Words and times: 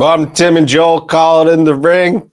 Mom, 0.00 0.32
Tim, 0.32 0.56
and 0.56 0.66
Joel 0.66 1.02
call 1.02 1.46
it 1.46 1.52
in 1.52 1.64
the 1.64 1.74
ring. 1.74 2.30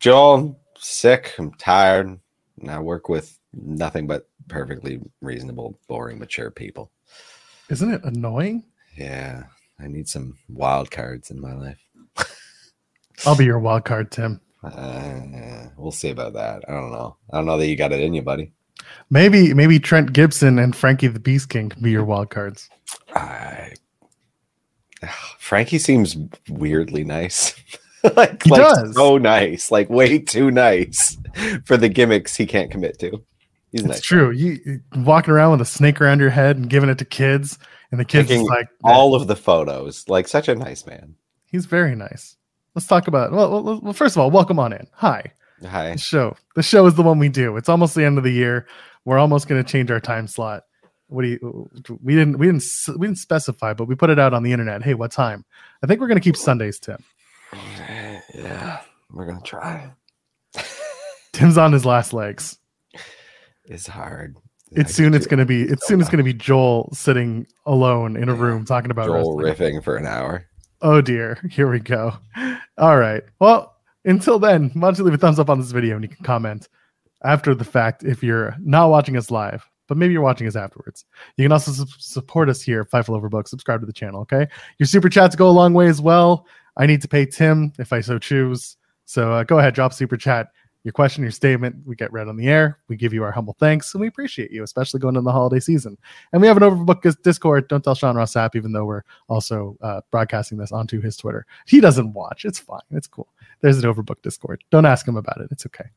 Joel, 0.00 0.34
I'm 0.34 0.56
sick. 0.76 1.32
I'm 1.38 1.50
tired. 1.54 2.20
And 2.60 2.70
I 2.70 2.78
work 2.78 3.08
with 3.08 3.38
nothing 3.54 4.06
but 4.06 4.28
perfectly 4.48 5.00
reasonable, 5.22 5.78
boring, 5.88 6.18
mature 6.18 6.50
people. 6.50 6.92
Isn't 7.70 7.94
it 7.94 8.04
annoying? 8.04 8.64
Yeah, 8.98 9.44
I 9.78 9.86
need 9.86 10.10
some 10.10 10.36
wild 10.50 10.90
cards 10.90 11.30
in 11.30 11.40
my 11.40 11.54
life. 11.54 11.80
I'll 13.24 13.34
be 13.34 13.46
your 13.46 13.60
wild 13.60 13.86
card, 13.86 14.10
Tim. 14.10 14.38
Uh, 14.62 15.68
we'll 15.78 15.92
see 15.92 16.10
about 16.10 16.34
that. 16.34 16.64
I 16.68 16.72
don't 16.72 16.92
know. 16.92 17.16
I 17.32 17.38
don't 17.38 17.46
know 17.46 17.56
that 17.56 17.66
you 17.66 17.76
got 17.76 17.92
it 17.92 18.00
in 18.00 18.12
you, 18.12 18.20
buddy. 18.20 18.52
Maybe 19.08 19.54
maybe 19.54 19.80
Trent 19.80 20.12
Gibson 20.12 20.58
and 20.58 20.76
Frankie 20.76 21.06
the 21.06 21.18
Beast 21.18 21.48
King 21.48 21.70
can 21.70 21.82
be 21.82 21.92
your 21.92 22.04
wild 22.04 22.28
cards. 22.28 22.68
I, 23.14 23.72
Frankie 25.38 25.78
seems 25.78 26.16
weirdly 26.48 27.04
nice. 27.04 27.54
like, 28.16 28.42
He 28.44 28.50
like 28.50 28.60
does. 28.60 28.94
so 28.94 29.18
nice, 29.18 29.70
like 29.70 29.90
way 29.90 30.18
too 30.18 30.50
nice 30.50 31.16
for 31.64 31.76
the 31.76 31.88
gimmicks 31.88 32.36
he 32.36 32.46
can't 32.46 32.70
commit 32.70 32.98
to. 33.00 33.10
He's 33.72 33.82
It's 33.82 33.88
nice. 33.88 34.00
true. 34.00 34.30
You 34.30 34.80
walking 34.96 35.32
around 35.32 35.52
with 35.52 35.60
a 35.60 35.64
snake 35.66 36.00
around 36.00 36.20
your 36.20 36.30
head 36.30 36.56
and 36.56 36.68
giving 36.68 36.88
it 36.90 36.98
to 36.98 37.04
kids, 37.04 37.58
and 37.90 38.00
the 38.00 38.04
kids 38.04 38.30
like, 38.30 38.68
All 38.84 39.14
of 39.14 39.26
the 39.28 39.36
photos, 39.36 40.08
like 40.08 40.26
such 40.28 40.48
a 40.48 40.54
nice 40.54 40.86
man. 40.86 41.14
he's 41.46 41.66
very 41.66 41.94
nice. 41.94 42.36
Let's 42.74 42.86
talk 42.86 43.06
about. 43.08 43.32
Well, 43.32 43.62
well, 43.62 43.80
well, 43.82 43.92
first 43.92 44.14
of 44.16 44.20
all, 44.20 44.30
welcome 44.30 44.58
on 44.58 44.72
in. 44.72 44.86
Hi, 44.94 45.24
Hi. 45.68 45.92
the 45.92 45.98
show. 45.98 46.36
The 46.54 46.62
show 46.62 46.86
is 46.86 46.94
the 46.94 47.02
one 47.02 47.18
we 47.18 47.28
do. 47.28 47.56
It's 47.56 47.68
almost 47.68 47.94
the 47.96 48.04
end 48.04 48.16
of 48.18 48.24
the 48.24 48.32
year. 48.32 48.66
We're 49.04 49.18
almost 49.18 49.48
going 49.48 49.62
to 49.62 49.68
change 49.68 49.90
our 49.90 49.98
time 50.00 50.26
slot. 50.28 50.62
What 51.10 51.22
do 51.22 51.28
you? 51.28 51.70
We 52.02 52.14
didn't. 52.14 52.38
We 52.38 52.46
didn't. 52.46 52.62
We 52.98 53.06
didn't 53.06 53.18
specify, 53.18 53.74
but 53.74 53.86
we 53.86 53.94
put 53.94 54.10
it 54.10 54.18
out 54.18 54.32
on 54.32 54.42
the 54.42 54.52
internet. 54.52 54.82
Hey, 54.82 54.94
what 54.94 55.10
time? 55.10 55.44
I 55.82 55.86
think 55.86 56.00
we're 56.00 56.08
going 56.08 56.20
to 56.20 56.24
keep 56.24 56.36
Sundays, 56.36 56.78
Tim. 56.78 57.02
Yeah, 58.34 58.80
we're 59.10 59.26
gonna 59.26 59.40
try. 59.42 59.90
Tim's 61.32 61.58
on 61.58 61.72
his 61.72 61.84
last 61.84 62.12
legs. 62.12 62.58
It's 63.64 63.86
hard. 63.86 64.36
It's 64.72 64.94
soon. 64.94 65.14
It's 65.14 65.26
going 65.26 65.38
to 65.38 65.46
be. 65.46 65.62
It's 65.62 65.86
soon. 65.86 66.00
It's 66.00 66.10
going 66.10 66.18
to 66.18 66.24
be 66.24 66.32
Joel 66.32 66.90
sitting 66.92 67.46
alone 67.66 68.16
in 68.16 68.28
a 68.28 68.34
room 68.34 68.64
talking 68.64 68.90
about 68.90 69.06
Joel 69.06 69.36
wrestling. 69.36 69.74
riffing 69.78 69.84
for 69.84 69.96
an 69.96 70.06
hour. 70.06 70.46
Oh 70.82 71.00
dear. 71.00 71.38
Here 71.50 71.70
we 71.70 71.80
go. 71.80 72.14
All 72.78 72.96
right. 72.96 73.22
Well, 73.40 73.74
until 74.04 74.38
then, 74.38 74.70
why 74.74 74.88
don't 74.88 74.98
you 74.98 75.04
leave 75.04 75.14
a 75.14 75.18
thumbs 75.18 75.38
up 75.38 75.50
on 75.50 75.58
this 75.58 75.72
video 75.72 75.96
and 75.96 76.04
you 76.04 76.08
can 76.08 76.24
comment 76.24 76.68
after 77.22 77.54
the 77.54 77.64
fact 77.64 78.04
if 78.04 78.22
you're 78.22 78.56
not 78.60 78.90
watching 78.90 79.16
us 79.16 79.30
live, 79.30 79.68
but 79.90 79.98
maybe 79.98 80.12
you're 80.12 80.22
watching 80.22 80.46
us 80.46 80.54
afterwards. 80.54 81.04
You 81.36 81.44
can 81.44 81.50
also 81.50 81.72
su- 81.72 81.84
support 81.98 82.48
us 82.48 82.62
here 82.62 82.82
at 82.82 82.90
Fightful 82.90 83.20
Overbook. 83.20 83.48
Subscribe 83.48 83.80
to 83.80 83.86
the 83.86 83.92
channel, 83.92 84.20
okay? 84.20 84.46
Your 84.78 84.86
super 84.86 85.08
chats 85.08 85.34
go 85.34 85.48
a 85.48 85.50
long 85.50 85.74
way 85.74 85.88
as 85.88 86.00
well. 86.00 86.46
I 86.76 86.86
need 86.86 87.02
to 87.02 87.08
pay 87.08 87.26
Tim 87.26 87.72
if 87.76 87.92
I 87.92 88.00
so 88.00 88.16
choose. 88.16 88.76
So 89.04 89.32
uh, 89.32 89.42
go 89.42 89.58
ahead, 89.58 89.74
drop 89.74 89.92
super 89.92 90.16
chat. 90.16 90.52
Your 90.84 90.92
question, 90.92 91.24
your 91.24 91.32
statement, 91.32 91.74
we 91.84 91.96
get 91.96 92.12
read 92.12 92.28
on 92.28 92.36
the 92.36 92.46
air. 92.46 92.78
We 92.86 92.94
give 92.94 93.12
you 93.12 93.24
our 93.24 93.32
humble 93.32 93.56
thanks, 93.58 93.92
and 93.92 94.00
we 94.00 94.06
appreciate 94.06 94.52
you, 94.52 94.62
especially 94.62 95.00
going 95.00 95.16
into 95.16 95.24
the 95.24 95.32
holiday 95.32 95.58
season. 95.58 95.98
And 96.32 96.40
we 96.40 96.46
have 96.46 96.56
an 96.56 96.62
Overbook 96.62 97.20
Discord. 97.24 97.66
Don't 97.66 97.82
tell 97.82 97.96
Sean 97.96 98.14
Ross 98.14 98.34
Sapp, 98.34 98.54
even 98.54 98.70
though 98.70 98.84
we're 98.84 99.02
also 99.28 99.76
uh, 99.82 100.02
broadcasting 100.12 100.56
this 100.56 100.70
onto 100.70 101.00
his 101.00 101.16
Twitter. 101.16 101.46
He 101.66 101.80
doesn't 101.80 102.12
watch. 102.12 102.44
It's 102.44 102.60
fine. 102.60 102.78
It's 102.92 103.08
cool. 103.08 103.26
There's 103.60 103.82
an 103.82 103.92
Overbook 103.92 104.22
Discord. 104.22 104.62
Don't 104.70 104.86
ask 104.86 105.06
him 105.06 105.16
about 105.16 105.40
it. 105.40 105.48
It's 105.50 105.66
okay. 105.66 105.90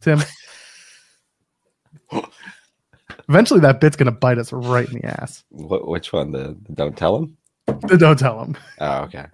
Tim. 0.00 0.22
Eventually, 3.28 3.60
that 3.60 3.80
bit's 3.80 3.96
gonna 3.96 4.10
bite 4.12 4.38
us 4.38 4.52
right 4.52 4.88
in 4.88 5.00
the 5.00 5.06
ass. 5.20 5.44
Wh- 5.50 5.86
which 5.86 6.12
one? 6.12 6.32
The, 6.32 6.56
the 6.66 6.72
don't 6.74 6.96
tell 6.96 7.16
him. 7.16 7.36
The 7.88 7.96
don't 7.98 8.18
tell 8.18 8.42
him. 8.42 8.56
Oh, 8.80 9.02
okay. 9.02 9.26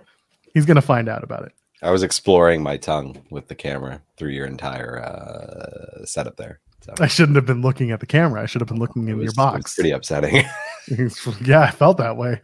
He's 0.54 0.66
gonna 0.66 0.82
find 0.82 1.08
out 1.08 1.22
about 1.24 1.44
it. 1.44 1.52
I 1.82 1.90
was 1.90 2.02
exploring 2.02 2.62
my 2.62 2.76
tongue 2.76 3.22
with 3.30 3.48
the 3.48 3.54
camera 3.54 4.02
through 4.16 4.30
your 4.30 4.46
entire 4.46 5.00
uh, 5.02 6.04
setup 6.04 6.36
there. 6.36 6.60
So 6.82 6.94
I 7.00 7.06
shouldn't 7.06 7.36
have 7.36 7.46
been 7.46 7.62
looking 7.62 7.90
at 7.90 8.00
the 8.00 8.06
camera. 8.06 8.42
I 8.42 8.46
should 8.46 8.60
have 8.60 8.68
been 8.68 8.78
looking 8.78 9.06
it 9.08 9.12
in 9.12 9.18
was- 9.18 9.24
your 9.24 9.30
was 9.30 9.34
box. 9.36 9.74
pretty 9.74 9.90
upsetting. 9.90 10.44
yeah, 11.44 11.60
I 11.62 11.70
felt 11.70 11.98
that 11.98 12.16
way. 12.16 12.40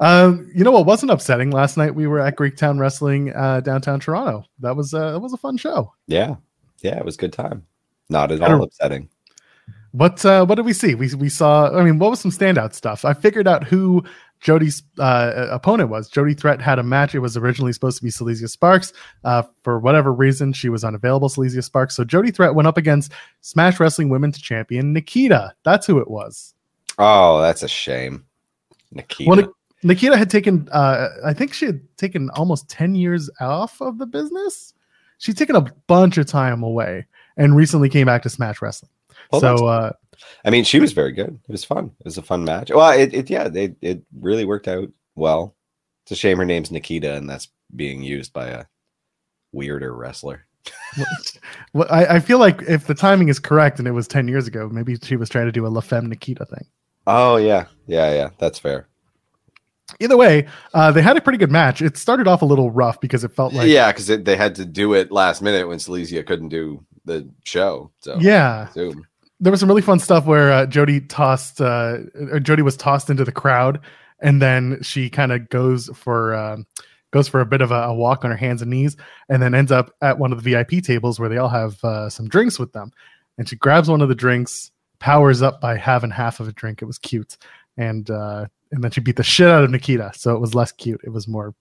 Um, 0.00 0.50
you 0.54 0.62
know 0.62 0.70
what 0.70 0.86
wasn't 0.86 1.10
upsetting? 1.10 1.50
Last 1.50 1.76
night 1.76 1.94
we 1.94 2.06
were 2.06 2.20
at 2.20 2.36
Greektown 2.36 2.78
Wrestling 2.78 3.34
uh, 3.34 3.60
downtown 3.60 3.98
Toronto. 3.98 4.44
That 4.60 4.76
was 4.76 4.94
uh, 4.94 5.12
that 5.12 5.18
was 5.20 5.32
a 5.32 5.36
fun 5.38 5.56
show. 5.56 5.92
yeah, 6.06 6.36
yeah, 6.82 6.96
it 6.98 7.04
was 7.04 7.16
a 7.16 7.18
good 7.18 7.32
time. 7.32 7.66
Not 8.08 8.30
at 8.32 8.40
all 8.40 8.62
upsetting. 8.62 9.08
What 9.98 10.24
uh, 10.24 10.46
what 10.46 10.54
did 10.54 10.64
we 10.64 10.72
see? 10.72 10.94
We 10.94 11.12
we 11.16 11.28
saw. 11.28 11.76
I 11.76 11.82
mean, 11.82 11.98
what 11.98 12.10
was 12.10 12.20
some 12.20 12.30
standout 12.30 12.72
stuff? 12.72 13.04
I 13.04 13.14
figured 13.14 13.48
out 13.48 13.64
who 13.64 14.04
Jody's 14.38 14.84
uh, 15.00 15.48
opponent 15.50 15.90
was. 15.90 16.08
Jody 16.08 16.34
Threat 16.34 16.60
had 16.60 16.78
a 16.78 16.84
match. 16.84 17.16
It 17.16 17.18
was 17.18 17.36
originally 17.36 17.72
supposed 17.72 17.98
to 17.98 18.04
be 18.04 18.10
Silesia 18.10 18.46
Sparks. 18.46 18.92
Uh, 19.24 19.42
for 19.64 19.80
whatever 19.80 20.12
reason, 20.12 20.52
she 20.52 20.68
was 20.68 20.84
unavailable. 20.84 21.28
Silesia 21.28 21.62
Sparks. 21.62 21.96
So 21.96 22.04
Jody 22.04 22.30
Threat 22.30 22.54
went 22.54 22.68
up 22.68 22.76
against 22.76 23.10
Smash 23.40 23.80
Wrestling 23.80 24.08
Women's 24.08 24.40
Champion 24.40 24.92
Nikita. 24.92 25.52
That's 25.64 25.84
who 25.84 25.98
it 25.98 26.08
was. 26.08 26.54
Oh, 26.98 27.42
that's 27.42 27.64
a 27.64 27.68
shame. 27.68 28.24
Nikita. 28.92 29.28
Well, 29.28 29.36
Nik- 29.40 29.50
Nikita 29.82 30.16
had 30.16 30.30
taken. 30.30 30.68
Uh, 30.70 31.08
I 31.24 31.32
think 31.32 31.52
she 31.52 31.66
had 31.66 31.80
taken 31.96 32.30
almost 32.30 32.68
ten 32.70 32.94
years 32.94 33.28
off 33.40 33.80
of 33.80 33.98
the 33.98 34.06
business. 34.06 34.74
She's 35.18 35.34
taken 35.34 35.56
a 35.56 35.62
bunch 35.88 36.18
of 36.18 36.26
time 36.26 36.62
away 36.62 37.04
and 37.36 37.56
recently 37.56 37.88
came 37.88 38.06
back 38.06 38.22
to 38.22 38.30
Smash 38.30 38.62
Wrestling. 38.62 38.92
Well, 39.30 39.40
so. 39.40 39.66
Uh, 39.66 39.92
I 40.44 40.50
mean, 40.50 40.64
she 40.64 40.80
was 40.80 40.92
very 40.92 41.12
good. 41.12 41.38
It 41.48 41.52
was 41.52 41.64
fun. 41.64 41.92
It 42.00 42.04
was 42.04 42.18
a 42.18 42.22
fun 42.22 42.44
match. 42.44 42.70
Well, 42.70 42.90
it, 42.90 43.14
it 43.14 43.30
yeah, 43.30 43.48
it, 43.52 43.76
it 43.80 44.02
really 44.18 44.44
worked 44.44 44.68
out 44.68 44.88
well. 45.14 45.54
It's 46.04 46.12
a 46.12 46.16
shame 46.16 46.38
her 46.38 46.44
name's 46.44 46.70
Nikita, 46.70 47.14
and 47.14 47.28
that's 47.28 47.48
being 47.74 48.02
used 48.02 48.32
by 48.32 48.48
a 48.48 48.64
weirder 49.52 49.94
wrestler. 49.94 50.46
Well, 51.74 51.86
I, 51.90 52.16
I 52.16 52.20
feel 52.20 52.38
like 52.38 52.62
if 52.62 52.86
the 52.86 52.94
timing 52.94 53.28
is 53.28 53.38
correct 53.38 53.78
and 53.78 53.86
it 53.86 53.92
was 53.92 54.08
10 54.08 54.26
years 54.26 54.46
ago, 54.46 54.70
maybe 54.70 54.96
she 55.02 55.16
was 55.16 55.28
trying 55.28 55.44
to 55.46 55.52
do 55.52 55.66
a 55.66 55.68
La 55.68 55.82
Femme 55.82 56.08
Nikita 56.08 56.46
thing. 56.46 56.64
Oh 57.06 57.36
yeah, 57.36 57.66
yeah, 57.86 58.12
yeah. 58.12 58.30
That's 58.38 58.58
fair. 58.58 58.88
Either 60.00 60.16
way, 60.16 60.46
uh, 60.74 60.90
they 60.90 61.02
had 61.02 61.16
a 61.16 61.20
pretty 61.20 61.38
good 61.38 61.50
match. 61.50 61.82
It 61.82 61.96
started 61.96 62.26
off 62.26 62.42
a 62.42 62.46
little 62.46 62.70
rough 62.70 63.00
because 63.00 63.24
it 63.24 63.32
felt 63.32 63.52
like, 63.52 63.68
yeah, 63.68 63.90
because 63.92 64.06
they 64.06 64.36
had 64.36 64.54
to 64.56 64.64
do 64.64 64.94
it 64.94 65.10
last 65.12 65.42
minute 65.42 65.68
when 65.68 65.78
Silesia 65.78 66.22
couldn't 66.22 66.48
do 66.48 66.84
the 67.04 67.28
show. 67.44 67.90
So 68.00 68.18
yeah, 68.20 68.70
Zoom. 68.72 69.06
There 69.40 69.50
was 69.50 69.60
some 69.60 69.68
really 69.68 69.82
fun 69.82 69.98
stuff 69.98 70.26
where 70.26 70.50
uh, 70.50 70.66
Jody 70.66 71.00
tossed, 71.00 71.60
uh, 71.60 71.98
Jody 72.42 72.62
was 72.62 72.76
tossed 72.76 73.10
into 73.10 73.24
the 73.24 73.32
crowd, 73.32 73.80
and 74.20 74.42
then 74.42 74.82
she 74.82 75.08
kind 75.08 75.32
of 75.32 75.48
goes 75.48 75.88
for 75.94 76.34
um, 76.34 76.66
goes 77.10 77.28
for 77.28 77.40
a 77.40 77.46
bit 77.46 77.60
of 77.60 77.70
a, 77.70 77.82
a 77.82 77.94
walk 77.94 78.24
on 78.24 78.30
her 78.30 78.36
hands 78.36 78.62
and 78.62 78.70
knees, 78.70 78.96
and 79.28 79.40
then 79.40 79.54
ends 79.54 79.72
up 79.72 79.94
at 80.02 80.18
one 80.18 80.32
of 80.32 80.42
the 80.42 80.50
VIP 80.50 80.82
tables 80.82 81.20
where 81.20 81.28
they 81.28 81.38
all 81.38 81.48
have 81.48 81.82
uh, 81.84 82.10
some 82.10 82.28
drinks 82.28 82.58
with 82.58 82.72
them, 82.72 82.90
and 83.38 83.48
she 83.48 83.56
grabs 83.56 83.88
one 83.88 84.02
of 84.02 84.08
the 84.08 84.14
drinks, 84.14 84.72
powers 84.98 85.40
up 85.42 85.60
by 85.60 85.76
having 85.76 86.10
half 86.10 86.40
of 86.40 86.48
a 86.48 86.52
drink. 86.52 86.82
It 86.82 86.86
was 86.86 86.98
cute, 86.98 87.36
and 87.76 88.10
uh, 88.10 88.46
and 88.72 88.82
then 88.82 88.90
she 88.90 89.00
beat 89.00 89.16
the 89.16 89.22
shit 89.22 89.48
out 89.48 89.64
of 89.64 89.70
Nikita, 89.70 90.12
so 90.14 90.34
it 90.34 90.40
was 90.40 90.54
less 90.54 90.72
cute. 90.72 91.00
It 91.04 91.10
was 91.10 91.28
more 91.28 91.54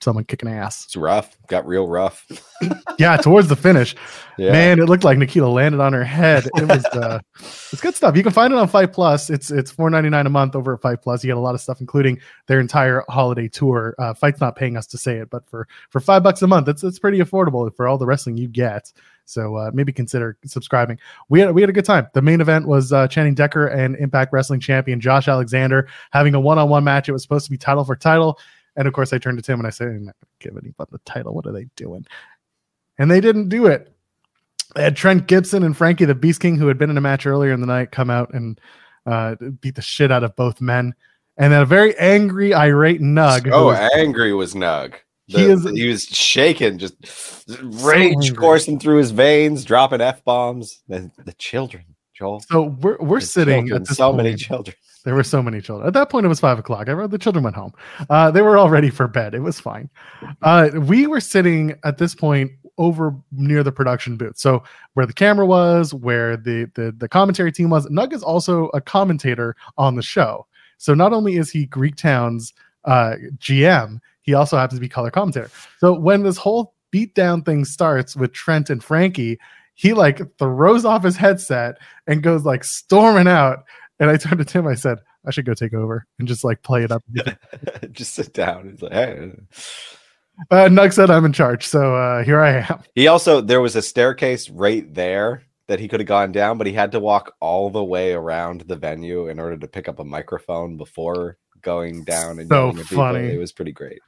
someone 0.00 0.24
kicking 0.24 0.48
ass. 0.48 0.84
It's 0.84 0.96
rough. 0.96 1.36
Got 1.48 1.66
real 1.66 1.86
rough. 1.88 2.26
Yeah, 2.98 3.18
towards 3.18 3.48
the 3.48 3.56
finish, 3.56 3.94
Yeah. 4.38 4.52
man, 4.52 4.78
it 4.80 4.86
looked 4.86 5.04
like 5.04 5.18
Nikita 5.18 5.46
landed 5.46 5.78
on 5.82 5.92
her 5.92 6.02
head. 6.02 6.48
It 6.56 6.66
was 6.66 6.82
uh, 6.86 7.20
it's 7.38 7.78
good 7.82 7.94
stuff. 7.94 8.16
You 8.16 8.22
can 8.22 8.32
find 8.32 8.50
it 8.54 8.58
on 8.58 8.66
FITE+. 8.68 8.94
It's 9.28 9.50
it's 9.50 9.70
four 9.70 9.90
ninety 9.90 10.08
nine 10.08 10.24
a 10.24 10.30
month 10.30 10.56
over 10.56 10.72
at 10.72 10.80
FITE+. 10.80 11.00
You 11.04 11.28
get 11.28 11.36
a 11.36 11.40
lot 11.40 11.54
of 11.54 11.60
stuff, 11.60 11.82
including 11.82 12.18
their 12.46 12.58
entire 12.58 13.04
holiday 13.10 13.48
tour. 13.48 13.94
Uh, 13.98 14.14
Fight's 14.14 14.40
not 14.40 14.56
paying 14.56 14.78
us 14.78 14.86
to 14.86 14.96
say 14.96 15.18
it, 15.18 15.28
but 15.28 15.46
for 15.50 15.68
for 15.90 16.00
five 16.00 16.22
bucks 16.22 16.40
a 16.40 16.46
month, 16.46 16.66
it's 16.68 16.82
it's 16.82 16.98
pretty 16.98 17.18
affordable 17.18 17.70
for 17.76 17.86
all 17.86 17.98
the 17.98 18.06
wrestling 18.06 18.38
you 18.38 18.48
get. 18.48 18.90
So 19.26 19.56
uh, 19.56 19.70
maybe 19.74 19.92
consider 19.92 20.38
subscribing. 20.46 20.98
We 21.28 21.40
had 21.40 21.52
we 21.54 21.60
had 21.60 21.68
a 21.68 21.74
good 21.74 21.84
time. 21.84 22.06
The 22.14 22.22
main 22.22 22.40
event 22.40 22.66
was 22.66 22.90
uh, 22.94 23.06
Channing 23.08 23.34
Decker 23.34 23.66
and 23.66 23.96
Impact 23.96 24.32
Wrestling 24.32 24.60
champion 24.60 25.00
Josh 25.00 25.28
Alexander 25.28 25.86
having 26.12 26.34
a 26.34 26.40
one 26.40 26.58
on 26.58 26.70
one 26.70 26.84
match. 26.84 27.10
It 27.10 27.12
was 27.12 27.22
supposed 27.22 27.44
to 27.44 27.50
be 27.50 27.58
title 27.58 27.84
for 27.84 27.96
title, 27.96 28.38
and 28.76 28.86
of 28.86 28.94
course 28.94 29.12
I 29.12 29.18
turned 29.18 29.38
to 29.38 29.42
Tim 29.42 29.58
and 29.58 29.66
I 29.66 29.70
said, 29.70 29.88
"I'm 29.88 30.04
not 30.04 30.14
going 30.20 30.28
to 30.40 30.48
give 30.48 30.56
anybody 30.64 30.88
the 30.92 30.98
title. 31.04 31.34
What 31.34 31.46
are 31.46 31.52
they 31.52 31.64
doing?" 31.76 32.06
And 32.98 33.10
they 33.10 33.20
didn't 33.20 33.48
do 33.48 33.66
it. 33.66 33.92
They 34.74 34.82
had 34.82 34.96
Trent 34.96 35.26
Gibson 35.26 35.62
and 35.62 35.76
Frankie 35.76 36.04
the 36.04 36.14
Beast 36.14 36.40
King, 36.40 36.56
who 36.56 36.66
had 36.68 36.78
been 36.78 36.90
in 36.90 36.96
a 36.98 37.00
match 37.00 37.26
earlier 37.26 37.52
in 37.52 37.60
the 37.60 37.66
night, 37.66 37.92
come 37.92 38.10
out 38.10 38.32
and 38.34 38.60
uh, 39.06 39.36
beat 39.60 39.74
the 39.76 39.82
shit 39.82 40.10
out 40.12 40.24
of 40.24 40.34
both 40.36 40.60
men. 40.60 40.94
And 41.38 41.52
then 41.52 41.62
a 41.62 41.66
very 41.66 41.96
angry, 41.98 42.54
irate 42.54 43.00
Nug. 43.00 43.50
Oh, 43.52 43.66
was- 43.66 43.90
angry 43.94 44.32
was 44.32 44.54
Nug. 44.54 44.94
He 45.28 45.42
is- 45.44 45.64
he 45.70 45.88
was 45.88 46.04
shaking, 46.04 46.78
just 46.78 46.94
rage 47.84 48.34
coursing 48.36 48.78
through 48.78 48.98
his 48.98 49.10
veins, 49.10 49.64
dropping 49.64 50.00
f 50.00 50.24
bombs. 50.24 50.82
The, 50.88 51.10
the 51.24 51.32
children, 51.34 51.84
Joel. 52.14 52.40
so 52.40 52.62
we're 52.80 52.96
we're 52.98 53.20
The 53.20 53.26
sitting 53.26 53.66
children, 53.68 53.82
at 53.82 53.88
so 53.96 54.08
point. 54.12 54.16
many 54.18 54.34
children. 54.36 54.76
There 55.06 55.14
were 55.14 55.22
so 55.22 55.40
many 55.40 55.60
children. 55.60 55.86
At 55.86 55.94
that 55.94 56.10
point, 56.10 56.26
it 56.26 56.28
was 56.28 56.40
five 56.40 56.58
o'clock. 56.58 56.88
I 56.88 56.92
wrote 56.92 57.12
the 57.12 57.16
children 57.16 57.44
went 57.44 57.54
home. 57.54 57.72
Uh, 58.10 58.32
they 58.32 58.42
were 58.42 58.58
all 58.58 58.68
ready 58.68 58.90
for 58.90 59.06
bed. 59.06 59.34
It 59.34 59.40
was 59.40 59.60
fine. 59.60 59.88
Uh, 60.42 60.70
we 60.74 61.06
were 61.06 61.20
sitting 61.20 61.76
at 61.84 61.98
this 61.98 62.12
point 62.12 62.50
over 62.76 63.14
near 63.30 63.62
the 63.62 63.70
production 63.70 64.16
booth. 64.16 64.36
So 64.36 64.64
where 64.94 65.06
the 65.06 65.12
camera 65.12 65.46
was, 65.46 65.94
where 65.94 66.36
the 66.36 66.68
the, 66.74 66.92
the 66.98 67.08
commentary 67.08 67.52
team 67.52 67.70
was. 67.70 67.86
Nug 67.86 68.12
is 68.12 68.24
also 68.24 68.66
a 68.74 68.80
commentator 68.80 69.54
on 69.78 69.94
the 69.94 70.02
show. 70.02 70.44
So 70.78 70.92
not 70.92 71.12
only 71.12 71.36
is 71.36 71.50
he 71.50 71.66
Greek 71.66 71.94
Town's 71.94 72.52
uh, 72.84 73.14
GM, 73.38 74.00
he 74.22 74.34
also 74.34 74.56
happens 74.56 74.78
to 74.78 74.80
be 74.80 74.88
color 74.88 75.12
commentator. 75.12 75.52
So 75.78 75.96
when 75.96 76.24
this 76.24 76.36
whole 76.36 76.74
beatdown 76.92 77.44
thing 77.44 77.64
starts 77.64 78.16
with 78.16 78.32
Trent 78.32 78.70
and 78.70 78.82
Frankie, 78.82 79.38
he 79.74 79.92
like 79.92 80.20
throws 80.38 80.84
off 80.84 81.04
his 81.04 81.16
headset 81.16 81.76
and 82.08 82.24
goes 82.24 82.44
like 82.44 82.64
storming 82.64 83.28
out. 83.28 83.64
And 83.98 84.10
I 84.10 84.16
turned 84.16 84.38
to 84.38 84.44
Tim, 84.44 84.66
I 84.66 84.74
said, 84.74 84.98
I 85.26 85.30
should 85.30 85.46
go 85.46 85.54
take 85.54 85.72
over 85.74 86.06
and 86.18 86.28
just 86.28 86.44
like 86.44 86.62
play 86.62 86.82
it 86.84 86.92
up. 86.92 87.02
just 87.92 88.14
sit 88.14 88.34
down. 88.34 88.68
It's 88.74 88.82
like, 88.82 88.92
hey. 88.92 89.32
Uh, 90.50 90.68
Nug 90.68 90.92
said 90.92 91.10
I'm 91.10 91.24
in 91.24 91.32
charge, 91.32 91.66
so 91.66 91.94
uh, 91.96 92.22
here 92.22 92.40
I 92.40 92.60
am. 92.60 92.82
He 92.94 93.06
also 93.08 93.40
there 93.40 93.62
was 93.62 93.74
a 93.74 93.80
staircase 93.82 94.50
right 94.50 94.92
there 94.92 95.42
that 95.68 95.80
he 95.80 95.88
could 95.88 96.00
have 96.00 96.06
gone 96.06 96.30
down, 96.30 96.58
but 96.58 96.66
he 96.66 96.74
had 96.74 96.92
to 96.92 97.00
walk 97.00 97.34
all 97.40 97.70
the 97.70 97.82
way 97.82 98.12
around 98.12 98.60
the 98.62 98.76
venue 98.76 99.28
in 99.28 99.40
order 99.40 99.56
to 99.56 99.66
pick 99.66 99.88
up 99.88 99.98
a 99.98 100.04
microphone 100.04 100.76
before 100.76 101.38
going 101.62 102.04
down 102.04 102.38
and 102.38 102.48
So 102.48 102.72
funny. 102.74 103.20
It 103.32 103.38
was 103.38 103.50
pretty 103.52 103.72
great. 103.72 104.00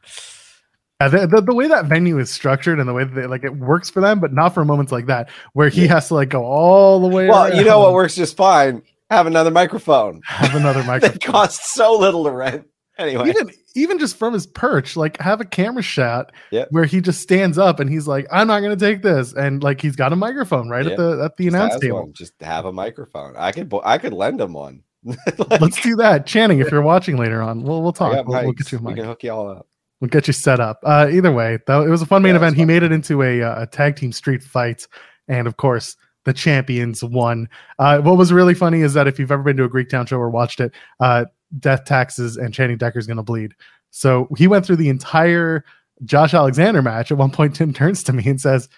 Yeah, 1.01 1.09
the, 1.09 1.27
the, 1.29 1.41
the 1.41 1.55
way 1.55 1.67
that 1.69 1.87
venue 1.87 2.19
is 2.19 2.31
structured 2.31 2.79
and 2.79 2.89
the 2.89 2.93
way 2.93 3.05
that 3.05 3.15
they, 3.15 3.27
like 3.27 3.45
it 3.45 3.57
works 3.57 3.89
for 3.89 4.01
them, 4.01 4.21
but 4.21 4.33
not 4.33 4.53
for 4.53 4.65
moments 4.65 4.93
like 4.93 5.07
that 5.07 5.31
where 5.55 5.69
he 5.69 5.83
Yeah. 5.87 5.95
has 5.95 6.09
to 6.09 6.15
like 6.15 6.29
go 6.29 6.45
all 6.45 7.01
the 7.01 7.09
way. 7.09 7.29
Well, 7.29 7.57
you 7.57 7.65
know 7.65 7.79
what 7.81 7.93
works 7.95 8.15
just 8.15 8.37
fine? 8.37 8.83
Have 9.11 9.27
another 9.27 9.51
microphone. 9.51 10.21
Have 10.27 10.55
another 10.55 10.83
microphone. 10.87 11.19
costs 11.19 11.71
so 11.73 11.97
little 11.99 12.25
to 12.25 12.31
rent. 12.31 12.67
Anyway, 12.99 13.29
even 13.31 13.51
even 13.77 13.99
just 14.01 14.17
from 14.17 14.33
his 14.35 14.45
perch, 14.45 14.97
like 14.97 15.21
have 15.21 15.41
a 15.41 15.45
camera 15.45 15.83
shot 15.85 16.33
Yeah. 16.51 16.65
where 16.71 16.85
he 16.85 17.01
just 17.01 17.21
stands 17.21 17.57
up 17.57 17.79
and 17.79 17.89
he's 17.89 18.09
like, 18.09 18.27
"I'm 18.33 18.49
not 18.49 18.59
going 18.59 18.77
to 18.77 18.85
take 18.85 19.03
this," 19.03 19.33
and 19.33 19.63
like 19.63 19.81
he's 19.81 19.95
got 19.95 20.13
a 20.13 20.17
microphone 20.17 20.69
right 20.69 20.85
Yeah. 20.85 20.91
at 20.93 20.97
the 20.99 21.23
at 21.25 21.37
the 21.37 21.45
just 21.45 21.55
announce 21.55 21.79
table. 21.81 22.01
one. 22.01 22.13
Just 22.13 22.33
have 22.41 22.65
a 22.65 22.73
microphone. 22.73 23.35
I 23.37 23.53
could 23.53 23.73
I 23.85 23.99
could 23.99 24.13
lend 24.13 24.41
him 24.41 24.53
one. 24.53 24.83
Like, 25.05 25.61
Let's 25.61 25.81
do 25.81 25.95
that, 25.97 26.27
Channing. 26.27 26.59
If 26.59 26.73
you're 26.73 26.83
watching 26.83 27.17
later 27.17 27.41
on, 27.41 27.63
we'll 27.63 27.83
we'll 27.83 27.93
talk. 27.93 28.27
We'll, 28.27 28.43
we'll 28.43 28.53
get 28.53 28.73
you 28.73 28.79
a 28.79 28.81
We 28.83 28.89
mic. 28.89 28.97
can 28.97 29.05
hook 29.05 29.23
you 29.23 29.31
all 29.31 29.49
up. 29.49 29.69
We'll 30.01 30.09
get 30.09 30.27
you 30.27 30.33
set 30.33 30.59
up. 30.59 30.81
Uh, 30.83 31.09
either 31.13 31.31
way, 31.33 31.59
though, 31.69 31.83
it 31.83 31.89
was 31.89 32.03
a 32.03 32.07
fun 32.07 32.23
main 32.23 32.31
Yeah, 32.31 32.37
it 32.37 32.41
was 32.41 32.49
event. 32.49 32.57
He 32.57 32.65
made 32.65 32.83
it 32.83 32.91
into 32.91 33.23
a, 33.23 33.43
uh, 33.43 33.63
a 33.63 33.67
tag 33.69 33.95
team 33.95 34.11
street 34.11 34.43
fight, 34.43 34.87
and 35.29 35.47
of 35.47 35.57
course, 35.57 35.97
the 36.29 36.33
champions 36.33 37.03
won. 37.03 37.49
Uh, 37.79 38.01
what 38.01 38.17
was 38.17 38.33
really 38.33 38.55
funny 38.55 38.83
is 38.83 38.95
that 38.95 39.09
if 39.09 39.19
you've 39.19 39.33
ever 39.33 39.43
been 39.43 39.57
to 39.57 39.65
a 39.65 39.69
Greek 39.69 39.89
Town 39.89 40.07
show 40.07 40.19
or 40.19 40.31
watched 40.31 40.61
it, 40.61 40.73
uh, 41.01 41.25
Death 41.59 41.85
Taxes 41.85 42.37
and 42.37 42.53
Channing 42.53 42.77
Decker's 42.77 43.07
going 43.07 43.17
to 43.17 43.23
bleed. 43.23 43.55
So 43.91 44.29
he 44.37 44.47
went 44.47 44.67
through 44.67 44.77
the 44.77 44.91
entire 44.91 45.65
Josh 46.05 46.35
Alexander 46.35 46.83
match. 46.83 47.11
At 47.11 47.19
one 47.19 47.31
point, 47.31 47.57
Tim 47.57 47.73
turns 47.73 48.03
to 48.05 48.13
me 48.13 48.25
and 48.27 48.41
says, 48.41 48.69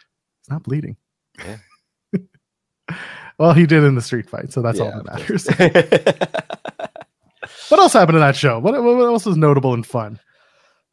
"It's 0.40 0.48
not 0.48 0.62
bleeding." 0.62 0.96
well, 3.38 3.52
he 3.52 3.66
did 3.66 3.84
in 3.84 3.94
the 3.94 4.02
street 4.02 4.30
fight, 4.30 4.52
so 4.52 4.62
that's 4.62 4.80
all 4.80 4.90
that 4.90 5.06
matters. 5.06 5.46
what 7.68 7.80
else 7.80 7.92
happened 7.92 8.16
in 8.16 8.22
that 8.22 8.36
show? 8.36 8.58
What, 8.58 8.82
what 8.82 9.04
else 9.04 9.26
was 9.26 9.36
notable 9.36 9.74
and 9.74 9.86
fun? 9.86 10.18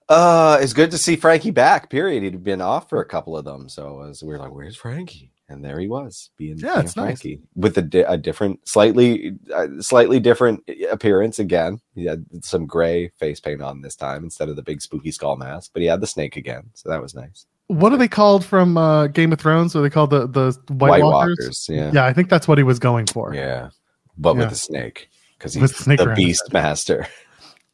Uh, 0.10 0.58
it's 0.62 0.74
good 0.74 0.92
to 0.92 0.98
see 0.98 1.16
Frankie 1.16 1.52
back. 1.52 1.90
Period. 1.90 2.24
He'd 2.24 2.44
been 2.44 2.62
off 2.62 2.90
for 2.90 3.00
a 3.02 3.06
couple 3.06 3.38
of 3.38 3.46
them, 3.46 3.70
so 3.70 4.02
as 4.02 4.22
we 4.24 4.30
were 4.30 4.40
like, 4.40 4.54
"Where's 4.54 4.76
Frankie?" 4.76 5.32
And 5.50 5.64
there 5.64 5.80
he 5.80 5.88
was, 5.88 6.30
being 6.38 6.58
Yeah, 6.58 6.82
it's 6.82 6.96
nice. 6.98 7.06
Frankie 7.22 7.40
with 7.56 7.78
a, 7.78 7.82
di- 7.82 8.02
a 8.02 8.18
different, 8.18 8.68
slightly, 8.68 9.32
uh, 9.56 9.68
slightly 9.80 10.20
different 10.20 10.70
appearance. 10.92 11.40
Again, 11.40 11.80
he 11.96 12.04
had 12.06 12.26
some 12.44 12.66
gray 12.66 13.10
face 13.18 13.40
paint 13.40 13.62
on 13.62 13.82
this 13.82 13.96
time 13.96 14.26
instead 14.26 14.50
of 14.50 14.58
the 14.58 14.62
big 14.62 14.82
spooky 14.82 15.12
skull 15.12 15.38
mask, 15.38 15.72
but 15.74 15.82
he 15.82 15.88
had 15.88 16.02
the 16.02 16.08
snake 16.08 16.36
again, 16.36 16.70
so 16.74 16.90
that 16.90 17.02
was 17.02 17.16
nice. 17.16 17.46
What 17.68 17.94
are 17.94 17.98
they 17.98 18.08
called 18.10 18.44
from 18.46 18.78
uh, 18.78 19.08
Game 19.08 19.32
of 19.32 19.40
Thrones? 19.40 19.74
What 19.74 19.82
are 19.82 19.84
they 19.84 19.90
called 19.90 20.10
the 20.10 20.28
the 20.28 20.58
White, 20.74 20.90
White 20.90 21.04
Walkers? 21.04 21.38
Walkers, 21.40 21.68
yeah, 21.70 21.92
Yeah, 21.94 22.06
I 22.06 22.12
think 22.14 22.30
that's 22.30 22.48
what 22.48 22.58
he 22.58 22.64
was 22.66 22.80
going 22.80 23.06
for. 23.08 23.34
yeah, 23.34 23.70
but 24.18 24.36
Yeah. 24.36 24.40
with 24.42 24.50
the 24.50 24.56
snake 24.56 25.10
because 25.38 25.54
he's 25.54 25.62
With 25.62 25.78
the 25.78 25.84
snake 25.84 26.00
the 26.00 26.14
Beast 26.14 26.52
Master. 26.52 27.08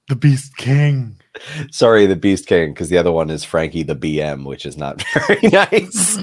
The 0.10 0.18
Beast 0.18 0.58
King. 0.58 1.16
Sorry, 1.72 2.06
the 2.08 2.18
Beast 2.18 2.46
King, 2.46 2.74
because 2.74 2.90
the 2.90 2.98
other 2.98 3.12
one 3.14 3.30
is 3.30 3.46
Frankie 3.46 3.84
the 3.84 3.96
BM, 3.96 4.46
which 4.46 4.66
is 4.66 4.76
not 4.76 5.02
very 5.28 5.40
nice. 5.48 6.20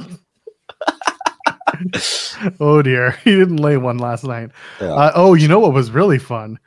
Oh 2.58 2.80
dear, 2.80 3.10
he 3.24 3.32
didn't 3.32 3.58
lay 3.58 3.76
one 3.76 3.98
last 3.98 4.24
night. 4.24 4.50
Yeah. 4.80 4.94
Uh, 4.94 5.12
oh, 5.14 5.34
you 5.34 5.46
know 5.46 5.58
what 5.58 5.74
was 5.74 5.90
really 5.90 6.18
fun? 6.18 6.58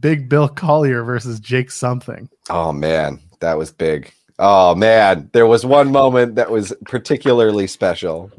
Big 0.00 0.28
Bill 0.28 0.48
Collier 0.48 1.02
versus 1.04 1.40
Jake 1.40 1.70
something. 1.70 2.28
Oh 2.50 2.72
man, 2.72 3.20
that 3.40 3.56
was 3.56 3.72
big. 3.72 4.12
Oh 4.38 4.74
man, 4.74 5.30
there 5.32 5.46
was 5.46 5.64
one 5.64 5.90
moment 5.90 6.34
that 6.34 6.50
was 6.50 6.74
particularly 6.84 7.66
special 7.66 8.30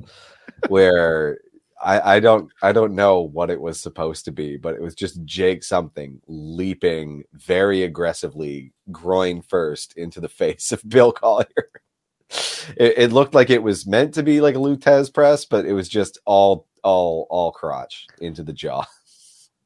where 0.68 1.40
I, 1.82 2.16
I 2.16 2.20
don't 2.20 2.52
I 2.62 2.72
don't 2.72 2.96
know 2.96 3.22
what 3.22 3.50
it 3.50 3.62
was 3.62 3.80
supposed 3.80 4.26
to 4.26 4.32
be, 4.32 4.58
but 4.58 4.76
it 4.76 4.82
was 4.82 4.96
just 4.96 5.24
Jake 5.26 5.64
something 5.64 6.22
leaping 6.28 7.24
very 7.34 7.84
aggressively, 7.84 8.74
groin 8.92 9.42
first, 9.42 9.96
into 9.98 10.20
the 10.20 10.30
face 10.44 10.72
of 10.72 10.88
Bill 10.88 11.12
Collier. 11.12 11.72
It, 12.76 12.94
it 12.98 13.12
looked 13.14 13.34
like 13.34 13.50
it 13.50 13.64
was 13.64 13.88
meant 13.88 14.14
to 14.16 14.24
be 14.24 14.42
like 14.42 14.56
a 14.56 14.60
Lou 14.60 14.76
Thesz 14.78 15.14
press, 15.14 15.46
but 15.46 15.66
it 15.66 15.74
was 15.74 15.88
just 15.88 16.18
all 16.26 16.68
all 16.84 17.26
all 17.30 17.52
crotch 17.52 18.08
into 18.20 18.44
the 18.44 18.54
jaw. 18.54 18.86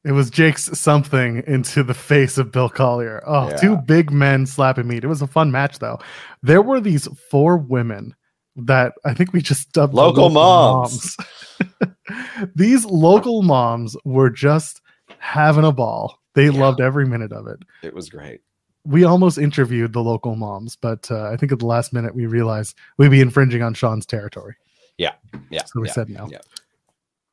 It 0.04 0.10
was 0.10 0.30
Jake's 0.30 0.64
something 0.76 1.44
into 1.46 1.84
the 1.84 1.94
face 1.94 2.36
of 2.36 2.50
Bill 2.50 2.68
Collier. 2.68 3.22
Oh, 3.24 3.50
Yeah. 3.50 3.56
two 3.58 3.76
big 3.76 4.10
men 4.10 4.46
slapping 4.46 4.88
meat. 4.88 5.04
It 5.04 5.06
was 5.06 5.22
a 5.22 5.28
fun 5.28 5.52
match 5.52 5.78
though. 5.78 6.00
There 6.42 6.60
were 6.60 6.80
these 6.80 7.06
four 7.30 7.56
women 7.56 8.16
that 8.56 8.94
I 9.04 9.14
think 9.14 9.32
we 9.32 9.40
just 9.42 9.70
dubbed 9.70 9.94
Local 9.94 10.28
moms. 10.28 11.16
moms. 11.60 11.92
these 12.56 12.84
local 12.84 13.42
moms 13.42 13.96
were 14.04 14.28
just 14.30 14.80
having 15.18 15.64
a 15.64 15.70
ball. 15.70 16.18
They 16.34 16.46
Yeah. 16.46 16.60
loved 16.60 16.80
every 16.80 17.06
minute 17.06 17.30
of 17.32 17.46
it. 17.46 17.60
It 17.84 17.94
was 17.94 18.08
great. 18.08 18.40
We 18.84 19.04
almost 19.04 19.38
interviewed 19.38 19.92
the 19.92 20.02
local 20.02 20.34
moms, 20.34 20.76
but 20.76 21.10
uh, 21.10 21.30
I 21.30 21.36
think 21.36 21.52
at 21.52 21.60
the 21.60 21.66
last 21.66 21.92
minute 21.92 22.14
we 22.14 22.26
realized 22.26 22.76
we'd 22.98 23.10
be 23.10 23.20
infringing 23.20 23.62
on 23.62 23.74
Sean's 23.74 24.06
territory. 24.06 24.56
Yeah, 24.98 25.12
yeah. 25.50 25.64
So 25.66 25.80
we 25.80 25.88
yeah, 25.88 25.92
said 25.92 26.08
no. 26.08 26.28
yeah. 26.30 26.38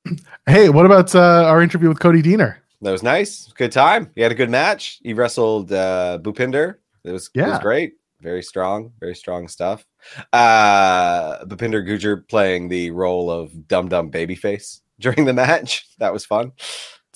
Hey, 0.46 0.70
what 0.70 0.86
about 0.86 1.14
uh, 1.14 1.46
our 1.46 1.62
interview 1.62 1.90
with 1.90 2.00
Cody 2.00 2.22
Deaner? 2.22 2.58
That 2.82 2.92
was 2.92 3.04
nice. 3.04 3.52
Good 3.54 3.72
time. 3.72 4.12
He 4.16 4.22
had 4.22 4.32
a 4.32 4.36
good 4.36 4.50
match. 4.50 5.00
He 5.04 5.14
wrestled 5.14 5.72
uh 5.72 6.20
Bhupinder. 6.22 6.76
It 7.04 7.12
was, 7.12 7.30
it 7.34 7.42
was 7.42 7.60
great. 7.60 7.94
Very 8.22 8.44
strong, 8.44 8.94
very 9.00 9.16
strong 9.16 9.48
stuff. 9.48 9.86
Uh 10.32 11.44
Bhupinder 11.46 11.86
Gujjar 11.86 12.28
playing 12.28 12.70
the 12.70 12.92
role 12.92 13.30
of 13.30 13.68
Dum 13.68 13.90
Dum 13.90 14.12
Babyface 14.12 14.82
during 15.00 15.26
the 15.26 15.34
match. 15.34 15.88
That 16.00 16.14
was 16.14 16.26
fun. 16.26 16.54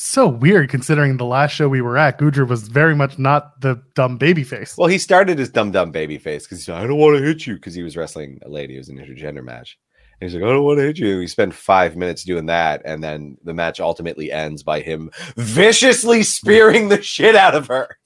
So 0.04 0.28
weird 0.28 0.70
considering 0.70 1.16
the 1.16 1.24
last 1.26 1.54
show 1.54 1.70
we 1.70 1.80
were 1.82 1.98
at, 1.98 2.20
Gujjar 2.20 2.46
was 2.46 2.68
very 2.68 2.94
much 2.94 3.18
not 3.18 3.62
the 3.62 3.82
dumb 3.96 4.18
baby 4.18 4.44
face. 4.44 4.76
Well, 4.78 4.90
he 4.90 4.98
started 4.98 5.40
as 5.40 5.48
dumb 5.50 5.72
Dum 5.72 5.94
Babyface 5.94 6.44
because 6.44 6.58
he 6.60 6.64
said, 6.64 6.76
I 6.76 6.86
don't 6.86 6.98
want 6.98 7.18
to 7.18 7.24
hit 7.24 7.48
you 7.48 7.56
because 7.56 7.74
he 7.74 7.84
was 7.84 7.96
wrestling 7.96 8.38
a 8.46 8.50
lady. 8.50 8.76
It 8.76 8.80
was 8.80 8.90
an 8.90 8.98
intergender 8.98 9.42
match. 9.42 9.78
And 10.20 10.30
he's 10.30 10.36
like, 10.40 10.44
I 10.48 10.52
don't 10.54 10.66
want 10.66 10.80
to 10.80 10.84
hit 10.84 10.98
you. 11.00 11.20
He 11.20 11.28
spent 11.28 11.54
five 11.54 11.96
minutes 11.96 12.26
doing 12.26 12.48
that. 12.48 12.82
And 12.84 13.02
then 13.02 13.38
the 13.46 13.54
match 13.54 13.80
ultimately 13.80 14.30
ends 14.30 14.62
by 14.62 14.82
him 14.82 15.10
viciously 15.38 16.22
spearing 16.24 16.90
the 16.90 17.02
shit 17.02 17.36
out 17.38 17.56
of 17.56 17.68
her. 17.68 17.98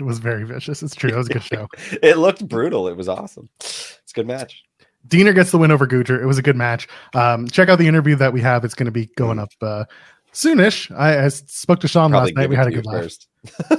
It 0.00 0.04
was 0.04 0.20
very 0.20 0.44
vicious. 0.44 0.82
It's 0.82 0.94
true. 0.94 1.10
It 1.10 1.16
was 1.16 1.28
a 1.28 1.34
good 1.34 1.42
show. 1.42 1.68
It 2.02 2.16
looked 2.16 2.48
brutal. 2.48 2.88
It 2.88 2.96
was 2.96 3.10
awesome. 3.10 3.50
It's 3.60 4.00
a 4.10 4.14
good 4.14 4.26
match. 4.26 4.62
Deaner 5.06 5.34
gets 5.34 5.50
the 5.50 5.58
win 5.58 5.70
over 5.70 5.86
Gujjar. 5.86 6.22
It 6.22 6.26
was 6.26 6.38
a 6.38 6.42
good 6.42 6.56
match. 6.56 6.88
Um, 7.14 7.46
check 7.48 7.68
out 7.68 7.78
the 7.78 7.88
interview 7.88 8.16
that 8.16 8.32
we 8.32 8.40
have. 8.40 8.64
It's 8.64 8.74
going 8.74 8.86
to 8.86 8.92
be 8.92 9.10
going 9.16 9.36
Mm. 9.36 9.42
up 9.42 9.50
uh, 9.60 9.84
soonish. 10.32 10.90
I, 10.96 11.24
I 11.24 11.28
spoke 11.28 11.80
to 11.80 11.88
Sean 11.88 12.10
Probably 12.10 12.30
last 12.32 12.36
night. 12.36 12.48
We 12.48 12.56
had 12.56 12.66
a 12.68 12.70
good 12.70 12.86
laugh. 12.86 13.02
first. 13.02 13.28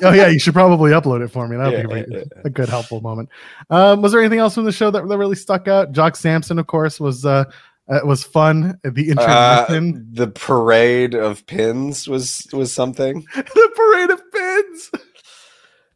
oh 0.03 0.11
yeah, 0.11 0.27
you 0.27 0.39
should 0.39 0.53
probably 0.53 0.91
upload 0.91 1.23
it 1.23 1.29
for 1.29 1.47
me. 1.47 1.55
That 1.57 1.71
would 1.71 1.89
Yeah, 1.97 2.03
be 2.05 2.11
yeah, 2.13 2.23
yeah. 2.35 2.41
a 2.45 2.49
good 2.49 2.69
helpful 2.69 3.01
moment. 3.01 3.29
Um, 3.69 4.01
was 4.01 4.11
there 4.11 4.21
anything 4.21 4.39
else 4.39 4.55
from 4.55 4.65
the 4.65 4.71
show 4.71 4.91
that, 4.91 5.07
that 5.07 5.17
really 5.17 5.35
stuck 5.35 5.67
out? 5.67 5.91
Jock 5.93 6.15
Sampson, 6.15 6.59
of 6.59 6.67
course, 6.67 6.99
was 6.99 7.25
uh, 7.25 7.45
uh, 7.89 7.99
was 8.03 8.23
fun. 8.23 8.77
The 8.83 9.13
Uh, 9.17 9.65
the 10.11 10.27
parade 10.33 11.15
of 11.15 11.45
pins 11.47 12.07
was 12.07 12.45
was 12.51 12.73
something. 12.73 13.25
the 13.35 13.71
parade 13.75 14.09
of 14.11 14.21
pins. 14.31 14.91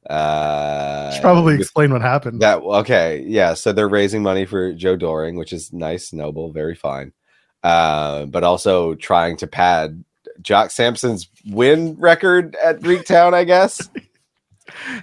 Uh, 0.09 1.11
Should 1.11 1.21
probably 1.21 1.55
explain 1.55 1.91
what 1.91 2.01
happened. 2.01 2.41
that. 2.41 2.59
Okay, 2.59 3.23
yeah. 3.27 3.53
So 3.53 3.73
they're 3.73 3.89
raising 3.89 4.23
money 4.23 4.45
for 4.45 4.71
Joe 4.73 4.95
Doering, 4.95 5.35
which 5.35 5.51
is 5.51 5.73
nice, 5.73 6.13
noble, 6.13 6.51
very 6.53 6.75
fine. 6.75 7.11
Uh, 7.63 8.25
but 8.25 8.43
also 8.45 8.95
trying 8.95 9.35
to 9.37 9.47
pad 9.47 10.03
Jock 10.41 10.71
Sampson's 10.71 11.29
win 11.47 11.95
record 11.99 12.55
at 12.63 12.79
Greektown, 12.81 13.33
I 13.33 13.43
guess. 13.43 13.89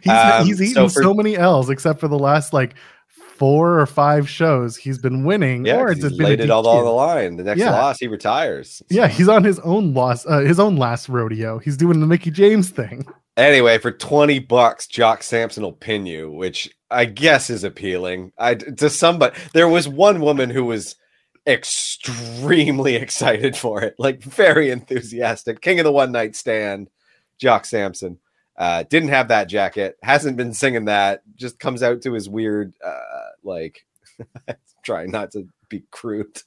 He's, 0.02 0.12
Um, 0.12 0.46
he's 0.46 0.60
eaten 0.60 0.74
so 0.74 0.88
so, 0.88 1.14
many 1.14 1.36
L's, 1.36 1.70
except 1.70 1.98
for 1.98 2.06
the 2.06 2.18
last 2.18 2.52
like 2.52 2.74
four 3.08 3.80
or 3.80 3.86
five 3.86 4.28
shows. 4.28 4.76
He's 4.76 4.98
been 4.98 5.24
winning, 5.24 5.64
Yeah, 5.64 5.78
or 5.78 5.90
it's 5.90 6.02
he's 6.02 6.12
laid 6.12 6.40
it 6.40 6.50
all 6.50 6.66
on 6.68 6.84
the 6.84 6.90
line. 6.90 7.36
The 7.36 7.44
next 7.44 7.60
Yeah. 7.60 7.70
loss, 7.70 7.98
he 7.98 8.06
retires. 8.06 8.82
Yeah, 8.90 9.08
he's 9.08 9.28
on 9.28 9.42
his 9.42 9.58
own 9.60 9.94
loss, 9.94 10.26
uh, 10.26 10.40
his 10.40 10.60
own 10.60 10.76
last 10.76 11.08
rodeo. 11.08 11.58
He's 11.58 11.76
doing 11.76 12.00
the 12.00 12.06
Mickie 12.06 12.30
James 12.30 12.70
thing. 12.70 13.06
Anyway, 13.36 13.78
for 13.78 13.90
20 13.90 14.38
bucks, 14.40 14.86
Jock 14.86 15.22
Sampson 15.24 15.64
will 15.64 15.72
pin 15.72 16.06
you, 16.06 16.30
which 16.30 16.70
I 16.90 17.06
guess 17.06 17.50
is 17.50 17.64
appealing. 17.64 18.32
I 18.38 18.54
to 18.54 18.88
somebody 18.90 19.36
there 19.54 19.68
was 19.68 19.88
one 19.88 20.20
woman 20.20 20.50
who 20.50 20.64
was 20.66 20.94
extremely 21.46 22.94
excited 22.96 23.56
for 23.56 23.82
it, 23.82 23.94
like 23.98 24.22
very 24.22 24.70
enthusiastic. 24.70 25.60
King 25.60 25.80
of 25.80 25.84
the 25.84 25.92
one 25.92 26.12
night 26.12 26.36
stand, 26.36 26.88
Jock 27.38 27.64
Sampson. 27.66 28.18
Uh, 28.56 28.84
didn't 28.84 29.08
have 29.08 29.28
that 29.28 29.48
jacket. 29.48 29.96
Hasn't 30.02 30.36
been 30.36 30.52
singing 30.54 30.84
that. 30.84 31.22
Just 31.34 31.58
comes 31.58 31.82
out 31.82 32.02
to 32.02 32.12
his 32.12 32.28
weird, 32.28 32.72
uh, 32.84 33.00
like, 33.42 33.84
trying 34.84 35.10
not 35.10 35.32
to 35.32 35.48
be 35.68 35.82
crude. 35.90 36.40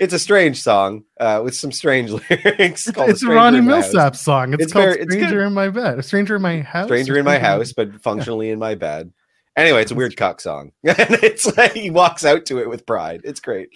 It's 0.00 0.14
a 0.14 0.18
strange 0.18 0.62
song 0.62 1.04
uh, 1.20 1.42
with 1.44 1.54
some 1.54 1.70
strange 1.70 2.10
lyrics. 2.30 2.90
called 2.90 3.10
It's 3.10 3.22
a 3.22 3.26
Ronnie. 3.28 3.58
Milsap 3.60 4.16
song. 4.16 4.54
It's, 4.54 4.62
It's 4.64 4.72
called 4.72 4.84
very- 4.86 5.00
it's 5.00 5.12
"Stranger 5.12 5.38
good. 5.40 5.46
in 5.48 5.52
My 5.52 5.68
Bed." 5.68 5.98
A 5.98 6.02
stranger 6.02 6.36
in 6.36 6.42
my 6.42 6.62
house. 6.62 6.86
Stranger 6.86 7.18
in 7.18 7.24
my 7.26 7.38
house, 7.38 7.74
but 7.74 8.00
functionally 8.00 8.48
in 8.48 8.58
my 8.58 8.74
bed. 8.74 9.12
Anyway, 9.54 9.82
it's 9.82 9.92
a 9.92 9.94
weird 9.94 10.16
cock 10.16 10.40
song, 10.40 10.72
and 10.84 10.96
it's 11.22 11.54
like 11.58 11.72
he 11.72 11.90
walks 11.90 12.24
out 12.24 12.46
to 12.46 12.60
it 12.60 12.68
with 12.70 12.86
pride. 12.86 13.20
It's 13.24 13.40
great. 13.40 13.68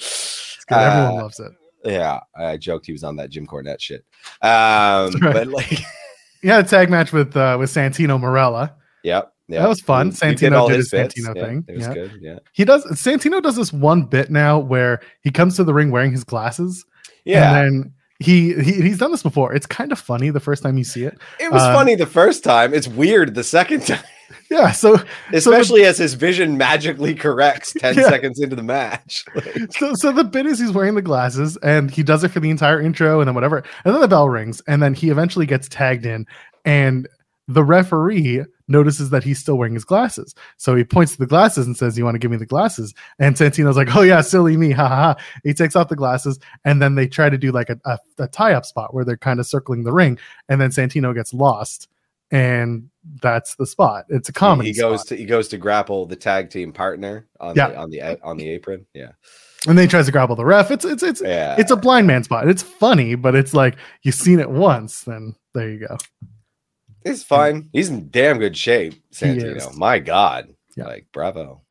Good. 0.69 0.79
Everyone 0.79 1.19
Uh, 1.19 1.23
loves 1.23 1.41
it. 1.41 1.53
Yeah, 1.85 2.21
I 2.37 2.57
joked 2.57 2.87
he 2.87 2.93
was 2.93 3.05
on 3.05 3.17
that 3.17 3.31
Jim 3.31 3.47
Cornette 3.47 3.81
shit. 3.81 4.05
Um, 4.43 4.51
right. 5.21 5.33
but 5.33 5.47
like, 5.49 5.79
Yeah, 6.43 6.59
a 6.59 6.65
tag 6.65 6.91
match 6.91 7.13
with 7.13 7.37
uh, 7.37 7.57
with 7.59 7.71
Santino 7.73 8.21
Marella. 8.21 8.73
yep, 9.03 9.33
yeah, 9.49 9.63
That 9.63 9.69
was 9.69 9.81
fun. 9.81 10.07
He- 10.09 10.13
he 10.13 10.17
Santino 10.19 10.69
did 10.69 10.77
his 10.77 10.91
bits. 10.91 11.15
Santino 11.19 11.35
Yeah, 11.37 11.45
thing. 11.45 11.65
It 11.69 11.77
was 11.77 11.87
Yeah. 11.87 11.95
good. 11.95 12.13
Yeah, 12.21 12.39
He 12.53 12.65
does. 12.65 12.85
Santino 12.87 13.43
does 13.43 13.57
this 13.57 13.73
one 13.73 14.03
bit 14.03 14.31
now 14.31 14.59
where 14.59 15.01
he 15.23 15.31
comes 15.31 15.57
to 15.57 15.65
the 15.65 15.73
ring 15.75 15.91
wearing 15.91 16.13
his 16.13 16.25
glasses. 16.25 16.85
yeah. 17.25 17.57
And 17.61 17.85
then 17.85 17.93
he, 18.19 18.55
he 18.55 18.73
he's 18.83 18.99
done 18.99 19.11
this 19.13 19.23
before. 19.23 19.53
It's 19.55 19.67
kind 19.67 19.93
of 19.93 19.99
funny 19.99 20.31
the 20.31 20.41
first 20.41 20.63
time 20.63 20.79
you 20.79 20.85
see 20.85 21.05
it. 21.05 21.19
it 21.39 21.53
was 21.53 21.63
uh, 21.63 21.75
funny 21.75 21.95
the 21.95 22.07
first 22.07 22.43
time. 22.45 22.73
It's 22.75 22.89
weird 22.89 23.35
the 23.35 23.45
second 23.45 23.81
time, 23.87 24.01
Yeah. 24.51 24.73
So 24.73 24.99
especially 25.33 25.85
as 25.85 25.99
his 25.99 26.15
vision 26.15 26.57
magically 26.57 27.15
corrects 27.15 27.73
ten 27.79 27.95
Yeah. 27.97 28.09
seconds 28.09 28.41
into 28.41 28.57
the 28.57 28.63
match. 28.63 29.25
Like, 29.35 29.73
so 29.73 29.95
so 29.95 30.13
the 30.13 30.25
bit 30.25 30.47
is 30.47 30.59
he's 30.59 30.73
wearing 30.73 30.95
the 30.95 31.03
glasses 31.03 31.57
and 31.59 31.91
he 31.91 32.03
does 32.03 32.25
it 32.25 32.29
for 32.31 32.41
the 32.41 32.51
entire 32.51 32.81
intro 32.81 33.21
and 33.21 33.29
then 33.29 33.35
whatever. 33.35 33.59
And 33.85 33.95
then 33.95 34.01
the 34.01 34.09
bell 34.09 34.29
rings 34.29 34.61
and 34.67 34.83
then 34.83 34.95
he 34.95 35.11
eventually 35.11 35.47
gets 35.47 35.69
tagged 35.69 36.07
in 36.07 36.27
and 36.65 37.09
the 37.49 37.63
referee 37.63 38.43
notices 38.69 39.11
that 39.11 39.23
he's 39.23 39.39
still 39.39 39.57
wearing 39.57 39.75
his 39.75 39.85
glasses. 39.85 40.35
So 40.57 40.75
he 40.75 40.83
points 40.83 41.13
to 41.13 41.19
the 41.19 41.27
glasses 41.27 41.67
and 41.67 41.77
says, 41.77 41.97
You 41.97 42.05
want 42.05 42.17
to 42.17 42.19
give 42.19 42.33
me 42.33 42.37
the 42.37 42.47
glasses? 42.47 42.93
And 43.21 43.37
Santino's 43.37 43.77
like, 43.77 43.95
Oh, 43.95 44.03
yeah, 44.03 44.21
silly 44.21 44.57
me. 44.57 44.73
Ha 44.73 44.89
ha. 44.89 44.97
ha. 44.97 45.17
He 45.45 45.55
takes 45.55 45.77
off 45.77 45.89
the 45.89 45.95
glasses 45.95 46.41
and 46.65 46.83
then 46.83 46.97
they 46.97 47.07
try 47.07 47.31
to 47.31 47.39
do 47.39 47.53
like 47.53 47.71
a, 47.71 47.79
a, 47.85 47.99
a 48.19 48.27
tie 48.27 48.55
up 48.55 48.65
spot 48.67 48.93
where 48.93 49.05
they're 49.05 49.17
kind 49.17 49.39
of 49.39 49.47
circling 49.47 49.85
the 49.85 49.93
ring. 49.93 50.19
And 50.49 50.61
then 50.61 50.71
Santino 50.71 51.15
gets 51.15 51.33
lost. 51.33 51.89
And 52.31 52.91
that's 53.23 53.55
the 53.55 53.67
spot. 53.67 54.05
It's 54.09 54.29
a 54.29 54.33
comedy. 54.33 54.71
he 54.73 54.75
goes 54.79 55.01
spot. 55.03 55.09
to 55.09 55.17
he 55.17 55.25
goes 55.25 55.49
to 55.49 55.59
grapple 55.59 56.07
the 56.07 56.17
tag 56.17 56.51
team 56.51 56.73
partner 56.73 57.27
on 57.41 57.55
Yeah. 57.55 57.69
the 57.69 57.77
on 57.77 57.91
the 57.91 58.23
on 58.23 58.37
the 58.37 58.49
apron. 58.51 58.85
Yeah, 58.95 59.13
and 59.69 59.79
then 59.79 59.85
he 59.85 59.89
tries 59.89 60.07
to 60.07 60.13
grapple 60.13 60.35
the 60.37 60.45
ref. 60.45 60.71
It's 60.73 60.85
it's 60.85 61.03
it's 61.05 61.23
yeah. 61.23 61.55
it's 61.59 61.71
a 61.71 61.77
blind 61.77 62.07
man 62.09 62.25
spot. 62.25 62.49
It's 62.49 62.63
funny, 62.63 63.15
but 63.15 63.35
it's 63.37 63.55
like 63.55 63.77
you've 64.03 64.17
seen 64.17 64.41
it 64.41 64.51
once, 64.51 65.03
then 65.03 65.37
there 65.55 65.71
you 65.71 65.87
go. 65.87 65.97
He's 67.05 67.23
fine. 67.23 67.69
He's 67.73 67.89
in 67.89 68.11
damn 68.11 68.39
good 68.39 68.57
shape, 68.57 68.95
Santino. 69.13 69.73
My 69.77 70.01
God. 70.01 70.53
Yeah. 70.77 70.87
Like, 70.87 71.07
bravo. 71.13 71.63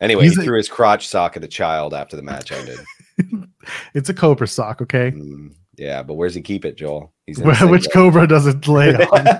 Anyway, 0.00 0.24
He's 0.24 0.34
he 0.34 0.40
a- 0.40 0.44
threw 0.44 0.56
his 0.56 0.68
crotch 0.68 1.06
sock 1.06 1.36
at 1.36 1.42
the 1.42 1.46
child 1.48 1.94
after 1.94 2.16
the 2.16 2.22
match 2.22 2.50
ended. 2.50 2.80
It's 3.94 4.08
a 4.08 4.14
cobra 4.14 4.48
sock, 4.48 4.82
okay? 4.82 5.12
Mm, 5.12 5.54
yeah, 5.78 6.02
but 6.02 6.14
where's 6.14 6.34
he 6.34 6.40
keep 6.42 6.64
it, 6.64 6.76
Joel? 6.76 7.12
Which 7.28 7.86
cobra 7.92 8.26
does 8.26 8.46
it 8.48 8.66
lay 8.66 8.92
on? 9.12 9.38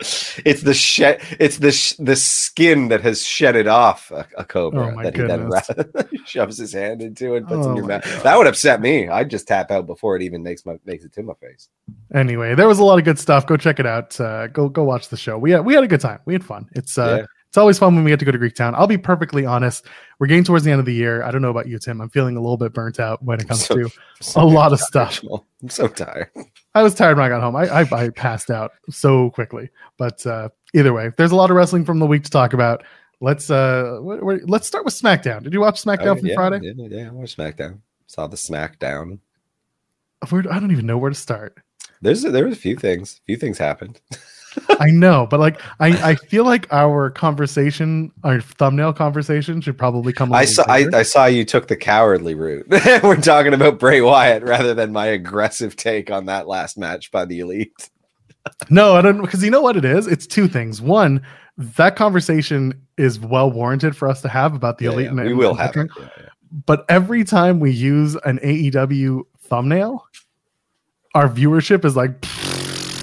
It's 0.00 0.62
the 0.62 0.74
shed. 0.74 1.22
It's 1.40 1.58
the 1.58 1.72
sh- 1.72 1.94
the 1.98 2.16
skin 2.16 2.88
that 2.88 3.00
has 3.00 3.22
shedded 3.24 3.66
off 3.66 4.10
a, 4.10 4.26
a 4.36 4.44
cobra 4.44 4.94
Oh 4.94 5.02
that 5.02 5.16
he 5.16 5.22
then 5.22 5.48
ra- 5.48 5.60
shoves 6.26 6.58
his 6.58 6.72
hand 6.74 7.00
into 7.00 7.34
and 7.34 7.46
puts 7.48 7.66
Oh 7.66 7.70
in 7.70 7.76
your 7.76 7.86
mouth. 7.86 8.04
God. 8.04 8.22
That 8.22 8.36
would 8.38 8.46
upset 8.46 8.80
me. 8.80 9.08
I'd 9.08 9.30
just 9.30 9.48
tap 9.48 9.70
out 9.70 9.86
before 9.86 10.14
it 10.16 10.22
even 10.22 10.42
makes 10.42 10.66
my 10.66 10.76
makes 10.84 11.04
it 11.04 11.12
to 11.14 11.22
my 11.22 11.34
face. 11.40 11.68
anyway, 12.14 12.54
there 12.54 12.68
was 12.68 12.78
a 12.78 12.84
lot 12.84 12.98
of 12.98 13.04
good 13.04 13.18
stuff. 13.18 13.46
Go 13.46 13.56
check 13.56 13.80
it 13.80 13.86
out. 13.86 14.20
Uh, 14.20 14.48
go 14.48 14.68
go 14.68 14.84
watch 14.84 15.08
the 15.08 15.16
show. 15.16 15.38
We 15.38 15.52
had 15.52 15.64
we 15.64 15.74
had 15.74 15.84
a 15.84 15.88
good 15.88 16.00
time. 16.02 16.20
We 16.26 16.34
had 16.34 16.44
fun. 16.44 16.68
It's 16.74 16.98
uh 16.98 17.18
Yeah. 17.20 17.26
It's 17.56 17.58
always 17.58 17.78
fun 17.78 17.94
when 17.94 18.04
we 18.04 18.10
get 18.10 18.18
to 18.18 18.26
go 18.26 18.32
to 18.32 18.36
Greek 18.36 18.54
Town. 18.54 18.74
I'll 18.74 18.86
be 18.86 18.98
perfectly 18.98 19.46
honest. 19.46 19.86
We're 20.18 20.26
getting 20.26 20.44
towards 20.44 20.62
the 20.66 20.70
end 20.72 20.78
of 20.78 20.84
the 20.84 20.92
year. 20.92 21.22
I 21.22 21.30
don't 21.30 21.40
know 21.40 21.48
about 21.48 21.66
you, 21.66 21.78
Tim. 21.78 22.02
I'm 22.02 22.10
feeling 22.10 22.36
a 22.36 22.40
little 22.40 22.58
bit 22.58 22.74
burnt 22.74 23.00
out 23.00 23.22
when 23.22 23.40
it 23.40 23.48
comes 23.48 23.64
So- 23.64 23.76
to 23.76 23.90
So 24.20 24.42
a 24.42 24.44
lot 24.44 24.74
of 24.74 24.80
stuff. 24.80 25.22
I'm 25.62 25.70
so 25.70 25.88
tired. 25.88 26.28
I 26.74 26.82
was 26.82 26.94
tired 26.94 27.16
when 27.16 27.24
I 27.24 27.30
got 27.30 27.40
home. 27.40 27.56
I, 27.56 27.62
I, 27.68 28.04
I 28.04 28.10
passed 28.10 28.50
out 28.50 28.72
so 28.90 29.30
quickly. 29.30 29.70
But 29.96 30.26
uh, 30.26 30.50
either 30.74 30.92
way, 30.92 31.12
there's 31.16 31.32
a 31.32 31.36
lot 31.36 31.50
of 31.50 31.56
wrestling 31.56 31.86
from 31.86 31.98
the 31.98 32.06
week 32.06 32.24
to 32.24 32.30
talk 32.30 32.52
about. 32.52 32.84
Let's 33.22 33.48
uh, 33.50 34.00
wh- 34.02 34.20
wh- 34.20 34.46
let's 34.46 34.66
start 34.66 34.84
with 34.84 34.92
SmackDown. 34.92 35.42
Did 35.42 35.54
you 35.54 35.60
watch 35.60 35.82
SmackDown 35.82 36.08
Oh, 36.08 36.16
from 36.16 36.26
yeah, 36.26 36.34
Friday? 36.34 36.60
Yeah, 36.62 36.86
yeah, 36.90 37.08
I 37.08 37.12
watched 37.12 37.38
SmackDown. 37.38 37.78
Saw 38.06 38.26
the 38.26 38.36
SmackDown. 38.36 39.18
Where, 40.28 40.44
I 40.52 40.60
don't 40.60 40.72
even 40.72 40.84
know 40.84 40.98
where 40.98 41.08
to 41.10 41.16
start. 41.16 41.56
There's 42.02 42.20
there 42.20 42.44
was 42.44 42.52
a 42.52 42.60
few 42.60 42.76
things. 42.76 43.18
A 43.22 43.24
few 43.24 43.36
things 43.38 43.56
happened. 43.56 43.98
I 44.80 44.90
know, 44.90 45.26
but 45.30 45.40
like 45.40 45.60
I, 45.80 46.10
I 46.10 46.14
feel 46.14 46.44
like 46.44 46.70
our 46.72 47.10
conversation, 47.10 48.12
our 48.24 48.40
thumbnail 48.40 48.92
conversation, 48.92 49.60
should 49.60 49.76
probably 49.78 50.12
come. 50.12 50.32
I 50.32 50.44
saw 50.44 50.64
I. 50.68 50.86
I 50.92 51.02
saw 51.02 51.26
you 51.26 51.44
took 51.44 51.68
the 51.68 51.76
cowardly 51.76 52.34
route. 52.34 52.66
We're 53.02 53.16
talking 53.16 53.54
about 53.54 53.78
Bray 53.78 54.00
Wyatt 54.00 54.42
rather 54.42 54.74
than 54.74 54.92
my 54.92 55.06
aggressive 55.06 55.76
take 55.76 56.10
on 56.10 56.26
that 56.26 56.46
last 56.48 56.76
match 56.78 57.10
by 57.10 57.24
the 57.24 57.40
Elite. 57.40 57.90
no, 58.70 58.94
I 58.96 59.02
don't 59.02 59.20
because 59.22 59.42
you 59.44 59.50
know 59.50 59.60
what 59.62 59.76
it 59.76 59.84
is. 59.84 60.06
It's 60.06 60.26
two 60.26 60.48
things. 60.48 60.80
One, 60.80 61.20
that 61.56 61.96
conversation 61.96 62.80
is 62.96 63.18
well 63.20 63.50
warranted 63.50 63.96
for 63.96 64.08
us 64.08 64.20
to 64.22 64.28
have 64.28 64.54
about 64.54 64.78
the 64.78 64.86
Yeah, 64.86 64.90
elite. 64.92 65.04
yeah, 65.06 65.10
and- 65.12 65.24
we 65.26 65.34
will 65.34 65.54
have 65.54 65.76
it. 65.76 65.88
Yeah, 65.98 66.06
but 66.66 66.84
every 66.88 67.24
time 67.24 67.60
we 67.60 67.70
use 67.72 68.14
an 68.24 68.38
AEW 68.38 69.22
thumbnail, 69.40 70.06
our 71.14 71.28
viewership 71.28 71.84
is 71.84 71.96
like 71.96 72.24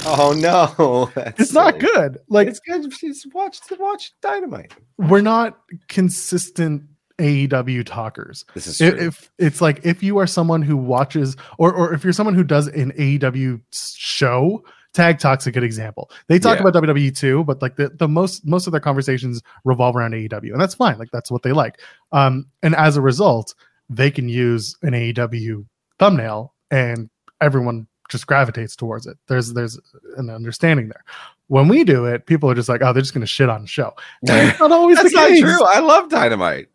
Oh 0.05 0.33
no, 0.37 1.09
That's 1.15 1.39
it's 1.39 1.53
not 1.53 1.79
good. 1.79 2.19
Like 2.29 2.47
it's 2.47 2.59
good. 2.59 2.89
Just 2.91 3.33
watch 3.33 3.61
to 3.67 3.75
watch 3.75 4.11
Dynamite. 4.21 4.73
we're 4.97 5.21
not 5.21 5.59
consistent 5.87 6.83
AEW 7.19 7.85
talkers. 7.85 8.43
This 8.53 8.67
is 8.67 8.81
If, 8.81 8.95
true. 8.95 9.07
if 9.07 9.31
it's 9.37 9.61
like 9.61 9.81
if 9.85 10.03
you 10.03 10.17
are 10.17 10.27
someone 10.27 10.61
who 10.61 10.75
watches 10.77 11.35
or 11.57 11.73
or 11.73 11.93
if 11.93 12.03
you're 12.03 12.13
someone 12.13 12.35
who 12.35 12.43
does 12.43 12.67
an 12.67 12.91
AEW 12.93 13.61
show, 13.71 14.63
Tag 14.93 15.19
Talk's 15.19 15.47
a 15.47 15.51
good 15.51 15.63
example. 15.63 16.11
They 16.27 16.39
talk 16.39 16.59
Yeah. 16.59 16.67
about 16.67 16.83
WWE 16.83 17.15
too, 17.15 17.43
but 17.45 17.61
like 17.61 17.75
the, 17.77 17.89
the 17.89 18.07
most 18.07 18.45
most 18.45 18.67
of 18.67 18.71
their 18.71 18.81
conversations 18.81 19.41
revolve 19.63 19.95
around 19.95 20.13
AEW, 20.13 20.51
and 20.51 20.59
that's 20.61 20.75
fine. 20.75 20.97
Like 20.97 21.11
that's 21.11 21.31
what 21.31 21.43
they 21.43 21.51
like. 21.51 21.79
Um, 22.11 22.47
and 22.61 22.75
as 22.75 22.97
a 22.97 23.01
result, 23.01 23.53
they 23.89 24.11
can 24.11 24.27
use 24.27 24.75
an 24.81 24.91
AEW 24.93 25.65
thumbnail, 25.99 26.53
and 26.71 27.09
everyone 27.41 27.87
just 28.09 28.27
gravitates 28.27 28.75
towards 28.75 29.07
it. 29.07 29.17
There's 29.27 29.53
there's 29.53 29.79
an 30.17 30.29
understanding 30.29 30.89
there. 30.89 31.03
When 31.47 31.67
we 31.67 31.83
do 31.83 32.05
it, 32.05 32.25
people 32.25 32.49
are 32.49 32.55
just 32.55 32.69
like, 32.69 32.81
oh, 32.81 32.93
they're 32.93 33.01
just 33.01 33.13
going 33.13 33.21
to 33.21 33.27
shit 33.27 33.49
on 33.49 33.61
the 33.61 33.67
show. 33.67 33.93
Not 34.23 34.71
always 34.71 34.97
That's 34.97 35.11
the 35.11 35.19
not 35.19 35.29
case. 35.29 35.41
true. 35.41 35.63
I 35.63 35.79
love 35.79 36.09
Dynamite. 36.09 36.67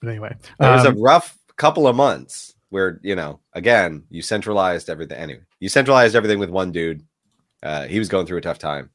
But 0.00 0.08
anyway, 0.08 0.34
was 0.58 0.86
um, 0.86 0.96
a 0.96 1.00
rough 1.00 1.38
couple 1.56 1.86
of 1.86 1.94
months 1.94 2.54
where 2.70 3.00
you 3.02 3.14
know, 3.14 3.40
again, 3.52 4.04
you 4.10 4.22
centralized 4.22 4.88
everything. 4.88 5.18
Anyway, 5.18 5.42
you 5.60 5.68
centralized 5.68 6.16
everything 6.16 6.38
with 6.38 6.50
one 6.50 6.72
dude. 6.72 7.04
Uh, 7.62 7.86
he 7.86 7.98
was 7.98 8.08
going 8.08 8.26
through 8.26 8.38
a 8.38 8.42
tough 8.42 8.58
time. 8.58 8.90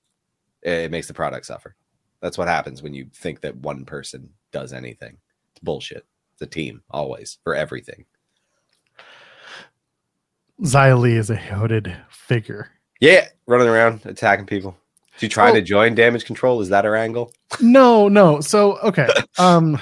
It, 0.61 0.71
it 0.71 0.91
makes 0.91 1.07
the 1.07 1.13
product 1.13 1.45
suffer. 1.45 1.75
That's 2.21 2.37
what 2.37 2.47
happens 2.47 2.81
when 2.81 2.93
you 2.93 3.07
think 3.13 3.41
that 3.41 3.55
one 3.57 3.85
person 3.85 4.29
does 4.51 4.73
anything. 4.73 5.17
It's 5.51 5.59
bullshit. 5.61 6.05
It's 6.33 6.41
a 6.41 6.47
team 6.47 6.81
always 6.89 7.37
for 7.43 7.55
everything. 7.55 8.05
Li 10.59 11.15
is 11.15 11.29
a 11.29 11.35
hooded 11.35 11.95
figure. 12.09 12.69
Yeah, 12.99 13.27
running 13.47 13.67
around 13.67 14.01
attacking 14.05 14.45
people. 14.45 14.75
Did 15.13 15.23
you 15.23 15.29
try 15.29 15.51
Oh. 15.51 15.53
to 15.53 15.61
join 15.61 15.95
damage 15.95 16.25
control? 16.25 16.61
Is 16.61 16.69
that 16.69 16.85
her 16.85 16.95
angle? 16.95 17.33
No, 17.61 18.07
no. 18.07 18.41
So 18.41 18.77
okay. 18.79 19.07
Um 19.37 19.79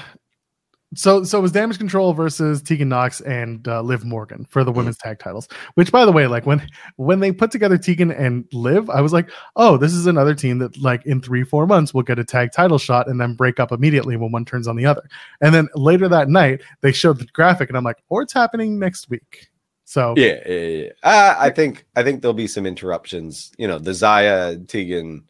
so 0.96 1.24
so 1.24 1.38
it 1.38 1.41
was 1.41 1.51
damage 1.51 1.77
control 1.77 2.13
versus 2.13 2.62
Tegan 2.62 2.88
Nox 2.89 3.19
and 3.22 3.67
uh, 3.67 3.81
Liv 3.81 4.05
Morgan 4.05 4.46
for 4.50 4.63
the 4.63 4.72
women's 4.72 4.98
tag 4.98 5.19
titles. 5.19 5.48
Which 5.75 5.91
by 5.91 6.05
the 6.05 6.12
way, 6.13 6.27
like 6.27 6.46
when 6.46 6.65
when 6.96 7.19
they 7.19 7.31
put 7.31 7.51
together 7.51 7.77
Tegan 7.77 8.10
and 8.12 8.46
Liv, 8.53 8.89
I 8.89 9.01
was 9.01 9.12
like, 9.13 9.29
"Oh, 9.57 9.75
this 9.77 9.93
is 9.93 10.05
another 10.07 10.34
team 10.34 10.60
that 10.60 10.77
like 10.77 11.05
in 11.05 11.19
3-4 11.22 11.67
months 11.67 11.93
will 11.93 12.03
get 12.03 12.19
a 12.19 12.24
tag 12.24 12.51
title 12.53 12.77
shot 12.77 13.10
and 13.10 13.19
then 13.19 13.34
break 13.34 13.60
up 13.60 13.72
immediately 13.74 14.15
when 14.15 14.31
one 14.31 14.46
turns 14.46 14.67
on 14.67 14.75
the 14.77 14.86
other." 14.86 15.03
And 15.41 15.53
then 15.53 15.67
later 15.75 16.07
that 16.07 16.29
night, 16.29 16.62
they 16.81 16.93
showed 16.93 17.19
the 17.19 17.25
graphic 17.34 17.67
and 17.69 17.77
I'm 17.77 17.84
like, 17.84 18.01
"Or 18.10 18.22
it's 18.22 18.34
happening 18.34 18.79
next 18.79 19.10
week." 19.10 19.50
So 19.89 20.15
Yeah, 20.17 20.41
yeah, 20.46 20.60
yeah. 20.60 20.89
Uh, 21.01 21.36
I 21.39 21.50
think 21.50 21.86
I 21.96 22.03
think 22.03 22.22
there'll 22.22 22.34
be 22.34 22.46
some 22.48 22.65
interruptions. 22.65 23.53
You 23.58 23.70
know, 23.70 23.79
the 23.79 23.91
Xia 23.91 24.67
Tegan 24.67 25.24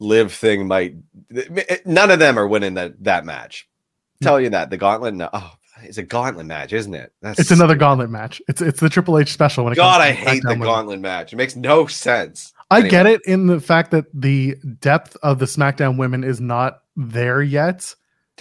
Liv 0.00 0.32
thing 0.34 0.68
might. 0.68 0.96
None 1.86 2.10
of 2.10 2.18
them 2.18 2.38
are 2.38 2.46
winning 2.46 2.74
that 2.74 3.02
that 3.04 3.24
match. 3.24 3.66
Tell 4.22 4.38
you 4.38 4.50
that 4.50 4.68
the 4.68 4.76
gauntlet. 4.76 5.14
No, 5.14 5.30
oh, 5.32 5.54
it's 5.82 5.96
a 5.96 6.02
gauntlet 6.02 6.44
match, 6.44 6.74
isn't 6.74 6.92
it? 6.92 7.10
That's 7.22 7.38
it's 7.38 7.50
another 7.50 7.74
gauntlet 7.74 8.10
match. 8.10 8.42
It's 8.48 8.60
it's 8.60 8.80
the 8.80 8.90
Triple 8.90 9.16
H 9.18 9.32
special 9.32 9.64
when 9.64 9.72
it 9.72 9.76
God, 9.76 10.02
I 10.02 10.12
hate 10.12 10.42
the 10.42 10.48
SmackDown 10.48 10.50
women. 10.50 10.68
gauntlet 10.68 11.00
match. 11.00 11.32
It 11.32 11.36
makes 11.36 11.56
no 11.56 11.86
sense. 11.86 12.52
I 12.70 12.76
Anyway. 12.80 12.90
get 12.90 13.06
it 13.06 13.22
in 13.24 13.46
the 13.46 13.60
fact 13.60 13.92
that 13.92 14.04
the 14.12 14.56
depth 14.80 15.16
of 15.22 15.38
the 15.38 15.46
SmackDown 15.46 15.96
women 15.96 16.22
is 16.22 16.38
not 16.38 16.82
there 16.96 17.40
yet. 17.40 17.94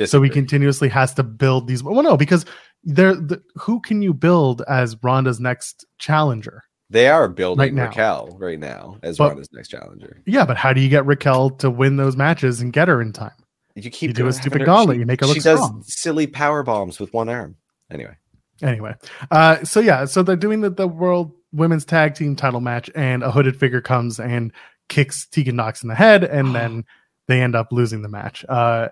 So 0.06 0.22
he 0.22 0.30
continuously 0.30 0.88
has 0.88 1.14
to 1.16 1.24
build 1.24 1.68
these. 1.68 1.84
Well, 1.84 2.02
no, 2.04 2.16
because 2.16 2.46
there, 2.84 3.14
the, 3.16 3.42
who 3.56 3.80
can 3.82 4.02
you 4.02 4.14
build 4.14 4.62
as 4.68 4.96
Ronda's 5.04 5.40
next 5.40 5.86
challenger? 5.98 6.64
They 6.90 7.08
are 7.08 7.28
building 7.28 7.60
Right 7.62 7.74
now. 7.74 7.86
Raquel 7.86 8.36
right 8.40 8.60
now 8.60 8.98
as 9.04 9.18
But- 9.18 9.30
Ronda's 9.30 9.50
next 9.54 9.68
challenger. 9.70 10.22
Yeah, 10.26 10.46
but 10.46 10.58
how 10.58 10.74
do 10.74 10.82
you 10.82 10.90
get 10.90 11.06
Raquel 11.06 11.52
to 11.58 11.70
win 11.70 11.98
those 11.98 12.16
matches 12.16 12.62
and 12.62 12.74
get 12.74 12.88
her 12.88 13.02
in 13.02 13.14
time? 13.14 13.32
You 13.76 13.90
keep 13.92 14.10
You 14.10 14.14
do 14.14 14.28
a 14.28 14.34
stupid 14.34 14.66
gauntlet, 14.66 14.98
you 14.98 15.06
make 15.06 15.22
her 15.22 15.28
look 15.28 15.36
She 15.38 15.42
does 15.44 15.60
strong. 15.60 15.84
silly 15.86 16.26
power 16.28 16.64
bombs 16.64 17.00
with 17.00 17.14
one 17.14 17.30
arm. 17.30 17.56
Anyway, 17.92 18.16
Anyway, 18.62 18.94
uh, 19.32 19.64
so 19.64 19.80
yeah, 19.80 20.04
so 20.04 20.22
they're 20.22 20.36
doing 20.36 20.60
the, 20.62 20.70
the 20.70 20.88
world 20.88 21.32
women's 21.54 21.86
tag 21.86 22.14
team 22.16 22.36
title 22.36 22.60
match, 22.60 22.90
and 22.94 23.24
a 23.24 23.32
hooded 23.32 23.56
figure 23.58 23.80
comes 23.80 24.20
and 24.20 24.52
kicks 24.90 25.26
Tegan 25.28 25.56
Nox 25.56 25.82
in 25.82 25.88
the 25.88 25.96
head, 25.96 26.24
and 26.26 26.54
then 26.56 26.84
they 27.30 27.42
end 27.42 27.56
up 27.56 27.68
losing 27.72 28.02
the 28.02 28.10
match. 28.10 28.44
Uh, 28.50 28.90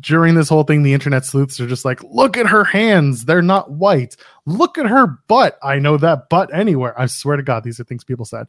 during 0.00 0.34
this 0.34 0.48
whole 0.48 0.64
thing, 0.64 0.82
the 0.82 0.92
internet 0.94 1.24
sleuths 1.24 1.60
are 1.60 1.66
just 1.66 1.84
like, 1.84 2.02
"Look 2.04 2.36
at 2.36 2.46
her 2.46 2.64
hands; 2.64 3.24
they're 3.24 3.42
not 3.42 3.70
white. 3.70 4.16
Look 4.46 4.78
at 4.78 4.86
her 4.86 5.18
butt. 5.28 5.58
I 5.62 5.78
know 5.78 5.96
that 5.98 6.28
butt 6.28 6.52
anywhere. 6.54 6.98
I 7.00 7.06
swear 7.06 7.36
to 7.36 7.42
God, 7.42 7.64
these 7.64 7.78
are 7.80 7.84
things 7.84 8.04
people 8.04 8.24
said." 8.24 8.46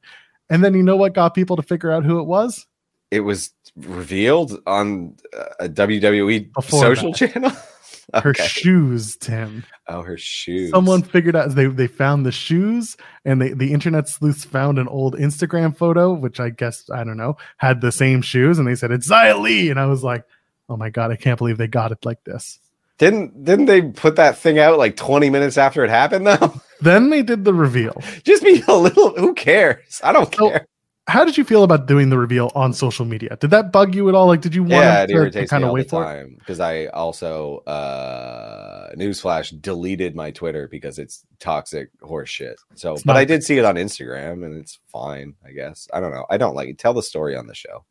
And 0.49 0.63
then 0.63 0.73
you 0.73 0.81
know 0.83 0.95
what 0.97 1.13
got 1.13 1.35
people 1.35 1.55
to 1.57 1.61
figure 1.61 1.91
out 1.91 2.03
who 2.05 2.19
it 2.19 2.25
was? 2.25 2.65
it 3.11 3.21
was 3.21 3.51
revealed 3.75 4.59
on 4.67 5.15
a 5.59 5.67
WWE 5.67 6.53
Before 6.53 6.79
social 6.79 7.11
that. 7.11 7.17
channel. 7.17 7.51
Her 8.23 8.33
shoes, 8.33 9.15
Tim. 9.17 9.63
oh, 9.87 10.01
her 10.01 10.17
shoes. 10.17 10.71
Someone 10.71 11.03
figured 11.03 11.35
out 11.35 11.53
they 11.53 11.67
they 11.67 11.85
found 11.85 12.25
the 12.25 12.31
shoes, 12.31 12.97
and 13.23 13.39
they 13.39 13.53
the 13.53 13.71
internet 13.71 14.09
sleuths 14.09 14.43
found 14.43 14.79
an 14.79 14.87
old 14.87 15.15
Instagram 15.15 15.77
photo, 15.77 16.11
which 16.13 16.39
I 16.39 16.49
guess 16.49 16.89
I 16.91 17.03
don't 17.03 17.17
know 17.17 17.37
had 17.57 17.81
the 17.81 17.91
same 17.91 18.23
shoes, 18.23 18.57
and 18.57 18.67
they 18.67 18.73
said 18.73 18.89
it's 18.89 19.11
Xia 19.11 19.39
Li, 19.39 19.69
and 19.69 19.79
I 19.79 19.85
was 19.85 20.03
like, 20.03 20.23
oh 20.69 20.77
my 20.77 20.89
god, 20.89 21.11
I 21.11 21.15
can't 21.15 21.37
believe 21.37 21.57
they 21.57 21.67
got 21.67 21.91
it 21.91 22.05
like 22.05 22.23
this. 22.23 22.59
didn't 22.97 23.43
didn't 23.43 23.65
they 23.65 23.81
put 23.81 24.15
that 24.17 24.37
thing 24.37 24.59
out 24.59 24.77
like 24.77 24.95
20 24.97 25.29
minutes 25.29 25.57
after 25.57 25.83
it 25.83 25.89
happened 25.89 26.27
though? 26.27 26.61
Then 26.81 27.09
they 27.09 27.23
did 27.23 27.43
the 27.43 27.53
reveal. 27.53 28.01
Just 28.23 28.41
be 28.41 28.63
a 28.69 28.75
little. 28.77 29.13
Who 29.17 29.33
cares? 29.33 29.99
I 30.01 30.13
don't 30.13 30.33
So, 30.33 30.49
care. 30.49 30.65
How 31.07 31.25
did 31.25 31.37
you 31.37 31.43
feel 31.43 31.63
about 31.63 31.87
doing 31.87 32.09
the 32.09 32.17
reveal 32.17 32.51
on 32.55 32.71
social 32.71 33.03
media? 33.03 33.35
Did 33.41 33.49
that 33.49 33.71
bug 33.73 33.95
you 33.95 34.07
at 34.07 34.15
all? 34.15 34.27
Like, 34.27 34.41
did 34.41 34.55
you 34.55 34.63
want 34.63 34.71
yeah, 34.73 35.03
it 35.03 35.07
to, 35.07 35.29
to 35.31 35.45
kind 35.47 35.65
of 35.65 35.71
wait 35.71 35.89
for 35.89 36.03
it? 36.03 36.05
time 36.05 36.35
because 36.39 36.59
I 36.61 36.85
also 36.87 37.57
uh 37.67 38.93
newsflash 38.95 39.59
deleted 39.61 40.15
my 40.15 40.31
Twitter 40.31 40.67
because 40.69 40.99
it's 40.99 41.25
toxic 41.39 41.89
horse 42.01 42.29
shit. 42.29 42.57
So, 42.75 42.93
It's 42.93 43.03
but 43.03 43.13
not 43.13 43.17
I 43.17 43.25
did 43.25 43.43
see 43.43 43.57
it 43.57 43.65
on 43.65 43.75
Instagram 43.75 44.45
and 44.45 44.57
it's 44.57 44.79
fine. 44.87 45.35
I 45.45 45.51
guess 45.51 45.87
I 45.93 45.99
don't 45.99 46.11
know. 46.11 46.25
I 46.29 46.37
don't 46.37 46.55
like 46.55 46.69
it. 46.69 46.77
Tell 46.77 46.93
the 46.93 47.03
story 47.03 47.35
on 47.35 47.47
the 47.47 47.55
show, 47.55 47.83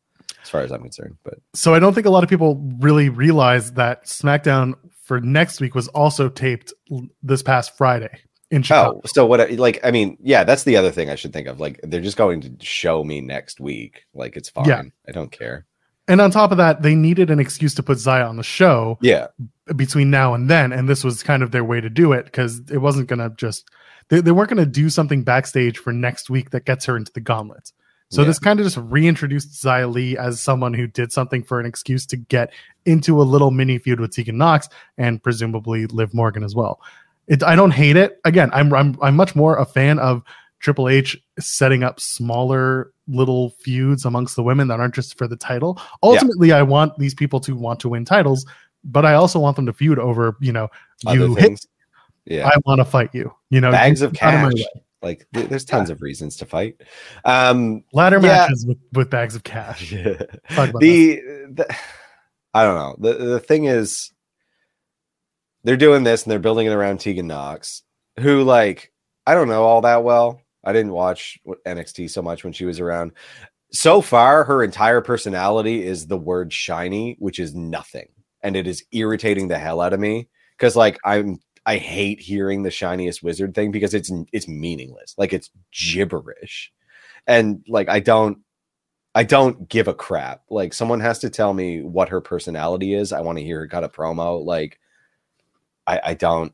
as 0.43 0.49
far 0.49 0.61
as 0.61 0.71
I'm 0.71 0.81
concerned. 0.81 1.17
But 1.23 1.35
So 1.53 1.73
I 1.73 1.79
don't 1.79 1.93
think 1.93 2.05
a 2.05 2.09
lot 2.09 2.23
of 2.23 2.29
people 2.29 2.55
really 2.79 3.09
realize 3.09 3.73
that 3.73 4.05
SmackDown 4.05 4.73
for 5.03 5.19
next 5.19 5.59
week 5.61 5.75
was 5.75 5.87
also 5.89 6.29
taped 6.29 6.73
this 7.23 7.41
past 7.43 7.75
Friday 7.77 8.19
in 8.51 8.59
oh, 8.59 8.63
Chicago. 8.63 9.01
oh, 9.03 9.07
so 9.07 9.25
what? 9.25 9.41
I- 9.41 9.45
Like, 9.55 9.79
I 9.83 9.91
mean, 9.91 10.17
yeah, 10.21 10.43
that's 10.43 10.63
the 10.63 10.77
other 10.77 10.91
thing 10.91 11.09
I 11.09 11.15
should 11.15 11.33
think 11.33 11.47
of. 11.47 11.59
Like, 11.59 11.79
they're 11.83 12.01
just 12.01 12.17
going 12.17 12.41
to 12.41 12.53
show 12.65 13.03
me 13.03 13.21
next 13.21 13.59
week. 13.59 14.05
Like, 14.13 14.35
it's 14.37 14.49
fine. 14.49 14.67
Yeah. 14.67 14.83
I 15.07 15.11
don't 15.11 15.31
care. 15.31 15.65
And 16.07 16.19
on 16.21 16.31
top 16.31 16.49
of 16.51 16.57
that, 16.57 16.81
they 16.81 16.95
needed 16.95 17.29
an 17.29 17.39
excuse 17.39 17.75
to 17.75 17.83
put 17.83 17.99
Xia 17.99 18.27
on 18.27 18.37
the 18.37 18.43
show. 18.43 18.97
Yeah, 18.99 19.27
between 19.75 20.09
now 20.09 20.33
and 20.33 20.49
then 20.49 20.71
and 20.71 20.89
this 20.89 21.03
was 21.03 21.23
kind 21.23 21.43
of 21.43 21.51
their 21.51 21.63
way 21.63 21.79
to 21.81 21.89
do 21.89 22.13
it 22.13 22.25
because 22.25 22.61
it 22.71 22.79
wasn't 22.79 23.07
going 23.07 23.19
to 23.19 23.29
just 23.37 23.69
they, 24.09 24.21
they 24.21 24.31
weren't 24.31 24.49
going 24.49 24.63
to 24.63 24.65
do 24.65 24.89
something 24.89 25.23
backstage 25.23 25.77
for 25.77 25.93
next 25.93 26.29
week 26.29 26.49
that 26.51 26.65
gets 26.65 26.85
her 26.85 26.97
into 26.97 27.11
the 27.13 27.19
gauntlet 27.19 27.71
so 28.09 28.21
Yeah. 28.21 28.27
this 28.27 28.39
kind 28.39 28.59
of 28.59 28.65
just 28.65 28.77
reintroduced 28.77 29.51
Xia 29.51 29.91
Li 29.91 30.17
as 30.17 30.41
someone 30.41 30.73
who 30.73 30.87
did 30.87 31.11
something 31.11 31.43
for 31.43 31.59
an 31.59 31.65
excuse 31.65 32.05
to 32.07 32.17
get 32.17 32.51
into 32.85 33.21
a 33.21 33.23
little 33.23 33.51
mini 33.51 33.77
feud 33.77 33.99
with 33.99 34.11
Tegan 34.13 34.37
Nox 34.37 34.67
and 34.97 35.21
presumably 35.21 35.85
Liv 35.87 36.13
Morgan 36.13 36.43
as 36.43 36.55
well. 36.55 36.79
It, 37.27 37.43
I 37.43 37.55
don't 37.55 37.71
hate 37.71 37.95
it. 37.95 38.19
Again, 38.25 38.49
I'm, 38.53 38.73
I'm 38.73 38.97
I'm 39.01 39.15
much 39.15 39.35
more 39.35 39.55
a 39.57 39.65
fan 39.65 39.99
of 39.99 40.23
Triple 40.59 40.89
H 40.89 41.15
setting 41.39 41.83
up 41.83 41.99
smaller 41.99 42.91
little 43.07 43.51
feuds 43.59 44.03
amongst 44.05 44.35
the 44.35 44.43
women 44.43 44.67
that 44.69 44.79
aren't 44.79 44.95
just 44.95 45.17
for 45.17 45.27
the 45.27 45.37
title. 45.37 45.79
Ultimately, 46.03 46.51
I 46.51 46.63
want 46.63 46.97
these 46.97 47.13
people 47.13 47.39
to 47.41 47.55
want 47.55 47.79
to 47.81 47.89
win 47.89 48.03
titles, 48.05 48.45
but 48.83 49.05
I 49.05 49.13
also 49.13 49.39
want 49.39 49.55
them 49.55 49.65
to 49.67 49.73
feud 49.73 49.99
over, 49.99 50.35
you 50.41 50.51
know, 50.51 50.67
other 51.05 51.27
you 51.27 51.35
hit. 51.35 51.65
Yeah, 52.25 52.47
I 52.47 52.57
want 52.65 52.79
to 52.79 52.85
fight 52.85 53.09
you. 53.13 53.33
You 53.51 53.61
know, 53.61 53.71
bags 53.71 54.01
of 54.01 54.13
cash. 54.13 54.53
Like, 55.01 55.27
th- 55.33 55.47
there's 55.47 55.65
tons 55.65 55.89
of 55.89 56.01
reasons 56.01 56.35
to 56.37 56.45
fight. 56.45 56.81
Um, 57.25 57.83
Ladder 57.93 58.17
Yeah. 58.17 58.27
matches 58.47 58.65
with, 58.67 58.77
with 58.93 59.09
bags 59.09 59.35
of 59.35 59.43
cash. 59.43 59.91
The, 59.93 61.21
the 61.53 61.75
I 62.53 62.63
don't 62.63 62.75
know. 62.75 62.95
The 62.99 63.25
the 63.25 63.39
thing 63.39 63.65
is 63.65 64.11
they're 65.63 65.77
doing 65.77 66.03
this 66.03 66.23
and 66.23 66.31
they're 66.31 66.39
building 66.39 66.67
it 66.67 66.73
around 66.73 66.99
Tegan 66.99 67.27
Nox, 67.27 67.83
who 68.19 68.43
like 68.43 68.91
I 69.27 69.35
don't 69.35 69.47
know 69.49 69.63
all 69.63 69.81
that 69.81 70.03
well. 70.03 70.41
I 70.63 70.73
didn't 70.73 70.91
watch 70.91 71.39
NXT 71.65 72.09
so 72.09 72.21
much 72.21 72.43
when 72.43 72.53
she 72.53 72.65
was 72.65 72.79
around. 72.79 73.11
So 73.71 74.01
far, 74.01 74.43
her 74.43 74.63
entire 74.63 74.99
personality 75.01 75.85
is 75.85 76.07
the 76.07 76.17
word 76.17 76.51
shiny, 76.51 77.15
which 77.19 77.39
is 77.39 77.53
nothing. 77.53 78.07
And 78.41 78.55
it 78.55 78.67
is 78.67 78.83
irritating 78.91 79.47
the 79.47 79.59
hell 79.59 79.79
out 79.79 79.93
of 79.93 79.99
me. 79.99 80.27
Cause 80.57 80.75
like 80.75 80.97
I'm 81.05 81.39
I 81.69 81.77
hate 81.77 82.19
hearing 82.19 82.63
the 82.63 82.71
shiniest 82.71 83.21
wizard 83.21 83.53
thing 83.53 83.69
because 83.71 83.93
it's 83.93 84.11
it's 84.33 84.47
meaningless. 84.47 85.13
Like 85.17 85.33
it's 85.33 85.51
gibberish. 85.71 86.71
And 87.27 87.63
like 87.67 87.89
I 87.89 87.99
don't 87.99 88.39
I 89.13 89.23
don't 89.23 89.69
give 89.69 89.87
a 89.87 89.93
crap. 89.93 90.41
Like 90.49 90.73
someone 90.73 90.99
has 90.99 91.19
to 91.19 91.29
tell 91.29 91.53
me 91.53 91.81
what 91.81 92.09
her 92.09 92.21
personality 92.21 92.93
is. 92.93 93.13
I 93.13 93.21
want 93.21 93.37
to 93.37 93.43
hear 93.43 93.59
her 93.59 93.67
cut 93.67 93.83
a 93.83 93.89
promo. 93.89 94.43
Like 94.43 94.79
I, 95.85 95.99
I 96.03 96.13
don't. 96.15 96.53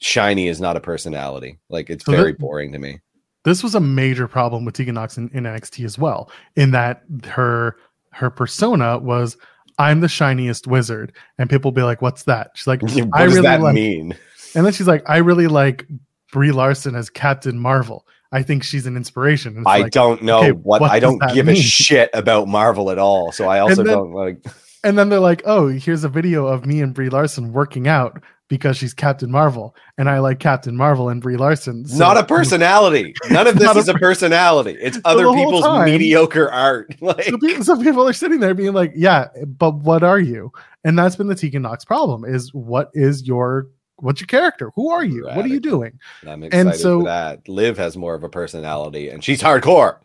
Shiny 0.00 0.48
is 0.48 0.60
not 0.60 0.76
a 0.76 0.80
personality. 0.80 1.58
Like 1.68 1.88
it's 1.90 2.04
So 2.04 2.12
very 2.12 2.32
that- 2.32 2.40
boring 2.40 2.72
to 2.72 2.78
me. 2.78 3.00
this 3.44 3.62
was 3.62 3.74
a 3.76 3.80
major 3.80 4.26
problem 4.26 4.64
with 4.64 4.74
Tegan 4.74 4.94
Nox 4.96 5.16
in, 5.16 5.28
in 5.32 5.44
NXT 5.44 5.84
as 5.84 5.96
well, 5.98 6.30
in 6.56 6.72
that 6.72 7.02
her 7.24 7.76
her 8.10 8.30
persona 8.30 8.98
was 8.98 9.36
I'm 9.78 10.00
the 10.00 10.08
shiniest 10.08 10.66
wizard, 10.66 11.12
and 11.38 11.50
people 11.50 11.72
be 11.72 11.82
like, 11.82 12.00
"What's 12.02 12.24
that?" 12.24 12.50
She's 12.54 12.66
like, 12.66 12.82
what 12.82 12.92
I 13.12 13.24
does 13.24 13.34
really 13.34 13.46
that 13.46 13.60
like- 13.60 13.74
mean? 13.74 14.16
and 14.54 14.64
then 14.64 14.72
she's 14.72 14.86
like, 14.86 15.02
"I 15.08 15.18
really 15.18 15.46
like 15.46 15.86
Brie 16.32 16.52
Larson 16.52 16.94
as 16.94 17.10
Captain 17.10 17.58
Marvel. 17.58 18.06
I 18.32 18.42
think 18.42 18.62
she's 18.64 18.86
an 18.86 18.96
inspiration." 18.96 19.58
It's 19.58 19.66
I 19.66 19.80
like- 19.80 19.92
don't 19.92 20.22
know 20.22 20.38
okay, 20.40 20.52
what, 20.52 20.80
what 20.80 20.90
I 20.90 21.00
don't 21.00 21.20
give 21.32 21.48
a 21.48 21.54
shit 21.54 22.10
about 22.14 22.48
Marvel 22.48 22.90
at 22.90 22.98
all. 22.98 23.32
So 23.32 23.48
I 23.48 23.58
also 23.60 23.82
then- 23.82 23.94
don't 23.94 24.12
like. 24.12 24.44
And 24.84 24.98
then 24.98 25.08
they're 25.08 25.18
like, 25.18 25.42
"Oh, 25.46 25.68
here's 25.68 26.04
a 26.04 26.08
video 26.10 26.46
of 26.46 26.66
me 26.66 26.80
and 26.82 26.92
Brie 26.92 27.08
Larson 27.08 27.52
working 27.52 27.88
out 27.88 28.22
because 28.56 28.76
she's 28.76 28.94
Captain 28.94 29.30
Marvel, 29.30 29.74
and 29.98 30.08
I 30.08 30.18
like 30.20 30.38
Captain 30.38 30.76
Marvel 30.76 31.08
and 31.08 31.20
Brie 31.20 31.36
Larson." 31.36 31.86
So- 31.86 31.98
not 31.98 32.16
a 32.16 32.24
personality. 32.24 33.14
None 33.30 33.46
of 33.46 33.58
this 33.58 33.76
is 33.76 33.88
a 33.88 33.94
personality. 33.94 34.76
It's 34.80 34.98
other 35.04 35.30
people's 35.32 35.64
time- 35.64 35.86
mediocre 35.90 36.50
art. 36.50 36.94
Like 37.00 37.32
some 37.62 37.82
people 37.82 38.08
are 38.08 38.12
sitting 38.12 38.40
there 38.40 38.54
being 38.54 38.72
like, 38.72 38.92
"Yeah, 38.94 39.28
but 39.46 39.74
what 39.76 40.02
are 40.02 40.20
you?" 40.20 40.52
And 40.84 40.98
that's 40.98 41.16
been 41.16 41.26
the 41.26 41.34
Tegan 41.34 41.62
Nox 41.62 41.84
problem: 41.84 42.24
is 42.24 42.52
what 42.54 42.90
is 42.94 43.26
your 43.26 43.68
what's 43.96 44.20
your 44.20 44.26
character? 44.26 44.70
Who 44.74 44.90
are 44.90 45.04
you? 45.04 45.24
What 45.24 45.44
are 45.44 45.48
you 45.48 45.54
Radical. 45.56 45.70
doing? 45.78 46.00
I'm 46.26 46.42
excited 46.42 46.74
so- 46.80 47.00
for 47.00 47.04
that. 47.06 47.48
Liv 47.48 47.76
has 47.78 47.96
more 47.96 48.14
of 48.14 48.22
a 48.24 48.28
personality, 48.28 49.08
and 49.08 49.22
she's 49.22 49.42
hardcore. 49.42 49.98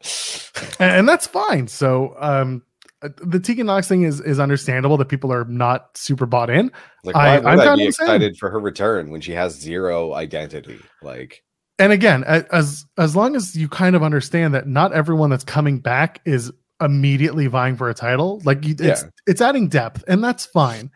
And, 0.80 0.92
and 0.92 1.10
that's 1.10 1.28
fine. 1.28 1.68
So, 1.68 2.16
um, 2.20 2.64
the 3.02 3.40
Tegan 3.40 3.68
Nox 3.68 3.88
thing 3.88 4.04
is 4.04 4.20
is 4.22 4.40
understandable 4.40 4.98
that 4.98 5.06
people 5.06 5.32
are 5.32 5.46
not 5.46 5.98
super 5.98 6.26
bought 6.26 6.50
in. 6.50 6.72
Like, 7.04 7.16
I- 7.16 7.40
why 7.40 7.52
I'm 7.52 7.58
would 7.58 7.62
I, 7.62 7.70
kinda 7.70 7.78
be 7.78 7.88
excited 7.88 8.38
for 8.38 8.50
her 8.50 8.60
return 8.60 9.10
when 9.10 9.22
she 9.22 9.32
has 9.34 9.58
zero 9.60 10.14
identity? 10.14 10.80
Like, 11.02 11.44
And 11.78 11.94
again, 11.94 12.24
as 12.26 12.86
as 12.98 13.16
long 13.16 13.36
as 13.36 13.56
you 13.56 13.70
kind 13.70 13.96
of 13.96 14.04
understand 14.04 14.54
that 14.54 14.68
not 14.68 14.92
everyone 14.94 15.30
that's 15.30 15.46
coming 15.46 15.80
back 15.80 16.20
is 16.26 16.52
immediately 16.82 17.48
vying 17.48 17.76
for 17.76 17.90
a 17.90 17.94
title, 17.94 18.42
like 18.44 18.66
you, 18.66 18.76
it's 18.80 19.06
it's 19.28 19.42
adding 19.42 19.68
depth, 19.70 20.04
and 20.08 20.22
that's 20.24 20.46
fine. 20.46 20.92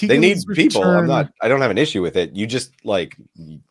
they 0.00 0.18
need 0.18 0.38
people. 0.54 0.82
I'm 0.82 1.06
not. 1.06 1.30
I 1.40 1.46
don't 1.48 1.60
have 1.60 1.70
an 1.70 1.78
issue 1.78 2.02
with 2.02 2.16
it. 2.16 2.34
You 2.34 2.46
just 2.48 2.72
like 2.84 3.16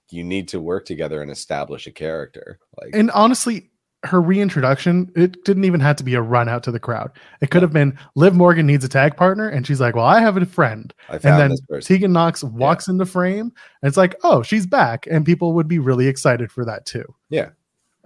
you 0.09 0.23
need 0.23 0.47
to 0.49 0.61
work 0.61 0.85
together 0.85 1.21
and 1.21 1.29
establish 1.29 1.87
a 1.87 1.91
character. 1.91 2.59
Like, 2.79 2.91
And 2.93 3.09
honestly, 3.11 3.71
her 4.03 4.21
reintroduction, 4.21 5.11
it 5.15 5.43
didn't 5.45 5.63
even 5.63 5.79
have 5.79 5.95
to 5.97 6.03
be 6.03 6.13
a 6.13 6.21
run 6.21 6.49
out 6.49 6.63
to 6.63 6.71
the 6.71 6.79
crowd. 6.79 7.11
It 7.41 7.51
could 7.51 7.61
have 7.61 7.73
been 7.73 7.97
Liv 8.15 8.35
Morgan 8.35 8.67
needs 8.67 8.83
a 8.83 8.89
tag 8.89 9.15
partner, 9.15 9.47
and 9.47 9.65
she's 9.65 9.79
like, 9.79 9.95
"Well, 9.95 10.05
I 10.05 10.19
have 10.19 10.37
a 10.37 10.45
friend," 10.45 10.93
I 11.09 11.13
and 11.15 11.21
then 11.23 11.55
this. 11.69 11.85
Tegan 11.85 12.11
Nox 12.11 12.43
walks 12.43 12.87
into 12.87 13.05
frame, 13.05 13.51
and 13.81 13.87
it's 13.87 13.97
like, 13.97 14.15
"Oh, 14.23 14.43
she's 14.43 14.65
back," 14.65 15.07
and 15.07 15.25
people 15.25 15.53
would 15.53 15.67
be 15.67 15.79
really 15.79 16.07
excited 16.07 16.51
for 16.51 16.65
that 16.65 16.85
too. 16.85 17.05
Yeah. 17.29 17.49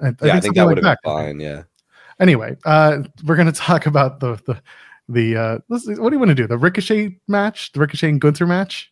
I, 0.01 0.13
yeah, 0.21 0.35
I 0.35 0.39
think 0.39 0.55
that 0.55 0.65
like 0.65 0.75
would 0.75 0.83
have 0.83 0.97
been 1.03 1.11
fine. 1.11 1.39
Yeah. 1.39 1.63
Anyway, 2.19 2.55
uh, 2.65 2.99
we're 3.25 3.35
gonna 3.35 3.51
talk 3.53 3.85
about 3.85 4.19
the 4.19 4.35
the 4.45 4.61
the 5.09 5.35
uh, 5.37 5.57
let's, 5.69 5.87
what 5.87 6.09
do 6.09 6.15
you 6.15 6.19
want 6.19 6.29
to 6.29 6.35
do? 6.35 6.47
The 6.47 6.57
Ricochet 6.57 7.17
match, 7.27 7.71
the 7.71 7.79
Ricochet 7.79 8.09
and 8.09 8.21
Gunther 8.21 8.45
match. 8.45 8.91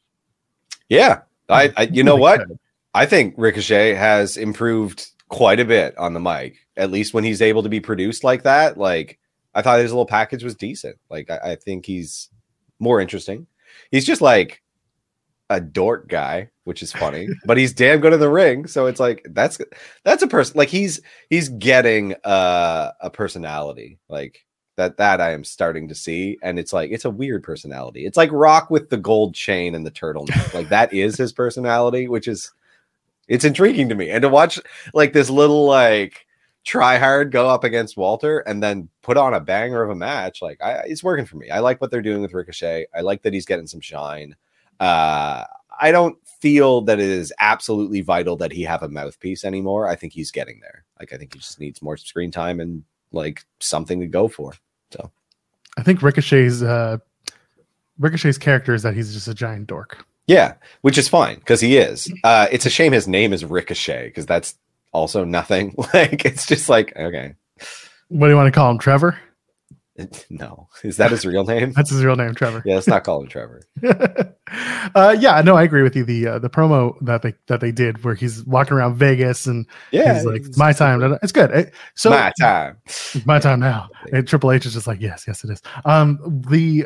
Yeah. 0.90 1.22
I, 1.50 1.72
I 1.78 1.84
you 1.84 2.04
know 2.04 2.14
Really 2.14 2.22
what? 2.22 2.48
good. 2.48 2.60
I 2.94 3.06
think 3.06 3.36
Ricochet 3.38 3.94
has 3.94 4.38
improved 4.38 5.08
quite 5.30 5.60
a 5.60 5.66
bit 5.66 5.98
on 5.98 6.14
the 6.14 6.20
mic, 6.20 6.65
at 6.78 6.92
least 6.92 7.14
when 7.14 7.24
he's 7.24 7.42
able 7.42 7.64
to 7.64 7.70
be 7.70 7.80
produced 7.80 8.24
like 8.24 8.44
that. 8.44 8.78
Like, 8.78 9.20
I 9.54 9.62
thought 9.62 9.80
his 9.80 9.92
little 9.92 10.06
package 10.06 10.44
was 10.44 10.56
decent. 10.56 10.98
Like, 11.10 11.30
I, 11.30 11.52
I 11.52 11.56
think 11.56 11.86
he's 11.86 12.30
more 12.80 13.00
interesting. 13.00 13.48
He's 13.92 14.06
just 14.06 14.22
like 14.22 14.62
a 15.50 15.62
dork 15.62 16.08
guy 16.08 16.50
which 16.66 16.82
is 16.84 16.92
funny, 16.92 17.30
but 17.46 17.58
he's 17.58 17.74
damn 17.74 18.02
good 18.02 18.12
in 18.12 18.20
the 18.20 18.30
ring. 18.30 18.68
So 18.68 18.88
it's 18.88 19.00
like 19.00 19.26
that's 19.30 19.58
that's 20.04 20.24
a 20.24 20.28
person 20.28 20.58
like 20.58 20.70
he's 20.70 21.00
he's 21.30 21.48
getting 21.48 22.16
uh, 22.26 22.92
a 23.00 23.10
personality 23.10 23.98
like 24.10 24.46
that 24.76 24.98
that 24.98 25.22
I 25.22 25.32
am 25.32 25.46
starting 25.46 25.88
to 25.88 25.96
see, 25.96 26.38
and 26.44 26.60
it's 26.60 26.74
like 26.74 26.92
it's 26.92 27.06
a 27.06 27.10
weird 27.10 27.44
personality. 27.44 28.06
It's 28.06 28.18
like 28.18 28.32
Rock 28.34 28.70
with 28.70 28.90
the 28.90 28.98
gold 28.98 29.34
chain 29.34 29.74
and 29.74 29.86
the 29.86 29.92
turtleneck. 29.92 30.54
like 30.54 30.70
that 30.70 30.94
is 30.94 31.16
his 31.16 31.32
personality, 31.32 32.08
which 32.08 32.28
is 32.28 32.52
it's 33.28 33.46
intriguing 33.46 33.90
to 33.90 33.96
me. 33.96 34.10
And 34.10 34.24
to 34.24 34.30
watch 34.30 34.60
like 34.94 35.14
this 35.14 35.30
little 35.30 35.66
like 35.66 36.26
try 36.66 36.98
hard 36.98 37.32
go 37.32 37.48
up 37.48 37.64
against 37.64 37.96
Walter 37.96 38.40
and 38.40 38.62
then 38.62 38.90
put 39.04 39.18
on 39.18 39.36
a 39.36 39.40
banger 39.40 39.84
of 39.84 39.92
a 39.92 39.96
match, 39.96 40.42
like 40.42 40.62
I, 40.62 40.84
it's 40.88 41.04
working 41.04 41.26
for 41.26 41.38
me. 41.38 41.50
I 41.50 41.60
like 41.60 41.80
what 41.80 41.92
they're 41.92 42.02
doing 42.02 42.22
with 42.22 42.34
Ricochet. 42.34 42.88
I 42.94 43.02
like 43.02 43.22
that 43.22 43.34
he's 43.34 43.46
getting 43.46 43.68
some 43.68 43.82
shine. 43.82 44.36
Uh, 44.80 45.44
I 45.80 45.92
don't 45.92 46.18
feel 46.40 46.82
that 46.82 47.00
it 47.00 47.08
is 47.08 47.32
absolutely 47.40 48.02
vital 48.02 48.36
that 48.38 48.52
he 48.52 48.64
have 48.64 48.82
a 48.82 48.90
mouthpiece 48.90 49.46
anymore. 49.46 49.88
I 49.88 49.96
think 49.96 50.14
he's 50.14 50.32
getting 50.32 50.60
there. 50.60 50.86
Like 51.00 51.14
I 51.14 51.18
think 51.18 51.34
he 51.34 51.40
just 51.40 51.60
needs 51.60 51.82
more 51.82 51.98
screen 51.98 52.32
time 52.32 52.60
and 52.60 52.84
like 53.12 53.46
something 53.60 54.00
to 54.00 54.08
go 54.08 54.28
for. 54.28 54.54
So 54.92 55.12
I 55.78 55.84
think 55.84 56.02
Ricochet's 56.02 56.64
uh 56.64 56.98
Ricochet's 58.00 58.38
character 58.38 58.74
is 58.74 58.84
that 58.84 58.96
he's 58.96 59.14
just 59.14 59.28
a 59.28 59.34
giant 59.34 59.68
dork. 59.68 60.06
Yeah, 60.28 60.56
which 60.82 60.98
is 60.98 61.08
fine 61.08 61.36
because 61.36 61.62
he 61.62 61.78
is. 61.78 62.12
Uh, 62.24 62.48
it's 62.52 62.66
a 62.66 62.70
shame 62.70 62.92
his 62.92 63.08
name 63.08 63.32
is 63.32 63.46
Ricochet 63.46 64.08
because 64.08 64.26
that's 64.26 64.56
also 64.96 65.24
nothing. 65.26 65.76
like 65.94 66.26
it's 66.26 66.46
just 66.46 66.70
like 66.70 66.96
okay. 66.96 67.36
What 68.10 68.28
do 68.28 68.32
you 68.32 68.38
want 68.38 68.48
to 68.48 68.58
call 68.58 68.72
him, 68.72 68.80
Trevor? 68.80 69.20
No, 70.30 70.68
is 70.84 70.98
that 70.98 71.12
his 71.12 71.26
real 71.26 71.46
name? 71.54 71.72
That's 71.72 71.90
his 71.90 72.04
real 72.04 72.18
name, 72.18 72.36
Trevor. 72.36 72.62
yeah, 72.66 72.76
let's 72.76 72.86
not 72.88 73.06
call 73.06 73.22
him 73.22 73.30
Trevor. 73.30 73.62
uh, 74.94 75.16
yeah, 75.18 75.42
no, 75.42 75.56
I 75.56 75.64
agree 75.64 75.84
with 75.84 75.96
you. 75.96 76.04
The 76.04 76.28
uh, 76.28 76.40
the 76.40 76.50
promo 76.50 76.96
that 77.02 77.22
they 77.22 77.34
that 77.48 77.62
they 77.62 77.72
did 77.72 78.04
where 78.04 78.14
he's 78.14 78.44
walking 78.46 78.74
around 78.74 78.96
Vegas 78.98 79.46
and 79.46 79.66
Yeah, 79.92 80.16
he's 80.16 80.26
like, 80.26 80.42
"It's 80.46 80.58
my 80.58 80.74
time." 80.74 81.18
It's 81.24 81.32
good. 81.32 81.50
It- 81.52 81.74
so 81.96 82.10
my 82.10 82.32
time. 82.40 82.78
My 83.26 83.40
time 83.40 83.62
now. 83.62 83.88
And 84.12 84.28
Triple 84.28 84.52
H 84.52 84.66
is 84.66 84.74
just 84.74 84.86
like, 84.88 85.00
yes, 85.00 85.24
yes, 85.28 85.44
it 85.46 85.50
is. 85.50 85.62
Um, 85.86 86.20
the 86.50 86.86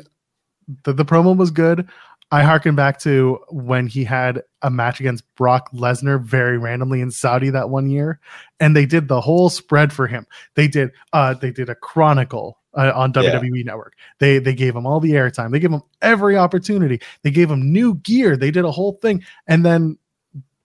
the, 0.84 0.93
the 0.93 1.06
promo 1.06 1.36
was 1.36 1.50
good. 1.50 1.89
I 2.31 2.43
harken 2.43 2.75
back 2.75 2.99
to 2.99 3.39
when 3.49 3.87
he 3.87 4.03
had 4.03 4.43
a 4.61 4.69
match 4.69 4.99
against 4.99 5.23
Brock 5.35 5.71
Lesnar 5.73 6.21
very 6.21 6.57
randomly 6.57 7.01
in 7.01 7.09
Saudi 7.11 7.49
that 7.49 7.69
one 7.69 7.89
year, 7.89 8.19
and 8.59 8.75
they 8.75 8.85
did 8.85 9.07
the 9.07 9.19
whole 9.21 9.49
spread 9.49 9.91
for 9.91 10.05
him. 10.07 10.27
They 10.55 10.67
did 10.67 10.91
uh 11.13 11.33
they 11.33 11.51
did 11.51 11.69
a 11.69 11.75
chronicle 11.75 12.59
uh, 12.75 12.91
on 12.93 13.11
Yeah. 13.15 13.39
WWE 13.39 13.65
Network. 13.65 13.95
They 14.19 14.37
they 14.37 14.53
gave 14.53 14.75
him 14.75 14.85
all 14.85 14.99
the 14.99 15.11
airtime. 15.11 15.51
They 15.51 15.59
gave 15.59 15.71
him 15.71 15.81
every 16.01 16.37
opportunity. 16.37 17.01
They 17.23 17.31
gave 17.31 17.49
him 17.49 17.71
new 17.73 17.95
gear. 17.95 18.37
They 18.37 18.51
did 18.51 18.63
a 18.65 18.71
whole 18.71 18.93
thing, 19.01 19.23
and 19.47 19.65
then 19.65 19.97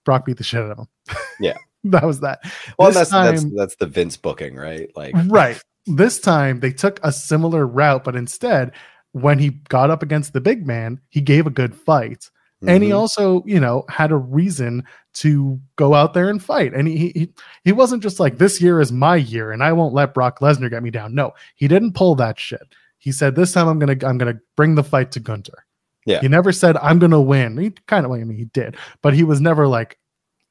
Brock 0.03 0.25
beat 0.25 0.37
the 0.37 0.43
shit 0.43 0.61
out 0.61 0.71
of 0.71 0.79
him. 0.79 0.87
Yeah. 1.39 1.57
that 1.85 2.03
was 2.03 2.19
that. 2.21 2.39
Well, 2.79 2.89
This 2.91 3.09
that's 3.09 3.41
that's 3.41 3.55
that's 3.55 3.75
the 3.77 3.87
Vince 3.87 4.17
booking, 4.17 4.55
right? 4.55 4.89
Like 4.95 5.13
right 5.27 5.61
this 5.87 6.19
time 6.19 6.59
they 6.61 6.71
took 6.71 6.99
a 7.03 7.11
similar 7.11 7.67
route 7.67 8.03
but 8.03 8.15
instead 8.15 8.71
when 9.15 9.39
he 9.39 9.49
got 9.69 9.89
up 9.89 10.03
against 10.03 10.33
the 10.33 10.41
big 10.41 10.67
man 10.67 10.99
he 11.07 11.21
gave 11.21 11.47
a 11.47 11.49
good 11.49 11.73
fight. 11.73 12.29
And 12.67 12.83
he 12.83 12.89
mhm. 12.89 12.97
also 12.97 13.43
you 13.45 13.59
know 13.61 13.85
had 13.87 14.11
a 14.11 14.17
reason 14.17 14.83
to 15.13 15.59
go 15.77 15.93
out 15.93 16.13
there 16.13 16.29
and 16.29 16.43
fight. 16.43 16.73
And 16.73 16.87
he, 16.87 17.09
he 17.09 17.33
he 17.63 17.71
wasn't 17.71 18.03
just 18.03 18.19
like 18.19 18.39
this 18.39 18.59
year 18.61 18.81
is 18.81 18.91
my 18.91 19.15
year 19.15 19.51
and 19.51 19.63
i 19.63 19.71
won't 19.71 19.93
let 19.93 20.13
brock 20.13 20.39
lesnar 20.39 20.69
get 20.69 20.83
me 20.83 20.89
down. 20.91 21.15
No 21.15 21.33
he 21.55 21.67
didn't 21.69 21.93
pull 21.93 22.15
that 22.15 22.37
shit. 22.37 22.75
He 22.97 23.13
said 23.13 23.35
this 23.35 23.53
time 23.53 23.69
i'm 23.69 23.79
gonna 23.79 23.97
i'm 24.05 24.17
gonna 24.17 24.39
bring 24.57 24.75
the 24.75 24.83
fight 24.83 25.11
to 25.11 25.21
Gunther. 25.21 25.65
Yeah. 26.05 26.19
he 26.19 26.27
never 26.27 26.51
said 26.51 26.75
i'm 26.77 26.99
gonna 26.99 27.21
win. 27.21 27.57
He 27.57 27.71
kind 27.87 28.05
of 28.05 28.11
i 28.11 28.17
mean 28.17 28.37
he 28.37 28.45
did 28.45 28.75
but 29.01 29.13
he 29.13 29.23
was 29.23 29.39
never 29.39 29.65
like 29.67 29.97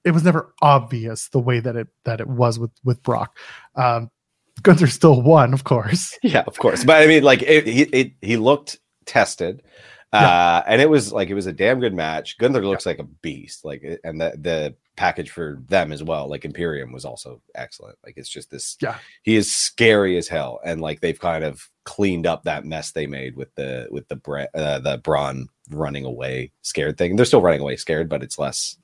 it 0.05 0.13
was 0.13 0.25
never 0.25 0.55
obvious 0.63 1.29
the 1.29 1.39
way 1.39 1.61
that 1.61 1.77
it 1.77 1.89
that 2.05 2.21
it 2.21 2.29
was 2.29 2.59
with 2.59 2.71
with 2.83 3.03
brock. 3.03 3.37
Um 3.75 4.11
Gunther 4.63 4.87
still 4.87 5.21
won, 5.23 5.53
of 5.53 5.65
course. 5.65 6.17
yeah, 6.23 6.45
of 6.47 6.59
course. 6.59 6.85
But 6.85 7.03
I 7.03 7.07
mean, 7.07 7.23
like 7.23 7.43
it, 7.43 7.67
he 7.67 7.83
it, 7.83 8.13
he 8.23 8.37
looked 8.37 8.79
tested, 9.05 9.63
uh, 10.13 10.63
and 10.67 10.81
it 10.81 10.89
was 10.89 11.13
like 11.13 11.29
it 11.29 11.35
was 11.35 11.47
a 11.47 11.53
damn 11.53 11.81
good 11.81 11.95
match. 11.95 12.39
Gunther 12.39 12.65
looks 12.67 12.87
like 12.87 12.99
a 12.99 13.05
beast, 13.05 13.65
like, 13.65 13.83
and 14.05 14.21
the 14.21 14.33
the 14.39 14.75
package 14.97 15.29
for 15.31 15.59
them 15.69 15.91
as 15.93 16.05
well, 16.05 16.29
like 16.29 16.45
Imperium 16.45 16.93
was 16.93 17.05
also 17.05 17.43
excellent. 17.57 17.99
Like 18.05 18.15
it's 18.17 18.29
just 18.29 18.53
this, 18.53 18.77
Yeah. 18.81 18.97
he 19.23 19.35
is 19.35 19.53
scary 19.55 20.17
as 20.17 20.29
hell, 20.29 20.61
and 20.65 20.81
like 20.81 21.01
they've 21.01 21.19
kind 21.19 21.43
of 21.45 21.69
cleaned 21.83 22.27
up 22.27 22.45
that 22.45 22.65
mess 22.65 22.93
they 22.93 23.07
made 23.09 23.35
with 23.37 23.53
the 23.57 23.89
with 23.91 24.07
the 24.09 24.17
Bre- 24.17 24.43
uh, 24.55 24.79
the 24.79 24.99
Braun 24.99 25.49
running 25.71 26.05
away 26.05 26.53
scared 26.63 26.97
thing. 26.97 27.17
They're 27.17 27.25
still 27.27 27.43
running 27.43 27.61
away 27.61 27.77
scared, 27.77 28.09
but 28.09 28.23
it's 28.23 28.39
less. 28.39 28.77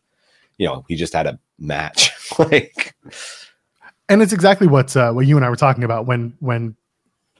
You 0.59 0.67
know, 0.67 0.85
he 0.89 0.97
just 0.97 1.15
had 1.15 1.27
a 1.27 1.39
match. 1.59 2.11
like, 2.39 2.95
And 4.11 4.21
it's 4.23 4.33
exactly 4.35 4.67
what 4.67 4.95
uh, 4.97 5.13
what 5.13 5.27
you 5.27 5.37
and 5.37 5.45
I 5.47 5.49
were 5.49 5.57
talking 5.57 5.85
about 5.85 6.07
when 6.07 6.35
when 6.41 6.77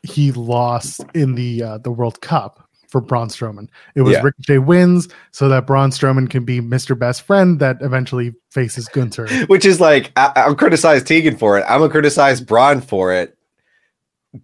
he 0.03 0.33
lost 0.33 1.05
in 1.15 1.35
the 1.35 1.63
uh, 1.63 1.79
the 1.79 1.91
World 1.91 2.21
Cup 2.23 2.67
for 2.89 3.01
Braun 3.01 3.29
Strowman. 3.29 3.69
It 3.95 4.03
was 4.03 4.15
Yeah. 4.15 4.23
Ricochet 4.23 4.59
wins 4.59 5.09
so 5.31 5.49
that 5.49 5.67
Braun 5.67 5.91
Strowman 5.91 6.29
can 6.31 6.45
be 6.45 6.61
Mr. 6.61 6.99
Best 6.99 7.23
Friend 7.23 7.61
that 7.61 7.77
eventually 7.83 8.35
faces 8.51 8.89
Gunther. 8.89 9.29
which 9.47 9.65
is 9.65 9.81
like 9.81 10.11
I, 10.17 10.33
I'll 10.37 10.55
criticize 10.57 11.03
Tegan 11.03 11.37
for 11.37 11.59
it. 11.59 11.65
I'm 11.69 11.81
gonna 11.81 11.91
criticize 11.91 12.41
Braun 12.41 12.81
for 12.81 13.13
it. 13.13 13.37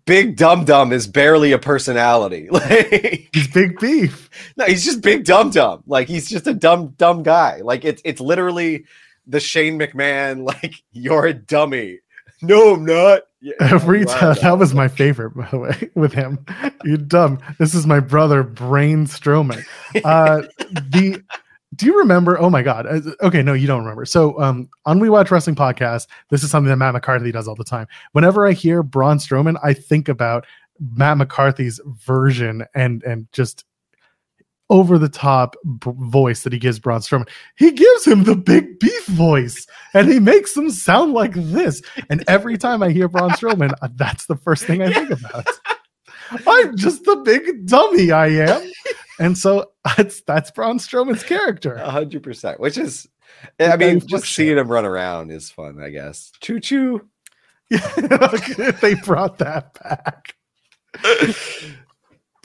Big 0.05 0.37
Dum 0.37 0.65
Dum 0.65 0.93
is 0.93 1.07
barely 1.07 1.53
a 1.53 1.59
personality. 1.59 2.49
Like 2.53 3.29
He's 3.33 3.49
big 3.49 3.79
beef. 3.79 4.29
no, 4.57 4.65
he's 4.65 4.85
just 4.85 5.01
Big 5.01 5.25
Dum 5.25 5.51
Dum. 5.51 5.83
Like 5.87 6.09
he's 6.09 6.29
just 6.29 6.47
a 6.47 6.55
dumb 6.55 6.89
dumb 6.99 7.23
guy. 7.23 7.61
Like 7.63 7.85
it's 7.85 8.03
it's 8.05 8.21
literally 8.21 8.85
the 9.29 9.39
Shane 9.41 9.79
McMahon. 9.79 10.45
Like 10.45 10.75
you're 10.93 11.27
a 11.27 11.35
dummy. 11.35 12.01
No, 12.47 12.75
I'm 12.75 12.85
not. 12.85 13.23
Yeah, 13.41 13.55
Every 13.61 14.05
time 14.05 14.33
are, 14.33 14.35
that 14.35 14.59
was 14.59 14.75
my 14.75 14.89
favorite, 14.89 15.37
by 15.37 15.49
the 15.51 15.59
way, 15.59 15.91
with 15.95 16.13
him. 16.13 16.45
You 16.85 16.97
dumb. 16.97 17.39
This 17.59 17.75
is 17.75 17.87
my 17.87 18.01
brother, 18.01 18.43
Brain 18.43 19.07
Strowman. 19.07 19.65
Uh, 20.05 20.43
the 20.71 21.23
do 21.75 21.87
you 21.87 21.99
remember? 21.99 22.39
Oh 22.39 22.49
my 22.49 22.63
god. 22.63 22.87
Uh, 22.87 23.01
Okay, 23.23 23.43
no, 23.43 23.53
you 23.53 23.67
don't 23.67 23.81
remember. 23.81 24.05
So, 24.07 24.41
um, 24.41 24.69
on 24.87 24.99
We 24.99 25.11
Watch 25.11 25.31
Wrestling 25.31 25.57
podcast, 25.57 26.07
this 26.31 26.43
is 26.43 26.51
something 26.51 26.71
that 26.71 26.77
Matt 26.77 26.95
McCarthy 26.95 27.33
does 27.33 27.49
all 27.49 27.55
the 27.55 27.65
time. 27.65 27.87
Whenever 28.13 28.47
I 28.47 28.53
hear 28.53 28.83
Braun 28.83 29.19
Strowman, 29.19 29.59
I 29.63 29.75
think 29.75 30.09
about 30.09 30.47
Matt 30.81 31.19
McCarthy's 31.19 31.81
version 31.85 32.65
and 32.75 33.03
and 33.03 33.27
just 33.33 33.65
over 34.71 34.99
the 34.99 35.09
top 35.09 35.57
b- 35.79 35.93
voice 35.97 36.43
that 36.43 36.53
he 36.53 36.59
gives 36.59 36.79
Braun 36.79 37.01
Strowman. 37.01 37.29
He 37.57 37.71
gives 37.71 38.07
him 38.07 38.25
the 38.25 38.37
big 38.37 38.79
beef 38.79 39.07
voice, 39.07 39.67
and 39.95 40.09
he 40.09 40.19
makes 40.19 40.57
him 40.57 40.71
sound 40.71 41.13
like 41.13 41.35
this. 41.35 41.83
And 42.11 42.25
every 42.29 42.59
time 42.59 42.83
I 42.83 42.91
hear 42.91 43.09
Braun 43.09 43.31
Strowman, 43.31 43.75
uh, 43.83 43.89
that's 43.95 44.27
the 44.27 44.37
first 44.37 44.65
thing 44.65 44.83
I 44.83 44.93
think 44.93 45.11
about. 45.11 45.47
I'm 46.47 46.77
just 46.77 47.05
the 47.05 47.17
big 47.17 47.67
dummy 47.67 48.11
I 48.11 48.29
am. 48.29 48.71
And 49.19 49.39
so 49.39 49.71
that's 49.97 50.21
that's 50.23 50.51
Braun 50.51 50.79
Strowman's 50.79 51.23
character. 51.23 51.79
Hundred 51.79 52.23
percent. 52.23 52.61
Which 52.61 52.77
is, 52.77 53.09
I 53.61 53.77
mean, 53.77 54.01
just 54.01 54.27
seeing 54.27 54.59
him 54.59 54.69
run 54.69 54.85
around 54.85 55.31
is 55.31 55.51
fun. 55.51 55.81
I 55.81 55.91
guess. 55.91 56.33
Choo 56.41 56.61
choo. 56.61 57.09
if 57.71 58.81
they 58.81 58.95
brought 58.95 59.39
that 59.39 59.75
back, 59.83 60.35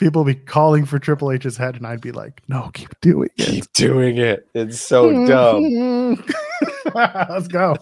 people 0.02 0.26
be 0.26 0.36
calling 0.36 0.84
for 0.86 1.00
Triple 1.00 1.32
H's 1.32 1.56
head, 1.56 1.76
and 1.78 1.88
I'd 1.88 2.02
be 2.02 2.12
like, 2.12 2.42
"No, 2.50 2.70
keep 2.74 3.00
doing 3.00 3.30
it." 3.38 3.46
Keep 3.46 3.72
doing 3.74 4.18
it. 4.18 4.46
It's 4.54 4.82
so 4.82 5.26
dumb. 5.26 6.22
Let's 6.94 7.48
go. 7.48 7.74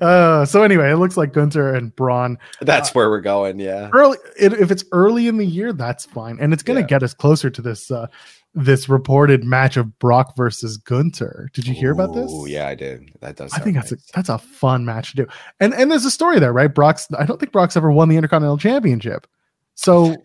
Uh, 0.00 0.44
so 0.44 0.62
anyway, 0.62 0.92
it 0.92 0.96
looks 0.96 1.16
like 1.16 1.32
Gunther 1.32 1.74
and 1.74 1.94
Braun 1.96 2.38
That's 2.60 2.94
where 2.94 3.10
we're 3.10 3.20
going. 3.20 3.58
Yeah. 3.58 3.90
early. 3.92 4.18
It, 4.38 4.52
if 4.52 4.70
it's 4.70 4.84
early 4.92 5.26
in 5.26 5.36
the 5.38 5.46
year, 5.46 5.72
that's 5.72 6.04
fine, 6.06 6.38
and 6.40 6.52
it's 6.52 6.62
going 6.62 6.76
to 6.76 6.82
Yeah. 6.82 6.86
get 6.86 7.02
us 7.02 7.14
closer 7.14 7.50
to 7.50 7.60
this 7.62 7.90
uh, 7.90 8.06
this 8.54 8.88
reported 8.88 9.42
match 9.44 9.76
of 9.78 9.98
Brock 9.98 10.36
versus 10.36 10.76
Gunther. 10.76 11.50
Did 11.54 11.66
you 11.66 11.74
hear 11.74 11.90
about 11.90 12.14
this? 12.14 12.30
Oh 12.32 12.46
yeah, 12.46 12.68
I 12.68 12.74
did. 12.74 13.10
That 13.20 13.36
does. 13.36 13.52
I 13.54 13.58
think 13.58 13.76
that's 13.76 13.92
a, 13.92 13.96
that's 14.14 14.28
a 14.28 14.38
fun 14.38 14.84
match 14.84 15.10
to 15.10 15.16
do, 15.16 15.26
and 15.58 15.74
and 15.74 15.90
there's 15.90 16.04
a 16.04 16.10
story 16.10 16.38
there, 16.38 16.52
right? 16.52 16.72
Brock's. 16.72 17.08
I 17.18 17.24
don't 17.24 17.40
think 17.40 17.50
Brock's 17.50 17.76
ever 17.76 17.90
won 17.90 18.08
the 18.08 18.16
Intercontinental 18.16 18.58
Championship, 18.58 19.26
so 19.74 20.16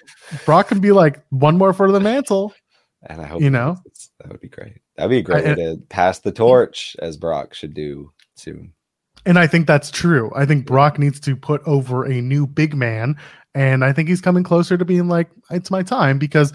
Brock 0.46 0.68
can 0.70 0.80
be 0.80 0.92
like 0.92 1.22
one 1.30 1.58
more 1.58 1.74
for 1.74 1.92
the 1.92 2.00
mantle. 2.00 2.54
and 3.04 3.22
I 3.22 3.26
hope 3.26 3.42
you 3.42 3.50
know? 3.50 3.78
that 4.20 4.32
would 4.32 4.42
be 4.42 4.50
great. 4.50 4.74
That'd 4.96 5.12
be 5.12 5.20
a 5.20 5.22
great 5.22 5.46
I- 5.46 5.50
way 5.50 5.56
to 5.56 5.78
pass 5.90 6.20
the 6.20 6.32
torch, 6.32 6.96
as 7.00 7.18
Brock 7.18 7.54
should 7.54 7.74
do 7.74 8.12
soon. 8.36 8.74
And 9.26 9.38
I 9.38 9.46
think 9.48 9.68
that's 9.68 9.92
true. 9.92 10.32
I 10.36 10.46
think 10.46 10.66
Brock 10.66 10.98
needs 10.98 11.20
to 11.22 11.36
put 11.36 11.62
over 11.66 12.06
a 12.06 12.22
new 12.22 12.48
big 12.48 12.76
man. 12.76 13.18
And 13.54 13.84
I 13.84 13.92
think 13.92 14.08
he's 14.08 14.22
coming 14.22 14.44
closer 14.44 14.78
to 14.78 14.86
being 14.86 15.08
like, 15.10 15.30
it's 15.52 15.70
my 15.72 15.84
time 15.84 16.18
because 16.18 16.54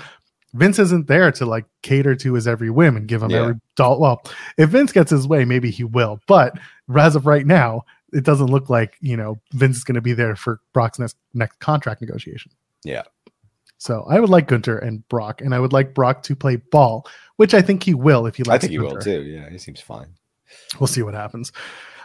Vince 0.54 0.78
isn't 0.78 1.06
there 1.06 1.30
to 1.32 1.44
like 1.46 1.64
cater 1.82 2.14
to 2.16 2.34
his 2.34 2.46
every 2.48 2.70
whim 2.70 2.96
and 2.96 3.06
give 3.08 3.22
him 3.22 3.30
Yeah. 3.30 3.42
every 3.42 3.54
doll. 3.76 4.00
Well, 4.00 4.22
if 4.56 4.70
Vince 4.70 4.92
gets 4.92 5.10
his 5.10 5.26
way, 5.28 5.44
maybe 5.44 5.70
he 5.70 5.84
will. 5.84 6.20
But 6.26 6.58
as 6.96 7.14
of 7.16 7.26
right 7.26 7.46
now, 7.46 7.82
it 8.12 8.24
doesn't 8.24 8.46
look 8.46 8.70
like, 8.70 8.96
you 9.00 9.16
know, 9.16 9.38
Vince 9.52 9.78
is 9.78 9.84
going 9.84 9.94
to 9.96 10.00
be 10.02 10.12
there 10.14 10.36
for 10.36 10.60
Brock's 10.72 10.98
next, 10.98 11.16
next 11.34 11.58
contract 11.60 12.00
negotiation. 12.00 12.52
Yeah. 12.84 13.02
So 13.78 14.04
I 14.08 14.20
would 14.20 14.30
like 14.30 14.46
Gunther 14.46 14.78
and 14.78 15.06
Brock, 15.08 15.40
and 15.40 15.54
I 15.54 15.58
would 15.58 15.72
like 15.72 15.92
Brock 15.94 16.22
to 16.24 16.36
play 16.36 16.56
ball, 16.56 17.06
which 17.36 17.52
I 17.52 17.62
think 17.62 17.82
he 17.82 17.94
will 17.94 18.26
if 18.26 18.36
he 18.36 18.44
likes 18.44 18.56
I 18.64 18.68
think 18.68 18.70
he 18.72 18.78
will 18.78 18.96
too. 18.98 19.22
Yeah, 19.22 19.50
he 19.50 19.58
seems 19.58 19.80
fine. 19.80 20.14
We'll 20.78 20.86
see 20.86 21.02
what 21.02 21.14
happens. 21.14 21.50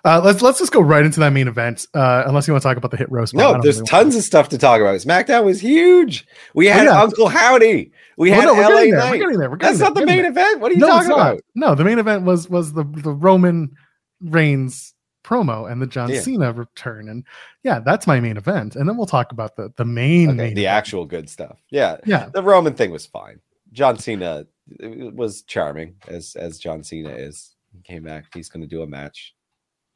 Uh, 0.06 0.22
let's 0.24 0.42
let's 0.42 0.58
just 0.58 0.72
go 0.72 0.80
right 0.80 1.04
into 1.06 1.20
that 1.20 1.34
main 1.34 1.48
event. 1.48 1.86
Uh, 1.94 2.24
unless 2.26 2.48
you 2.48 2.54
want 2.54 2.62
to 2.64 2.68
talk 2.70 2.78
about 2.78 2.92
the 2.92 2.98
hit 2.98 3.12
roast. 3.12 3.34
No, 3.34 3.60
there's 3.62 3.78
really 3.78 3.88
tons 3.88 4.16
of 4.16 4.24
stuff 4.24 4.50
to 4.50 4.58
talk 4.58 4.80
about. 4.80 4.96
SmackDown 5.00 5.44
was 5.44 5.60
huge. 5.60 6.26
We 6.56 6.66
had 6.68 6.88
Oh, 6.88 6.92
yeah. 6.94 7.02
Uncle 7.02 7.28
Howdy. 7.28 7.92
We 8.18 8.30
had 8.32 8.46
no, 8.46 8.54
LA 8.54 8.60
there. 8.60 8.72
We're 9.12 9.18
getting 9.18 9.38
there. 9.40 9.50
We're 9.50 9.58
getting 9.58 9.60
That's 9.60 9.80
there. 9.80 9.90
not 9.90 9.96
the 9.96 10.06
main 10.06 10.22
there. 10.22 10.32
event. 10.32 10.62
What 10.62 10.72
are 10.72 10.76
you 10.76 10.80
No, 10.80 10.88
talking 10.88 11.12
about? 11.12 11.42
No, 11.56 11.76
the 11.76 11.84
main 11.84 12.00
event 12.00 12.24
was 12.24 12.50
was 12.50 12.74
the 12.74 12.84
the 12.84 13.12
Roman 13.12 13.76
Reigns 14.22 14.94
promo 15.28 15.70
and 15.70 15.82
the 15.82 15.88
John 15.88 16.10
Yeah. 16.10 16.22
Cena 16.22 16.54
return, 16.54 17.10
and 17.10 17.24
yeah, 17.64 17.80
that's 17.80 18.08
my 18.08 18.20
main 18.20 18.38
event. 18.38 18.76
And 18.76 18.88
then 18.88 18.96
we'll 18.96 19.06
talk 19.06 19.32
about 19.32 19.56
the 19.58 19.74
the 19.76 19.86
main 19.86 20.30
Okay, 20.30 20.38
main 20.38 20.54
the 20.56 20.62
event. 20.64 20.78
actual 20.78 21.06
good 21.06 21.30
stuff. 21.30 21.60
Yeah, 21.70 21.98
Yeah, 22.06 22.30
the 22.34 22.42
Roman 22.44 22.74
thing 22.74 22.92
was 22.92 23.06
fine. 23.06 23.40
John 23.74 23.98
Cena 23.98 24.46
was 24.80 25.42
charming 25.44 25.96
as 26.08 26.36
as 26.36 26.60
John 26.60 26.84
Cena 26.84 27.10
is. 27.10 27.56
He 27.74 27.82
came 27.82 28.04
back. 28.04 28.26
He's 28.34 28.50
going 28.50 28.62
to 28.62 28.68
do 28.68 28.82
a 28.84 28.88
match. 28.88 29.36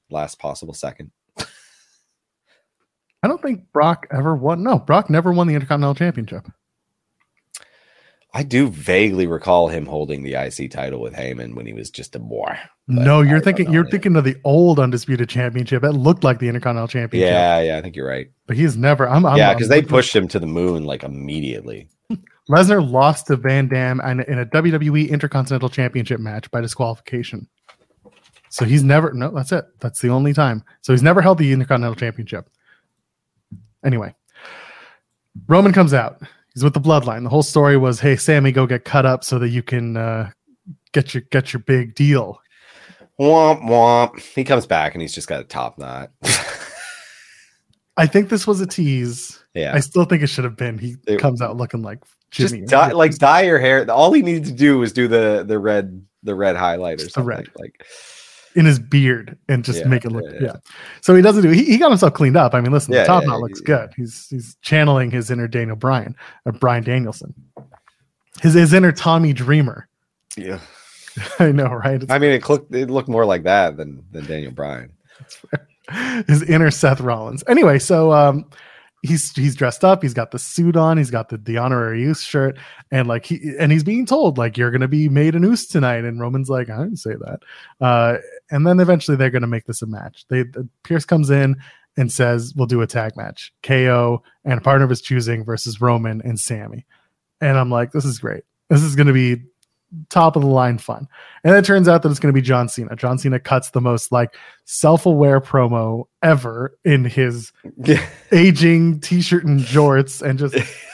Last 0.10 0.40
possible 0.40 0.74
second. 0.74 1.12
I 3.24 3.28
don't 3.28 3.42
think 3.42 3.72
Brock 3.72 4.08
ever 4.12 4.36
won. 4.36 4.64
No, 4.64 4.80
Brock 4.80 5.10
never 5.10 5.32
won 5.32 5.48
the 5.48 5.54
Intercontinental 5.54 5.96
Championship. 5.96 6.48
I 8.34 8.44
do 8.44 8.70
vaguely 8.70 9.28
recall 9.28 9.68
him 9.68 9.86
holding 9.86 10.24
the 10.24 10.36
IC 10.36 10.72
title 10.72 11.02
with 11.02 11.14
Heyman 11.14 11.54
when 11.54 11.66
he 11.66 11.74
was 11.74 11.90
just 11.90 12.16
a 12.16 12.20
boy. 12.20 12.58
No, 12.88 13.22
you're 13.22 13.42
thinking 13.42 13.72
you're 13.72 13.88
thinking 13.88 14.16
of 14.16 14.24
the 14.24 14.38
old 14.46 14.80
undisputed 14.80 15.28
championship. 15.28 15.84
It 15.84 15.92
looked 15.92 16.24
like 16.24 16.40
the 16.40 16.48
Intercontinental 16.48 16.88
Championship. 16.88 17.30
Yeah, 17.30 17.60
yeah, 17.60 17.78
I 17.78 17.82
think 17.82 17.96
you're 17.96 18.08
right. 18.08 18.30
but 18.48 18.56
he's 18.56 18.78
never. 18.78 19.08
I'm, 19.08 19.26
I'm 19.26 19.38
yeah, 19.38 19.54
because 19.54 19.68
they 19.68 19.82
pushed 19.82 20.16
him 20.16 20.28
to 20.30 20.40
the 20.40 20.48
moon 20.48 20.86
like 20.86 21.04
immediately. 21.04 21.90
Lesnar 22.50 22.90
lost 22.90 23.28
to 23.28 23.36
Van 23.36 23.68
Dam 23.68 24.00
and 24.02 24.22
in 24.22 24.40
a 24.40 24.46
WWE 24.46 25.10
Intercontinental 25.10 25.70
Championship 25.70 26.20
match 26.20 26.50
by 26.52 26.62
disqualification. 26.62 27.48
So 28.50 28.66
he's 28.66 28.84
never 28.84 29.14
no, 29.14 29.32
that's 29.32 29.52
it. 29.52 29.66
That's 29.80 30.00
the 30.00 30.10
only 30.10 30.34
time. 30.34 30.64
So 30.82 30.94
he's 30.94 31.04
never 31.04 31.22
held 31.22 31.38
the 31.38 31.52
Intercontinental 31.52 31.96
Championship. 31.96 32.50
Anyway, 33.86 34.16
Roman 35.48 35.74
comes 35.74 35.94
out. 35.94 36.22
He's 36.54 36.64
with 36.64 36.74
the 36.74 36.82
bloodline. 36.82 37.24
The 37.24 37.30
whole 37.30 37.44
story 37.44 37.78
was, 37.78 38.00
hey, 38.00 38.16
Sammy, 38.18 38.52
go 38.52 38.66
get 38.68 38.84
cut 38.84 39.06
up 39.06 39.24
so 39.24 39.40
that 39.40 39.50
you 39.50 39.64
can 39.64 39.96
uh, 39.98 40.32
get 40.92 41.14
your 41.14 41.22
get 41.32 41.54
your 41.54 41.62
big 41.62 41.96
deal. 41.96 42.42
Womp 43.20 43.62
womp. 43.64 44.20
He 44.20 44.44
comes 44.44 44.66
back 44.66 44.94
and 44.94 45.02
he's 45.02 45.14
just 45.14 45.28
got 45.28 45.40
a 45.42 45.44
top 45.44 45.78
knot. 45.78 46.12
I 47.98 48.08
think 48.08 48.30
this 48.30 48.48
was 48.48 48.62
a 48.62 48.68
tease. 48.68 49.44
yeah. 49.54 49.74
I 49.76 49.80
still 49.80 50.06
think 50.06 50.24
it 50.24 50.28
should 50.28 50.44
have 50.46 50.56
been. 50.58 50.78
He 50.78 50.96
It- 51.08 51.20
comes 51.20 51.42
out 51.42 51.58
looking 51.58 51.82
like 51.82 52.00
just 52.32 52.56
dye, 52.66 52.92
like 52.92 53.18
dye 53.18 53.42
your 53.42 53.60
hair. 53.60 53.90
All 53.92 54.12
he 54.14 54.22
needed 54.22 54.46
to 54.46 54.52
do 54.54 54.78
was 54.80 54.94
do 54.94 55.08
the 55.08 55.44
the 55.46 55.60
red 55.60 56.04
the 56.24 56.34
red 56.36 56.56
highlight 56.56 57.02
or 57.02 57.10
something. 57.10 57.28
red. 57.28 57.48
Like 57.56 57.86
in 58.56 58.66
his 58.66 58.80
beard 58.80 59.38
and 59.48 59.64
just 59.64 59.80
Yeah, 59.80 59.88
make 59.88 60.06
it 60.06 60.12
look 60.12 60.26
yeah, 60.26 60.40
yeah. 60.42 60.56
So 61.02 61.16
he 61.16 61.22
doesn't 61.22 61.44
do 61.44 61.50
he, 61.50 61.64
he 61.64 61.78
got 61.78 61.90
himself 61.90 62.14
cleaned 62.14 62.38
up. 62.38 62.54
I 62.54 62.62
mean, 62.62 62.72
listen, 62.72 62.94
the 62.94 63.04
top 63.04 63.24
knot 63.26 63.40
looks 63.40 63.62
good. 63.62 63.94
He's 63.96 64.28
he's 64.30 64.56
channeling 64.62 65.12
his 65.12 65.32
inner 65.32 65.48
Daniel 65.48 65.76
Bryan 65.76 66.16
or 66.46 66.52
Bryan 66.52 66.84
Danielson. 66.84 67.34
His 68.42 68.54
his 68.54 68.74
inner 68.74 68.92
Tommy 68.92 69.34
Dreamer. 69.34 69.88
yeah. 70.38 70.60
I 71.40 71.52
know, 71.52 71.68
right? 71.68 72.02
I 72.10 72.20
mean, 72.20 72.32
it 72.32 72.48
looked 72.48 72.74
it 72.74 72.90
looked 72.90 73.10
more 73.10 73.26
like 73.26 73.44
that 73.44 73.78
than 73.78 74.04
than 74.12 74.26
Daniel 74.26 74.52
Bryan. 74.52 74.92
his 76.28 76.44
inner 76.44 76.72
Seth 76.72 77.02
Rollins. 77.02 77.44
Anyway, 77.48 77.80
so 77.80 78.12
um 78.12 78.46
he's 79.02 79.32
he's 79.36 79.56
dressed 79.56 79.84
up, 79.84 80.02
he's 80.02 80.14
got 80.14 80.32
the 80.32 80.40
suit 80.40 80.76
on, 80.78 80.98
he's 80.98 81.12
got 81.12 81.30
the, 81.30 81.38
the 81.38 81.58
honorary 81.58 82.02
Uce 82.02 82.22
shirt, 82.22 82.58
and 82.92 83.08
like 83.08 83.26
he 83.26 83.56
and 83.60 83.72
he's 83.72 83.84
being 83.84 84.06
told, 84.06 84.38
like, 84.38 84.58
you're 84.58 84.72
gonna 84.72 84.88
be 84.88 85.10
made 85.10 85.36
an 85.36 85.44
Uce 85.44 85.68
tonight. 85.68 86.06
And 86.06 86.20
Roman's 86.20 86.50
like, 86.50 86.70
I 86.70 86.78
didn't 86.78 86.98
say 86.98 87.14
that. 87.14 87.40
Uh 87.80 88.18
and 88.52 88.68
then 88.68 88.80
eventually 88.80 89.18
they're 89.18 89.30
gonna 89.32 89.48
make 89.48 89.66
this 89.66 89.82
a 89.82 89.88
match. 89.88 90.26
They 90.30 90.44
the, 90.44 90.68
Pearce 90.84 91.06
comes 91.06 91.30
in 91.30 91.56
and 91.98 92.12
says, 92.12 92.54
We'll 92.56 92.68
do 92.68 92.82
a 92.82 92.88
tag 92.88 93.18
match. 93.18 93.52
KO 93.64 94.22
and 94.46 94.60
a 94.60 94.62
partner 94.62 94.84
of 94.84 94.90
his 94.90 95.02
choosing 95.02 95.44
versus 95.44 95.82
Roman 95.82 96.22
and 96.24 96.40
Sammy. 96.40 96.86
And 97.42 97.58
I'm 97.58 97.72
like, 97.72 97.92
this 97.92 98.06
is 98.06 98.20
great. 98.20 98.44
This 98.70 98.84
is 98.84 98.96
gonna 98.96 99.14
be 99.14 99.44
top 100.10 100.38
of 100.38 100.42
the 100.42 100.48
line 100.48 100.78
fun. 100.78 101.06
And 101.44 101.54
it 101.54 101.66
turns 101.66 101.90
out 101.90 102.02
that 102.04 102.10
it's 102.10 102.20
going 102.22 102.34
to 102.34 102.40
be 102.40 102.42
John 102.42 102.70
Cena. 102.70 102.96
John 102.96 103.18
Cena 103.18 103.42
cuts 103.42 103.72
the 103.72 103.82
most 103.82 104.10
like 104.10 104.34
self-aware 104.64 105.42
promo 105.42 106.06
ever 106.24 106.78
in 106.86 107.04
his 107.04 107.52
Yeah. 107.76 108.02
aging 108.32 109.02
t-shirt 109.02 109.44
and 109.44 109.60
jorts 109.60 110.22
and 110.22 110.40
just 110.40 110.56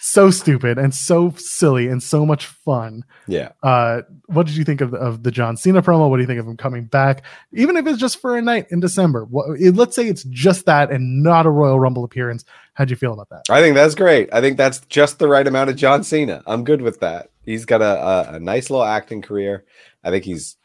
so 0.00 0.30
stupid 0.30 0.78
and 0.78 0.94
so 0.94 1.32
silly 1.36 1.88
and 1.88 2.02
so 2.02 2.24
much 2.24 2.46
fun. 2.46 3.04
Yeah. 3.26 3.50
Uh, 3.62 4.02
what 4.26 4.46
did 4.46 4.56
you 4.56 4.64
think 4.64 4.80
of 4.80 4.90
the, 4.92 4.96
of 4.98 5.22
the 5.22 5.30
John 5.30 5.56
Cena 5.56 5.82
promo? 5.82 6.08
What 6.08 6.16
do 6.16 6.22
you 6.22 6.26
think 6.26 6.40
of 6.40 6.46
him 6.46 6.56
coming 6.56 6.84
back, 6.84 7.24
even 7.52 7.76
if 7.76 7.86
it's 7.86 7.98
just 7.98 8.20
for 8.20 8.36
a 8.36 8.42
night 8.42 8.66
in 8.70 8.80
December? 8.80 9.24
What, 9.24 9.60
it- 9.60 9.74
let's 9.76 9.94
say 9.96 10.06
it's 10.08 10.24
just 10.24 10.66
that 10.66 10.90
and 10.90 11.22
not 11.22 11.46
a 11.46 11.50
Royal 11.50 11.78
Rumble 11.80 12.04
appearance. 12.04 12.44
How'd 12.74 12.90
you 12.90 12.96
feel 12.96 13.12
about 13.12 13.28
that? 13.30 13.42
I 13.50 13.60
think 13.60 13.74
that's 13.74 13.94
great. 13.94 14.28
I 14.32 14.40
think 14.40 14.56
that's 14.56 14.80
just 14.86 15.18
the 15.18 15.28
right 15.28 15.46
amount 15.46 15.70
of 15.70 15.76
John 15.76 16.04
Cena. 16.04 16.42
I'm 16.46 16.64
good 16.64 16.80
with 16.82 17.00
that. 17.00 17.30
He's 17.44 17.64
got 17.64 17.82
a, 17.82 17.84
a, 18.32 18.34
a 18.36 18.40
nice 18.40 18.70
little 18.70 18.84
acting 18.84 19.20
career. 19.22 19.64
I 20.04 20.10
think 20.10 20.24
he's 20.24 20.56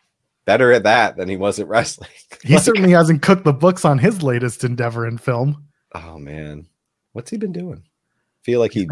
better 0.46 0.72
at 0.74 0.84
that 0.84 1.16
than 1.18 1.28
he 1.30 1.38
was 1.38 1.60
at 1.60 1.68
wrestling. 1.68 2.10
He 2.44 2.54
Like- 2.54 2.64
certainly 2.64 2.92
hasn't 2.92 3.22
cooked 3.22 3.46
the 3.46 3.54
books 3.54 3.84
on 3.86 3.98
his 3.98 4.22
latest 4.22 4.64
endeavor 4.64 5.08
in 5.08 5.18
film. 5.18 5.66
Oh 5.96 6.18
man, 6.20 6.68
what's 7.14 7.30
he 7.32 7.38
been 7.38 7.52
doing? 7.54 7.84
Feel 8.44 8.60
like 8.60 8.74
he, 8.74 8.88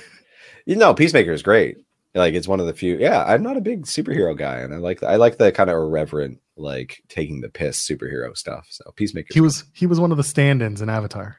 you 0.66 0.76
know, 0.76 0.94
Peacemaker 0.94 1.32
is 1.32 1.42
great. 1.42 1.78
Like 2.14 2.34
it's 2.34 2.48
one 2.48 2.60
of 2.60 2.66
the 2.66 2.74
few. 2.74 2.98
Yeah, 2.98 3.24
I'm 3.24 3.42
not 3.42 3.56
a 3.56 3.60
big 3.60 3.86
superhero 3.86 4.36
guy, 4.36 4.58
and 4.58 4.74
I 4.74 4.76
like 4.76 5.02
I 5.02 5.16
like 5.16 5.38
the 5.38 5.50
kind 5.50 5.70
of 5.70 5.76
irreverent, 5.76 6.40
like 6.56 7.02
taking 7.08 7.40
the 7.40 7.48
piss 7.48 7.78
superhero 7.86 8.36
stuff. 8.36 8.66
So 8.70 8.92
Peacemaker. 8.96 9.32
He 9.32 9.40
was 9.40 9.64
he 9.72 9.86
was 9.86 9.98
one 9.98 10.10
of 10.10 10.18
the 10.18 10.24
stand-ins 10.24 10.82
in 10.82 10.90
Avatar. 10.90 11.38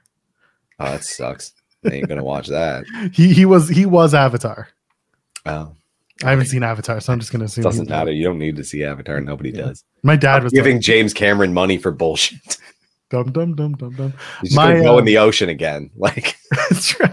Oh, 0.80 0.86
that 0.86 1.04
sucks. 1.04 1.54
I 1.86 1.90
ain't 1.96 2.08
gonna 2.10 2.24
watch 2.24 2.48
that. 2.48 2.86
He 3.14 3.34
he 3.34 3.46
was 3.46 3.70
he 3.70 3.86
was 3.86 4.16
Avatar. 4.16 4.70
Oh, 5.46 5.76
I 6.24 6.32
haven't 6.32 6.48
seen 6.48 6.64
Avatar, 6.64 7.00
so 7.02 7.14
I'm 7.14 7.20
just 7.20 7.32
gonna 7.32 7.46
assume 7.46 7.64
doesn't 7.66 7.90
matter. 7.90 8.12
You 8.12 8.24
don't 8.24 8.40
need 8.40 8.56
to 8.56 8.64
see 8.64 8.84
Avatar. 8.84 9.22
Nobody 9.22 9.52
Yeah. 9.52 9.66
does. 9.68 9.84
My 10.02 10.16
dad 10.16 10.44
was 10.44 10.54
Giving 10.54 10.78
like, 10.78 10.82
James 10.82 11.14
Cameron 11.14 11.54
money 11.54 11.78
for 11.78 11.92
bullshit. 11.92 12.58
dum 13.12 13.32
dum 13.32 13.56
dum 13.56 13.74
dum 13.74 13.94
dum. 13.94 14.14
He's 14.42 14.50
just 14.50 14.56
My, 14.56 14.72
gonna 14.72 14.84
go 14.84 14.96
uh, 14.96 15.00
in 15.00 15.06
the 15.06 15.20
ocean 15.20 15.50
again. 15.50 15.92
Like, 15.96 16.36
That's 16.70 17.00
right. 17.00 17.12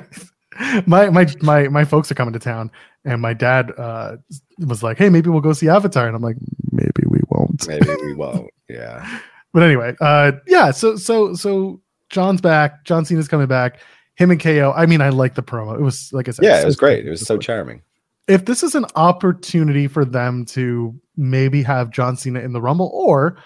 My 0.87 1.09
my 1.09 1.27
my 1.41 1.69
my 1.69 1.85
folks 1.85 2.11
are 2.11 2.15
coming 2.15 2.35
to 2.35 2.39
town, 2.39 2.71
and 3.05 3.23
my 3.23 3.33
dad 3.33 3.73
uh, 3.79 4.17
was 4.59 4.83
like, 4.83 4.99
"Hey, 4.99 5.09
maybe 5.09 5.31
we'll 5.31 5.41
go 5.41 5.53
see 5.53 5.69
Avatar," 5.69 6.07
and 6.07 6.15
I'm 6.15 6.23
like, 6.23 6.37
"Maybe 6.71 7.03
we 7.07 7.21
won't." 7.31 7.67
maybe 7.69 7.89
we 8.03 8.15
won't. 8.15 8.51
Yeah. 8.69 9.21
But 9.53 9.65
anyway, 9.65 9.97
uh, 10.01 10.31
yeah. 10.47 10.71
So 10.71 10.95
so 10.95 11.35
so 11.35 11.81
John's 12.09 12.41
back. 12.41 12.85
John 12.85 13.05
Cena's 13.05 13.27
coming 13.27 13.49
back. 13.49 13.81
Him 14.15 14.31
and 14.31 14.39
KO. 14.41 14.73
I 14.77 14.87
mean, 14.87 15.01
I 15.01 15.09
like 15.09 15.35
the 15.35 15.43
promo. 15.43 15.75
It 15.75 15.81
was 15.81 16.13
like 16.13 16.29
I 16.29 16.31
said. 16.31 16.45
Yeah, 16.45 16.59
so 16.59 16.63
it 16.63 16.67
was 16.67 16.77
great. 16.77 17.05
It 17.05 17.11
was 17.11 17.27
so 17.27 17.37
charming. 17.37 17.83
if 18.29 18.45
this 18.45 18.63
is 18.63 18.77
an 18.77 18.87
opportunity 18.95 19.89
for 19.89 20.05
them 20.05 20.45
to 20.47 20.95
maybe 21.17 21.65
have 21.65 21.91
John 21.91 22.17
Cena 22.17 22.39
in 22.39 22.53
the 22.53 22.61
Rumble, 22.61 22.93
or 22.95 23.39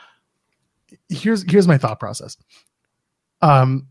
here's 1.08 1.50
here's 1.50 1.66
my 1.66 1.78
thought 1.78 1.98
process. 1.98 2.36
Um, 3.40 3.88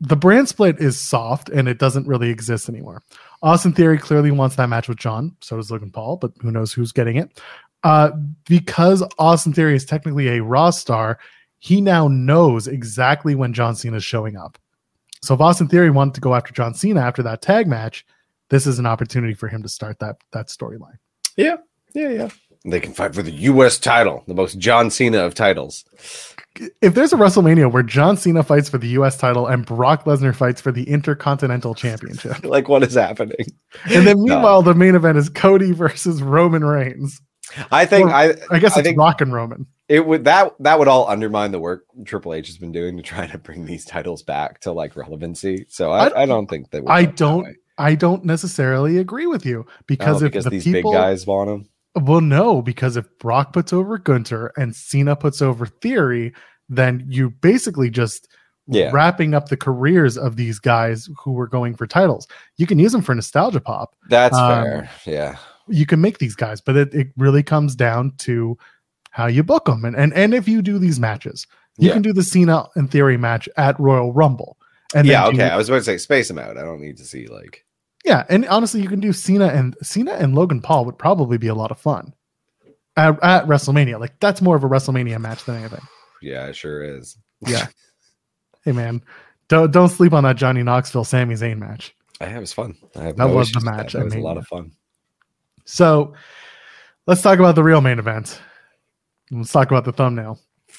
the 0.00 0.16
brand 0.16 0.48
split 0.48 0.78
is 0.80 1.00
soft 1.00 1.48
and 1.48 1.68
it 1.68 1.78
doesn't 1.78 2.06
really 2.06 2.30
exist 2.30 2.68
anymore. 2.68 3.02
Austin 3.42 3.72
Theory 3.72 3.98
clearly 3.98 4.30
wants 4.30 4.56
that 4.56 4.68
match 4.68 4.88
with 4.88 4.98
John, 4.98 5.34
so 5.40 5.56
does 5.56 5.70
Logan 5.70 5.90
Paul, 5.90 6.16
but 6.16 6.32
who 6.40 6.50
knows 6.50 6.72
who's 6.72 6.92
getting 6.92 7.16
it? 7.16 7.40
Uh, 7.82 8.10
because 8.48 9.02
Austin 9.18 9.52
Theory 9.52 9.76
is 9.76 9.84
technically 9.84 10.28
a 10.28 10.42
Raw 10.42 10.70
star, 10.70 11.18
he 11.58 11.80
now 11.80 12.08
knows 12.08 12.66
exactly 12.66 13.34
when 13.34 13.52
John 13.52 13.74
Cena 13.74 13.96
is 13.96 14.04
showing 14.04 14.36
up. 14.36 14.58
So 15.22 15.34
if 15.34 15.40
Austin 15.40 15.68
Theory 15.68 15.90
wanted 15.90 16.14
to 16.14 16.20
go 16.20 16.34
after 16.34 16.52
John 16.52 16.74
Cena 16.74 17.00
after 17.00 17.22
that 17.22 17.42
tag 17.42 17.66
match, 17.66 18.04
this 18.48 18.66
is 18.66 18.78
an 18.78 18.86
opportunity 18.86 19.34
for 19.34 19.48
him 19.48 19.62
to 19.62 19.68
start 19.68 19.98
that 19.98 20.16
that 20.32 20.48
storyline. 20.48 20.98
Yeah. 21.36 21.56
Yeah, 21.94 22.10
yeah. 22.10 22.28
They 22.68 22.80
can 22.80 22.92
fight 22.92 23.14
for 23.14 23.22
the 23.22 23.30
U.S. 23.32 23.78
title, 23.78 24.24
the 24.26 24.34
most 24.34 24.58
John 24.58 24.90
Cena 24.90 25.18
of 25.18 25.34
titles. 25.34 25.84
If 26.82 26.94
there's 26.94 27.12
a 27.12 27.16
WrestleMania 27.16 27.70
where 27.70 27.82
John 27.82 28.16
Cena 28.16 28.42
fights 28.42 28.68
for 28.68 28.78
the 28.78 28.88
US 28.88 29.16
title 29.18 29.46
and 29.46 29.64
Brock 29.66 30.04
Lesnar 30.04 30.34
fights 30.34 30.60
for 30.60 30.72
the 30.72 30.84
Intercontinental 30.88 31.74
Championship, 31.74 32.42
Like, 32.44 32.68
what 32.68 32.82
is 32.82 32.94
happening? 32.94 33.36
and 33.84 34.06
then 34.06 34.16
No. 34.24 34.34
meanwhile 34.34 34.62
the 34.62 34.74
main 34.74 34.94
event 34.94 35.18
is 35.18 35.28
Cody 35.28 35.72
versus 35.72 36.22
Roman 36.22 36.64
Reigns. 36.64 37.20
I 37.70 37.84
think 37.86 38.06
Well, 38.08 38.16
I 38.16 38.34
I 38.50 38.58
guess 38.58 38.74
I 38.76 38.80
it's 38.80 38.88
think- 38.88 38.98
Rock 38.98 39.20
and 39.20 39.32
Roman. 39.32 39.66
it 39.88 40.04
would 40.06 40.24
that 40.24 40.54
that 40.60 40.78
would 40.78 40.88
all 40.88 41.06
undermine 41.08 41.52
the 41.52 41.60
work 41.60 41.84
Triple 42.04 42.32
H 42.34 42.46
has 42.48 42.56
been 42.58 42.72
doing 42.72 42.96
to 42.96 43.02
try 43.02 43.26
to 43.26 43.38
bring 43.38 43.66
these 43.66 43.84
titles 43.84 44.22
back 44.22 44.60
to 44.62 44.72
like 44.72 44.96
relevancy. 44.96 45.66
So 45.68 45.92
I, 45.92 46.08
I- 46.08 46.22
I, 46.22 46.26
don't 46.26 46.48
think 46.48 46.70
that. 46.70 46.82
I 46.88 47.04
don't 47.04 47.54
I 47.78 47.94
don't 47.94 48.24
necessarily 48.24 48.96
agree 48.98 49.26
with 49.26 49.44
you 49.46 49.66
because 49.86 50.22
oh, 50.22 50.26
if 50.26 50.32
because 50.32 50.44
the 50.44 50.50
these 50.50 50.64
people 50.64 50.90
big 50.92 50.98
guys 50.98 51.26
want 51.26 51.50
them. 51.50 51.68
Well 52.00 52.20
no 52.20 52.62
because 52.62 52.96
if 52.96 53.06
Brock 53.18 53.52
puts 53.52 53.72
over 53.72 53.98
Gunther 53.98 54.52
and 54.56 54.74
Cena 54.76 55.16
puts 55.16 55.40
over 55.42 55.66
Theory, 55.66 56.32
then 56.68 57.04
you 57.08 57.30
basically 57.30 57.90
just 57.90 58.28
Yeah. 58.68 58.90
wrapping 58.92 59.32
up 59.34 59.48
the 59.48 59.56
careers 59.56 60.18
of 60.18 60.36
these 60.36 60.58
guys 60.58 61.08
who 61.22 61.32
were 61.32 61.46
going 61.46 61.74
for 61.74 61.86
titles. 61.86 62.26
You 62.56 62.66
can 62.66 62.78
use 62.78 62.92
them 62.92 63.02
for 63.02 63.14
nostalgia 63.14 63.60
pop. 63.60 63.94
That's 64.08 64.36
Um, 64.36 64.62
fair. 64.64 64.90
Yeah. 65.06 65.36
you 65.68 65.86
can 65.86 66.00
make 66.00 66.18
these 66.18 66.34
guys, 66.36 66.60
but 66.60 66.76
it, 66.76 66.94
it 66.94 67.08
really 67.16 67.42
comes 67.42 67.74
down 67.74 68.12
to 68.18 68.56
how 69.10 69.26
you 69.26 69.42
book 69.42 69.64
them, 69.64 69.84
and 69.84 69.96
and 69.96 70.12
and 70.14 70.34
if 70.34 70.46
you 70.46 70.62
do 70.62 70.78
these 70.78 71.00
matches, 71.00 71.46
you 71.78 71.88
Yeah. 71.88 71.94
can 71.94 72.02
do 72.02 72.12
the 72.12 72.22
Cena 72.22 72.66
and 72.76 72.90
theory 72.90 73.16
match 73.16 73.48
at 73.56 73.78
Royal 73.80 74.12
Rumble. 74.12 74.56
And 74.94 75.06
yeah, 75.08 75.24
do- 75.24 75.32
okay. 75.36 75.48
I 75.50 75.56
was 75.56 75.68
about 75.68 75.78
to 75.78 75.84
say 75.84 75.98
space 75.98 76.28
them 76.28 76.38
out. 76.38 76.56
I 76.56 76.62
don't 76.62 76.80
need 76.80 76.96
to 76.98 77.04
see 77.04 77.26
like 77.26 77.64
yeah, 78.06 78.24
and 78.28 78.46
honestly, 78.46 78.80
you 78.80 78.88
can 78.88 79.00
do 79.00 79.12
Cena 79.12 79.48
and 79.48 79.76
Cena 79.82 80.12
and 80.12 80.34
Logan 80.34 80.62
Paul 80.62 80.84
would 80.84 80.96
probably 80.96 81.38
be 81.38 81.48
a 81.48 81.54
lot 81.54 81.72
of 81.72 81.78
fun 81.80 82.14
at, 82.96 83.22
at 83.22 83.46
WrestleMania. 83.46 83.98
Like 83.98 84.18
that's 84.20 84.40
more 84.40 84.54
of 84.54 84.62
a 84.62 84.68
WrestleMania 84.68 85.20
match 85.20 85.44
than 85.44 85.56
anything. 85.56 85.82
yeah, 86.22 86.46
it 86.46 86.54
sure 86.54 86.82
is. 86.82 87.18
Yeah. 87.46 87.66
hey 88.64 88.72
man, 88.72 89.02
don't 89.48 89.72
don't 89.72 89.88
sleep 89.88 90.12
on 90.12 90.22
that 90.22 90.36
Johnny 90.36 90.62
Knoxville 90.62 91.04
Sami 91.04 91.34
Zayn 91.34 91.58
match. 91.58 91.94
I 92.20 92.26
it 92.26 92.38
was 92.38 92.52
fun. 92.52 92.76
I 92.94 93.04
have 93.04 93.16
That 93.16 93.26
no 93.28 93.34
was 93.34 93.50
the 93.50 93.60
match 93.60 93.92
That. 93.92 94.02
It 94.02 94.04
was 94.04 94.14
a 94.14 94.20
lot 94.20 94.38
of 94.38 94.46
fun. 94.46 94.70
So 95.64 96.14
let's 97.06 97.22
talk 97.22 97.40
about 97.40 97.56
the 97.56 97.64
real 97.64 97.80
main 97.80 97.98
event. 97.98 98.40
Let's 99.32 99.52
talk 99.52 99.68
about 99.68 99.84
the 99.84 99.92
thumbnail. 99.92 100.38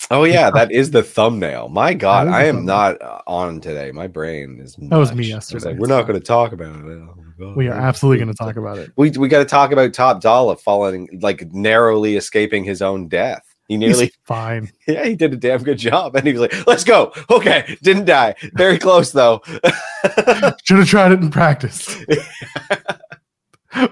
Oh 0.10 0.24
yeah, 0.24 0.50
that 0.54 0.72
is 0.72 0.92
the 0.92 1.04
thumbnail. 1.04 1.70
My 1.70 1.94
God, 1.94 2.28
I 2.28 2.46
am 2.46 2.58
thumbnail. 2.58 2.76
not 2.76 3.02
uh, 3.02 3.22
on 3.28 3.62
today. 3.62 3.92
My 3.92 4.08
brain 4.08 4.60
is. 4.62 4.76
That 4.80 4.98
was 4.98 5.14
me 5.14 5.26
yesterday. 5.26 5.72
like, 5.72 5.78
We're 5.78 5.88
not 5.88 6.08
going 6.08 6.20
to 6.20 6.26
talk 6.26 6.52
about 6.52 6.86
it. 6.86 7.00
Oh. 7.40 7.54
We 7.56 7.68
are 7.68 7.74
absolutely 7.74 8.18
going 8.18 8.34
to 8.34 8.38
talk 8.38 8.56
about 8.56 8.78
it. 8.78 8.92
We 8.96 9.12
we 9.12 9.28
got 9.28 9.40
to 9.40 9.46
talk 9.46 9.72
about 9.72 9.94
Top 9.94 10.22
Dollar 10.22 10.56
falling 10.56 11.20
like 11.22 11.52
narrowly 11.54 12.16
escaping 12.16 12.64
his 12.64 12.82
own 12.82 13.08
death. 13.08 13.44
He 13.68 13.76
nearly, 13.76 14.06
He's 14.06 14.18
fine. 14.24 14.72
yeah, 14.88 15.06
he 15.06 15.16
did 15.16 15.34
a 15.34 15.38
damn 15.38 15.62
good 15.62 15.78
job, 15.78 16.16
and 16.16 16.26
he 16.26 16.34
was 16.34 16.42
like, 16.42 16.68
"Let's 16.68 16.84
go." 16.84 17.12
Okay, 17.30 17.78
didn't 17.84 18.06
die. 18.06 18.36
Very 18.54 18.80
close 18.80 19.12
though. 19.12 19.42
Should 20.64 20.78
have 20.78 20.88
tried 20.88 21.12
it 21.12 21.20
in 21.20 21.30
practice. 21.30 21.96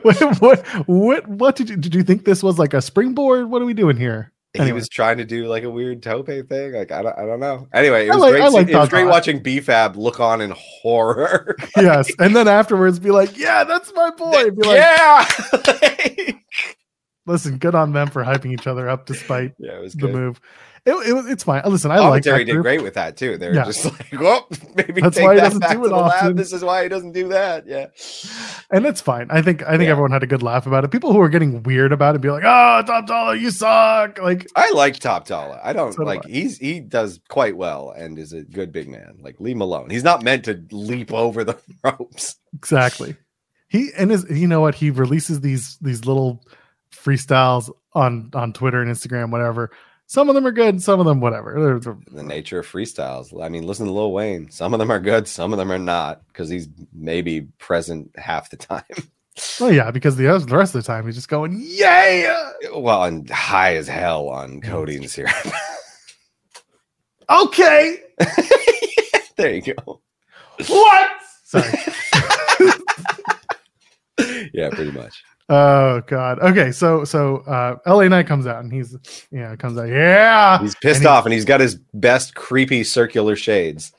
what, 0.02 0.42
what 0.42 0.66
what 0.88 1.28
what 1.28 1.56
did 1.56 1.70
you 1.70 1.76
did 1.76 1.94
you 1.94 2.04
think 2.04 2.26
this 2.26 2.42
was 2.42 2.58
like 2.58 2.74
a 2.74 2.82
springboard? 2.82 3.50
What 3.50 3.62
are 3.62 3.66
we 3.66 3.74
doing 3.74 3.98
here? 3.98 4.32
He 4.64 4.72
was 4.72 4.88
trying 4.90 5.18
to 5.18 5.26
do 5.26 5.48
like 5.48 5.64
a 5.64 5.70
weird 5.70 6.02
tope 6.04 6.28
thing. 6.28 6.74
Like 6.74 6.92
I 6.92 7.02
don't, 7.02 7.18
I 7.18 7.26
don't 7.26 7.40
know. 7.40 7.68
Anyway, 7.74 8.08
it 8.08 8.10
was 8.10 8.18
like- 8.20 8.32
great. 8.32 8.52
Like 8.52 8.70
it 8.70 8.76
was 8.76 8.90
great 8.90 9.06
watching 9.06 9.42
B-Fab 9.42 9.96
look 9.96 10.20
on 10.20 10.42
in 10.42 10.52
horror. 10.58 11.56
yes, 11.78 12.12
and 12.20 12.36
then 12.36 12.48
afterwards 12.48 13.00
be 13.00 13.12
like, 13.12 13.38
"Yeah, 13.38 13.64
that's 13.64 13.94
my 13.94 14.12
boy." 14.12 14.52
Be 14.52 14.68
like, 14.68 14.78
yeah, 14.78 16.32
"Listen, 17.26 17.58
good 17.58 17.76
on 17.76 17.94
them 17.94 18.10
for 18.10 18.24
hyping 18.24 18.54
each 18.54 18.68
other 18.68 18.88
up 18.90 19.06
despite 19.06 19.54
yeah, 19.60 19.78
it 19.78 19.82
was 19.82 19.94
the 19.94 20.08
move." 20.08 20.40
It, 20.88 20.92
it, 20.92 21.32
it's 21.32 21.44
fine. 21.44 21.64
Listen, 21.66 21.90
I 21.90 21.98
like 21.98 22.22
that 22.24 22.38
did 22.46 22.48
group. 22.52 22.62
great 22.64 22.84
with 22.84 22.94
that 22.94 23.18
too. 23.18 23.38
They're 23.40 23.56
Yeah. 23.56 23.66
just 23.66 23.86
like, 23.86 24.12
well, 24.20 24.48
maybe 24.76 25.02
That's 25.02 25.16
take 25.18 25.26
why 25.26 25.34
he 25.34 25.40
that 25.40 25.46
doesn't 25.46 25.60
back 25.62 25.72
do 25.78 25.86
it 25.86 25.90
the 25.90 25.96
lab. 25.96 26.12
often. 26.24 26.36
This 26.36 26.54
is 26.54 26.64
why 26.64 26.84
he 26.84 26.90
doesn't 26.90 27.12
do 27.14 27.28
that. 27.30 27.66
Yeah, 27.66 27.88
and 28.70 28.86
it's 28.86 29.02
fine. 29.02 29.28
I 29.32 29.42
think 29.42 29.64
I 29.64 29.72
think 29.72 29.84
Yeah. 29.84 29.90
everyone 29.92 30.12
had 30.12 30.22
a 30.22 30.28
good 30.28 30.44
laugh 30.44 30.68
about 30.68 30.84
it. 30.84 30.92
People 30.92 31.12
who 31.12 31.20
are 31.22 31.30
getting 31.30 31.64
weird 31.64 31.92
about 31.92 32.14
it 32.16 32.22
be 32.22 32.30
like, 32.30 32.44
"Oh, 32.46 32.84
Top 32.86 33.08
Dollar, 33.08 33.34
you 33.36 33.50
suck!" 33.50 34.20
Like, 34.22 34.48
I 34.56 34.70
like 34.74 35.00
Top 35.00 35.26
Dollar. 35.28 35.60
I 35.64 35.74
don't 35.74 35.92
So 35.94 36.00
do 36.00 36.06
like. 36.06 36.24
I. 36.26 36.30
He's 36.30 36.60
he 36.60 36.82
does 36.82 37.20
quite 37.30 37.58
well 37.58 37.90
and 37.98 38.20
is 38.20 38.32
a 38.34 38.44
good 38.44 38.72
big 38.72 38.88
man. 38.88 39.18
Like 39.22 39.40
leave 39.40 39.56
him 39.56 39.62
alone. 39.62 39.90
He's 39.90 40.04
not 40.04 40.22
meant 40.24 40.46
to 40.46 40.64
leap 40.72 41.12
over 41.12 41.44
the 41.44 41.58
ropes. 41.84 42.36
exactly. 42.54 43.16
He 43.70 43.90
and 43.98 44.12
his, 44.12 44.30
you 44.30 44.48
know 44.48 44.62
what? 44.62 44.76
He 44.76 44.92
releases 44.92 45.42
these 45.42 45.80
these 45.82 46.06
little 46.06 46.44
freestyles 46.94 47.72
on 47.94 48.30
on 48.34 48.54
Twitter 48.54 48.82
and 48.82 48.92
Instagram, 48.94 49.32
whatever. 49.32 49.72
Some 50.08 50.30
of 50.30 50.36
them 50.36 50.46
are 50.46 50.52
good, 50.52 50.82
some 50.84 51.00
of 51.00 51.06
them 51.06 51.20
whatever. 51.20 51.80
The 52.12 52.24
nature 52.24 52.60
of 52.60 52.68
freestyles. 52.72 53.44
I 53.44 53.50
mean, 53.50 53.64
listen 53.66 53.88
to 53.88 53.92
Lil 53.92 54.12
Wayne. 54.12 54.52
Some 54.52 54.74
of 54.74 54.80
them 54.80 54.92
are 54.92 55.00
good. 55.00 55.28
Some 55.28 55.52
of 55.52 55.58
them 55.58 55.72
are 55.72 55.80
not 55.80 56.22
because 56.28 56.48
he's 56.48 56.68
maybe 56.94 57.42
present 57.58 58.12
half 58.18 58.50
the 58.52 58.58
time. 58.72 58.84
oh 59.60 59.70
yeah, 59.70 59.90
because 59.92 60.16
the 60.16 60.26
rest, 60.28 60.48
the 60.48 60.56
rest 60.58 60.76
of 60.76 60.84
the 60.84 60.88
time 60.88 61.06
he's 61.06 61.16
just 61.16 61.28
going, 61.28 61.58
"Yeah, 61.60 62.52
well, 62.74 63.04
and 63.04 63.30
high 63.30 63.76
as 63.76 63.88
hell 63.88 64.30
on 64.30 64.62
codeine 64.62 65.08
syrup. 65.08 65.34
okay, 67.30 67.98
there 69.38 69.56
you 69.56 69.74
go. 69.74 70.02
what?" 70.68 71.10
Sorry. 71.46 71.70
Yeah, 74.54 74.70
pretty 74.70 74.92
much. 74.92 75.22
Oh 75.48 76.02
god. 76.08 76.40
Okay, 76.40 76.72
so 76.72 77.04
so 77.04 77.38
uh 77.48 77.78
LA 77.86 78.08
Knight 78.08 78.26
comes 78.28 78.48
out 78.48 78.64
and 78.64 78.74
he's 78.74 78.96
yeah, 79.32 79.56
comes 79.56 79.78
out. 79.78 79.88
Yeah. 79.90 80.60
He's 80.60 80.74
pissed 80.76 80.98
And 80.98 81.04
he- 81.04 81.08
off 81.08 81.26
and 81.26 81.34
he's 81.34 81.46
got 81.46 81.60
his 81.60 81.76
best 81.94 82.34
creepy 82.36 82.84
circular 82.84 83.36
shades. 83.36 83.92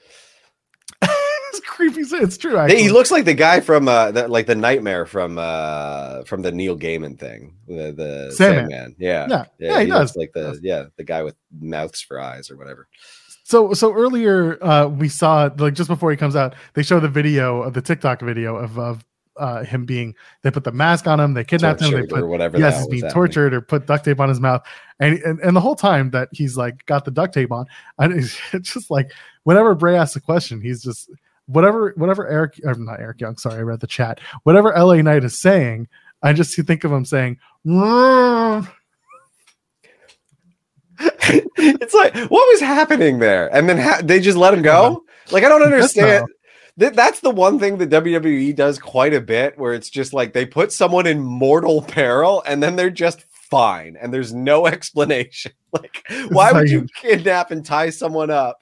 it's 1.02 1.60
creepy. 1.60 2.00
It's 2.00 2.36
true. 2.36 2.56
Actually. 2.56 2.82
He 2.82 2.90
looks 2.90 3.10
like 3.10 3.24
the 3.26 3.34
guy 3.34 3.60
from 3.60 3.86
uh 3.88 4.10
the, 4.10 4.28
like 4.28 4.46
the 4.46 4.54
nightmare 4.56 5.06
from 5.06 5.38
uh 5.38 6.24
from 6.24 6.42
the 6.42 6.50
Neil 6.50 6.76
Gaiman 6.76 7.18
thing. 7.18 7.54
The 7.68 7.92
the 7.96 8.32
Sandman. 8.34 8.70
Sandman. 8.70 8.96
Yeah. 8.98 9.26
Yeah. 9.28 9.44
Yeah, 9.58 9.80
he 9.82 9.86
looks 9.86 10.12
does. 10.12 10.16
like 10.16 10.32
the 10.32 10.58
yeah, 10.62 10.86
the 10.96 11.04
guy 11.04 11.22
with 11.22 11.36
mouths 11.60 12.00
for 12.00 12.20
eyes 12.20 12.50
or 12.50 12.56
whatever. 12.56 12.88
so 13.44 13.72
so 13.72 13.92
earlier 13.94 14.58
uh 14.64 14.88
we 14.88 15.08
saw 15.08 15.48
like 15.58 15.74
just 15.74 15.88
before 15.88 16.10
he 16.10 16.16
comes 16.16 16.34
out, 16.34 16.54
they 16.74 16.82
show 16.82 16.98
the 16.98 17.08
video 17.08 17.62
of 17.62 17.72
the 17.74 17.82
TikTok 17.82 18.20
video 18.20 18.56
of 18.56 18.78
of 18.78 19.04
uh 19.38 19.64
him 19.64 19.84
being 19.84 20.14
they 20.42 20.50
put 20.50 20.64
the 20.64 20.72
mask 20.72 21.06
on 21.06 21.20
him, 21.20 21.34
they 21.34 21.44
kidnapped 21.44 21.80
him, 21.80 21.90
they 21.90 22.06
put 22.06 22.22
or 22.22 22.26
whatever. 22.26 22.58
yes, 22.58 22.78
he's 22.78 22.86
being 22.88 23.02
happening. 23.02 23.14
tortured 23.14 23.54
or 23.54 23.60
put 23.60 23.86
duct 23.86 24.04
tape 24.04 24.20
on 24.20 24.28
his 24.28 24.40
mouth, 24.40 24.62
and 25.00 25.18
and, 25.20 25.40
and 25.40 25.56
the 25.56 25.60
whole 25.60 25.76
time 25.76 26.10
that 26.10 26.28
he's 26.32 26.56
like 26.56 26.84
got 26.86 27.04
the 27.04 27.10
duct 27.10 27.34
tape 27.34 27.52
on, 27.52 27.66
and 27.98 28.12
it's 28.52 28.74
just 28.74 28.90
like 28.90 29.10
whenever 29.44 29.74
Bray 29.74 29.96
asks 29.96 30.16
a 30.16 30.20
question, 30.20 30.60
he's 30.60 30.82
just 30.82 31.10
whatever 31.46 31.92
whatever 31.96 32.26
Eric 32.28 32.60
or 32.64 32.74
not 32.74 33.00
Eric 33.00 33.20
Young, 33.20 33.36
sorry, 33.36 33.58
I 33.58 33.62
read 33.62 33.80
the 33.80 33.86
chat. 33.86 34.20
Whatever 34.42 34.72
LA 34.76 35.02
Knight 35.02 35.24
is 35.24 35.40
saying, 35.40 35.88
I 36.22 36.32
just 36.32 36.56
think 36.66 36.84
of 36.84 36.92
him 36.92 37.04
saying, 37.04 37.38
it's 40.98 41.94
like 41.94 42.14
what 42.14 42.30
was 42.30 42.60
happening 42.60 43.18
there 43.18 43.54
and 43.54 43.68
then 43.68 43.76
ha- 43.76 44.00
they 44.02 44.18
just 44.20 44.38
let 44.38 44.54
him 44.54 44.62
go 44.62 45.04
like 45.30 45.44
i 45.44 45.48
don't 45.48 45.62
understand 45.62 46.24
Th- 46.78 46.92
that's 46.92 47.20
the 47.20 47.30
one 47.30 47.58
thing 47.58 47.78
that 47.78 47.90
wwe 47.90 48.54
does 48.54 48.78
quite 48.78 49.14
a 49.14 49.20
bit 49.20 49.58
where 49.58 49.72
it's 49.72 49.90
just 49.90 50.12
like 50.12 50.32
they 50.32 50.44
put 50.46 50.72
someone 50.72 51.06
in 51.06 51.20
mortal 51.20 51.82
peril 51.82 52.42
and 52.46 52.62
then 52.62 52.76
they're 52.76 52.90
just 52.90 53.24
fine 53.30 53.96
and 54.00 54.12
there's 54.12 54.34
no 54.34 54.66
explanation 54.66 55.52
like 55.72 56.02
why 56.28 56.52
would 56.52 56.68
you 56.68 56.86
kidnap 57.00 57.50
and 57.50 57.64
tie 57.64 57.90
someone 57.90 58.30
up 58.30 58.58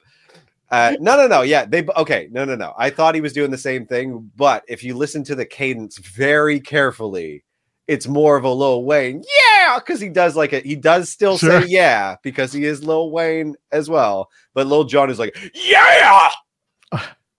uh, 0.71 0.95
no, 0.99 1.15
no, 1.15 1.27
no. 1.27 1.41
Yeah, 1.43 1.65
they 1.65 1.85
okay. 1.95 2.27
No, 2.31 2.43
no, 2.43 2.55
no. 2.55 2.73
I 2.77 2.89
thought 2.89 3.13
he 3.15 3.21
was 3.21 3.33
doing 3.33 3.51
the 3.51 3.57
same 3.57 3.85
thing, 3.85 4.31
but 4.35 4.63
if 4.67 4.83
you 4.83 4.95
listen 4.95 5.23
to 5.25 5.35
the 5.35 5.45
cadence 5.45 5.99
very 5.99 6.59
carefully, 6.59 7.43
it's 7.87 8.07
more 8.07 8.35
of 8.35 8.43
a 8.45 8.49
Lil 8.51 8.83
Wayne, 8.83 9.23
yeah, 9.37 9.77
because 9.77 10.01
he 10.01 10.09
does 10.09 10.35
like 10.35 10.53
it. 10.53 10.65
He 10.65 10.75
does 10.75 11.09
still 11.09 11.37
Sure. 11.37 11.61
say 11.61 11.67
yeah 11.67 12.15
because 12.23 12.51
he 12.51 12.65
is 12.65 12.83
Lil 12.83 13.11
Wayne 13.11 13.55
as 13.71 13.89
well. 13.89 14.29
But 14.55 14.65
Lil 14.67 14.85
Jon 14.85 15.09
is 15.11 15.19
like, 15.19 15.37
yeah, 15.53 16.31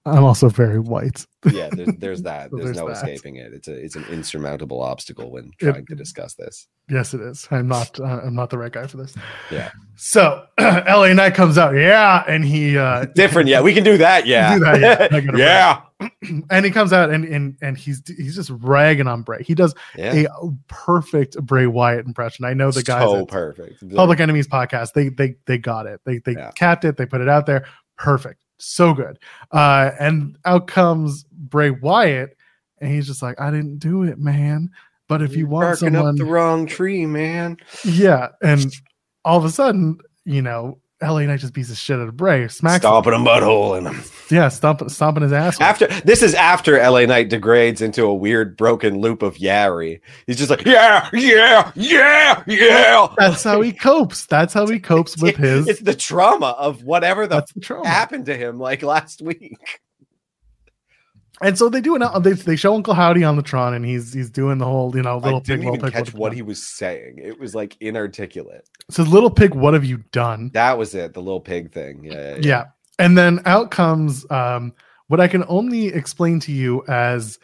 I'm 0.06 0.24
also 0.24 0.48
very 0.48 0.78
white. 0.78 1.26
yeah. 1.52 1.68
There's, 1.72 1.88
there's 1.98 2.22
that. 2.30 2.50
There's, 2.50 2.64
there's 2.64 2.76
no 2.76 2.86
that. 2.88 2.96
escaping 2.96 3.36
it. 3.36 3.52
It's 3.52 3.68
a 3.68 3.74
it's 3.74 3.96
an 3.96 4.04
insurmountable 4.10 4.80
obstacle 4.82 5.30
when 5.30 5.50
It- 5.60 5.70
trying 5.72 5.86
to 5.86 5.94
discuss 5.94 6.34
this. 6.34 6.68
Yes, 6.88 7.14
it 7.14 7.20
is. 7.20 7.48
I'm 7.50 7.66
not. 7.66 7.98
Uh, 7.98 8.04
I'm 8.24 8.36
not 8.36 8.50
the 8.50 8.58
right 8.58 8.70
guy 8.70 8.86
for 8.86 8.96
this. 8.96 9.12
Yeah. 9.50 9.72
So 9.96 10.46
LA 10.60 11.12
Knight 11.14 11.34
comes 11.34 11.58
out, 11.58 11.74
yeah, 11.74 12.22
and 12.28 12.44
he 12.44 12.78
uh 12.78 13.06
Different, 13.16 13.48
yeah. 13.48 13.60
We 13.60 13.74
can 13.74 13.82
do 13.82 13.96
that, 13.98 14.24
yeah. 14.24 14.54
Do 14.54 14.60
that, 14.60 15.10
yeah. 15.12 15.80
Yeah, 16.00 16.08
and 16.50 16.64
he 16.64 16.70
comes 16.70 16.92
out 16.92 17.10
and 17.10 17.24
and 17.24 17.56
and 17.60 17.76
he's 17.76 18.02
he's 18.06 18.36
just 18.36 18.50
ragging 18.50 19.08
on 19.08 19.22
Bray. 19.22 19.42
He 19.42 19.56
does 19.56 19.74
yeah. 19.96 20.26
a 20.40 20.48
perfect 20.68 21.36
Bray 21.44 21.66
Wyatt 21.66 22.06
impression. 22.06 22.44
I 22.44 22.54
know 22.54 22.70
the 22.70 22.84
guys 22.84 23.02
so 23.02 23.26
perfect. 23.26 23.82
Public 23.92 24.20
Enemies 24.20 24.46
podcast. 24.46 24.92
They 24.92 25.08
they 25.08 25.34
they 25.46 25.58
got 25.58 25.86
it. 25.86 26.00
They 26.04 26.18
they 26.18 26.32
Yeah. 26.34 26.52
capped 26.52 26.84
it. 26.84 26.96
They 26.96 27.06
put 27.06 27.20
it 27.20 27.28
out 27.28 27.46
there. 27.46 27.66
Perfect. 27.98 28.40
So 28.58 28.94
good. 28.94 29.18
Uh, 29.52 29.90
and 29.98 30.38
out 30.44 30.66
comes 30.66 31.24
Bray 31.32 31.70
Wyatt, 31.70 32.36
and 32.80 32.90
he's 32.90 33.06
just 33.06 33.22
like, 33.22 33.40
I 33.40 33.50
didn't 33.50 33.78
do 33.78 34.02
it, 34.02 34.18
man. 34.18 34.70
But 35.08 35.22
if 35.22 35.32
you 35.32 35.40
You're 35.40 35.48
want 35.48 35.78
someone, 35.78 36.06
up 36.06 36.16
the 36.16 36.24
wrong 36.24 36.66
tree, 36.66 37.06
man. 37.06 37.58
yeah, 37.84 38.28
and 38.42 38.72
all 39.24 39.38
of 39.38 39.44
a 39.44 39.50
sudden, 39.50 39.98
you 40.24 40.42
know, 40.42 40.78
LA 41.02 41.20
Knight 41.26 41.40
just 41.40 41.52
beats 41.52 41.68
the 41.68 41.74
shit 41.74 41.98
out 41.98 42.08
of 42.08 42.16
Bray, 42.16 42.48
smacks, 42.48 42.76
him. 42.76 42.88
Stomping 42.88 43.12
a 43.12 43.18
mud 43.18 43.42
hole 43.42 43.74
in 43.74 43.84
him. 43.86 44.02
yeah, 44.30 44.48
stomping, 44.48 44.88
stomping 44.88 45.22
his 45.24 45.32
ass. 45.32 45.60
After 45.60 45.86
this 46.04 46.22
is 46.22 46.34
after 46.34 46.78
LA 46.78 47.04
Knight 47.04 47.28
degrades 47.28 47.82
into 47.82 48.04
a 48.04 48.14
weird 48.14 48.56
broken 48.56 49.00
loop 49.00 49.22
of 49.22 49.36
Yari. 49.36 50.00
He's 50.26 50.38
just 50.38 50.48
like, 50.48 50.64
yeah, 50.64 51.08
yeah, 51.12 51.70
yeah, 51.74 52.42
yeah. 52.46 53.08
That's 53.18 53.44
how 53.44 53.60
he 53.60 53.72
copes. 53.72 54.24
That's 54.26 54.54
how 54.54 54.66
he 54.66 54.78
copes 54.78 55.20
with 55.20 55.36
his. 55.36 55.68
It's 55.68 55.80
the 55.80 55.94
trauma 55.94 56.54
of 56.58 56.82
whatever 56.84 57.26
the 57.26 57.36
That's 57.36 57.52
the 57.52 57.60
trauma. 57.60 57.86
happened 57.88 58.24
to 58.26 58.36
him 58.36 58.58
like 58.58 58.82
last 58.82 59.20
week. 59.20 59.80
And 61.42 61.58
so 61.58 61.68
they 61.68 61.80
do 61.80 61.94
an 61.94 62.22
they 62.22 62.32
they 62.32 62.56
show 62.56 62.74
Uncle 62.74 62.94
Howdy 62.94 63.22
on 63.22 63.36
the 63.36 63.42
Tron, 63.42 63.74
and 63.74 63.84
he's 63.84 64.12
he's 64.12 64.30
doing 64.30 64.58
the 64.58 64.64
whole 64.64 64.94
you 64.96 65.02
know 65.02 65.18
little 65.18 65.40
I 65.40 65.42
didn't 65.42 65.64
pig. 65.64 65.74
Even 65.74 65.90
catch 65.90 66.14
what 66.14 66.32
he 66.32 66.40
was 66.40 66.66
saying. 66.66 67.18
It 67.18 67.38
was 67.38 67.54
like 67.54 67.76
inarticulate. 67.80 68.66
says 68.90 69.06
little 69.08 69.30
pig. 69.30 69.54
What 69.54 69.74
have 69.74 69.84
you 69.84 69.98
done? 70.12 70.50
That 70.54 70.78
was 70.78 70.94
it. 70.94 71.12
The 71.12 71.20
little 71.20 71.40
pig 71.40 71.72
thing. 71.72 72.04
Yeah, 72.04 72.12
yeah. 72.12 72.30
yeah. 72.30 72.36
Yeah. 72.42 72.64
And 72.98 73.18
then 73.18 73.42
out 73.44 73.70
comes 73.70 74.24
um, 74.30 74.72
what 75.08 75.20
I 75.20 75.28
can 75.28 75.44
only 75.48 75.88
explain 75.88 76.40
to 76.40 76.52
you 76.52 76.82
as 76.88 77.38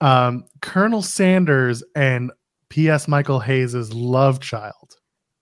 um, 0.00 0.44
Colonel 0.60 1.02
Sanders 1.02 1.84
and 1.94 2.32
P.S. 2.70 3.06
Michael 3.06 3.38
Hayes's 3.38 3.94
love 3.94 4.40
child. 4.40 4.96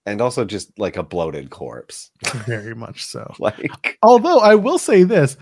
and 0.05 0.21
also 0.21 0.45
just 0.45 0.79
like 0.79 0.97
a 0.97 1.03
bloated 1.03 1.51
corpse. 1.51 2.11
Very 2.47 2.75
much 2.75 3.05
so. 3.05 3.35
Like 3.41 3.99
Although 4.03 4.39
I 4.39 4.55
will 4.55 4.79
say 4.79 5.03
this, 5.03 5.37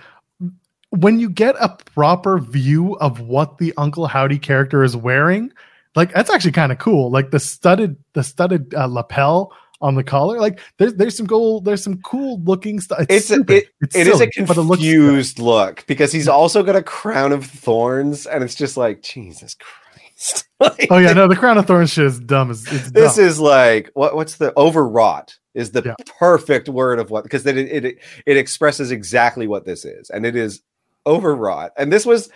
when 0.96 1.18
you 1.20 1.28
get 1.28 1.54
a 1.60 1.76
proper 1.94 2.38
view 2.38 2.94
of 2.98 3.20
what 3.20 3.58
the 3.58 3.72
Uncle 3.76 4.06
Howdy 4.06 4.38
character 4.38 4.82
is 4.84 4.96
wearing, 4.96 5.52
like 5.94 6.12
that's 6.12 6.30
actually 6.30 6.52
kind 6.52 6.72
of 6.72 6.78
cool. 6.78 7.10
Like 7.10 7.30
the 7.30 7.40
studded, 7.40 7.96
the 8.14 8.22
studded 8.24 8.74
uh, 8.74 8.86
lapel 8.86 9.52
on 9.80 9.94
the 9.94 10.04
collar. 10.04 10.40
Like 10.40 10.60
there's 10.78 10.94
there's 10.94 11.16
some 11.16 11.26
gold, 11.26 11.64
there's 11.64 11.82
some 11.82 12.00
cool 12.02 12.40
looking 12.42 12.80
stuff. 12.80 13.06
it's 13.08 13.30
a, 13.30 13.40
it, 13.48 13.68
it 13.94 14.06
is 14.06 14.20
a 14.20 14.26
confused 14.28 15.38
look 15.38 15.84
because 15.86 16.12
he's 16.12 16.28
also 16.28 16.62
got 16.62 16.76
a 16.76 16.82
crown 16.82 17.32
of 17.32 17.44
thorns, 17.46 18.26
and 18.26 18.42
it's 18.42 18.54
just 18.54 18.76
like 18.76 19.02
Jesus 19.02 19.54
Christ. 19.54 20.48
like, 20.60 20.86
oh 20.90 20.98
yeah, 20.98 21.12
no, 21.12 21.26
the 21.28 21.36
crown 21.36 21.58
of 21.58 21.66
thorns 21.66 21.90
shit 21.90 22.06
is 22.06 22.20
dumb. 22.20 22.50
It's, 22.50 22.70
it's 22.72 22.90
this 22.92 23.16
dumb. 23.16 23.24
is 23.24 23.40
like 23.40 23.90
what 23.94 24.14
what's 24.14 24.36
the 24.36 24.56
overwrought 24.56 25.36
is 25.54 25.72
the 25.72 25.82
Yeah. 25.84 25.94
perfect 26.18 26.68
word 26.68 26.98
of 26.98 27.10
what 27.10 27.24
because 27.24 27.44
it, 27.46 27.56
it 27.58 27.98
it 28.26 28.36
expresses 28.36 28.90
exactly 28.90 29.46
what 29.46 29.64
this 29.64 29.84
is, 29.84 30.10
and 30.10 30.24
it 30.24 30.36
is 30.36 30.62
overwrought. 31.06 31.72
And 31.76 31.92
this 31.92 32.06
was. 32.06 32.30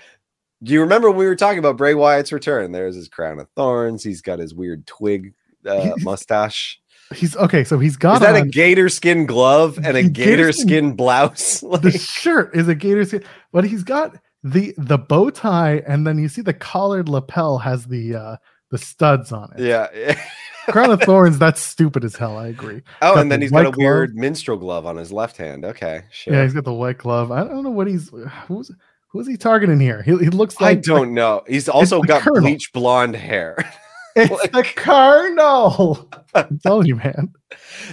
Do 0.65 0.73
you 0.73 0.81
remember 0.81 1.09
when 1.09 1.19
we 1.19 1.27
were 1.27 1.37
talking 1.37 1.61
about 1.61 1.77
Bray 1.77 1.95
Wyatt's 1.95 2.33
return? 2.33 2.73
There's 2.73 2.97
his 2.97 3.09
crown 3.09 3.39
of 3.39 3.49
thorns. 3.51 4.03
He's 4.03 4.21
got 4.21 4.41
his 4.41 4.55
weird 4.55 4.89
twig 4.89 5.33
uh, 5.65 5.93
mustache. 5.99 6.81
he's 7.15 7.37
okay. 7.37 7.63
So 7.63 7.79
he's 7.79 7.97
got 7.97 8.15
Is 8.15 8.21
that 8.21 8.35
a 8.35 8.45
gator 8.45 8.89
skin 8.89 9.25
glove 9.25 9.79
and 9.83 9.97
a 9.97 10.03
gator 10.03 10.13
gator 10.13 10.53
skin 10.53 10.95
blouse? 10.95 11.61
the 11.83 11.93
shirt 11.93 12.57
is 12.57 12.67
a 12.67 12.75
gator 12.75 13.05
skin, 13.05 13.23
but 13.53 13.65
he's 13.65 13.85
got 13.85 14.17
the 14.43 14.75
the 14.77 14.99
bow 14.99 15.31
tie, 15.31 15.83
and 15.87 16.07
then 16.07 16.19
you 16.19 16.29
see 16.29 16.43
the 16.43 16.55
collared 16.55 17.09
lapel 17.09 17.59
has 17.59 17.87
the 17.87 18.17
uh 18.17 18.37
the 18.71 18.79
studs 18.79 19.33
on 19.33 19.53
it. 19.57 19.61
yeah. 19.61 20.21
Crown 20.71 20.91
of 20.91 21.01
Thorns, 21.01 21.39
that's 21.41 21.63
stupid 21.63 22.05
as 22.05 22.15
hell. 22.15 22.37
I 22.37 22.49
agree. 22.49 22.83
Oh, 23.01 23.15
Got 23.15 23.23
and 23.23 23.33
then 23.33 23.41
the 23.41 23.45
he's 23.47 23.51
got 23.53 23.61
a 23.61 23.63
glove. 23.71 23.77
weird 23.79 24.15
minstrel 24.15 24.59
glove 24.59 24.85
on 24.85 24.97
his 24.97 25.11
left 25.11 25.39
hand. 25.39 25.65
Okay, 25.65 26.03
sure. 26.11 26.35
Yeah, 26.35 26.43
he's 26.43 26.53
got 26.53 26.65
the 26.65 26.75
white 26.75 26.99
glove. 26.99 27.33
I 27.33 27.45
don't 27.45 27.65
know 27.65 27.71
what 27.71 27.87
he's 27.87 28.11
who's 28.47 28.71
who's 29.09 29.27
he 29.27 29.39
targeting 29.39 29.81
here. 29.81 30.03
He, 30.03 30.11
he 30.19 30.29
looks 30.29 30.61
like 30.61 30.79
I 30.79 30.81
don't 30.81 31.15
know. 31.15 31.43
He's 31.49 31.71
also 31.71 32.03
got 32.03 32.21
Colonel. 32.21 32.43
bleach 32.43 32.71
blonde 32.75 33.17
hair. 33.17 33.57
it's 34.17 34.31
like- 34.31 34.53
the 34.53 34.63
Colonel. 34.63 36.09
I'm 36.35 36.59
telling 36.59 36.87
you, 36.87 36.97
man. 36.97 37.33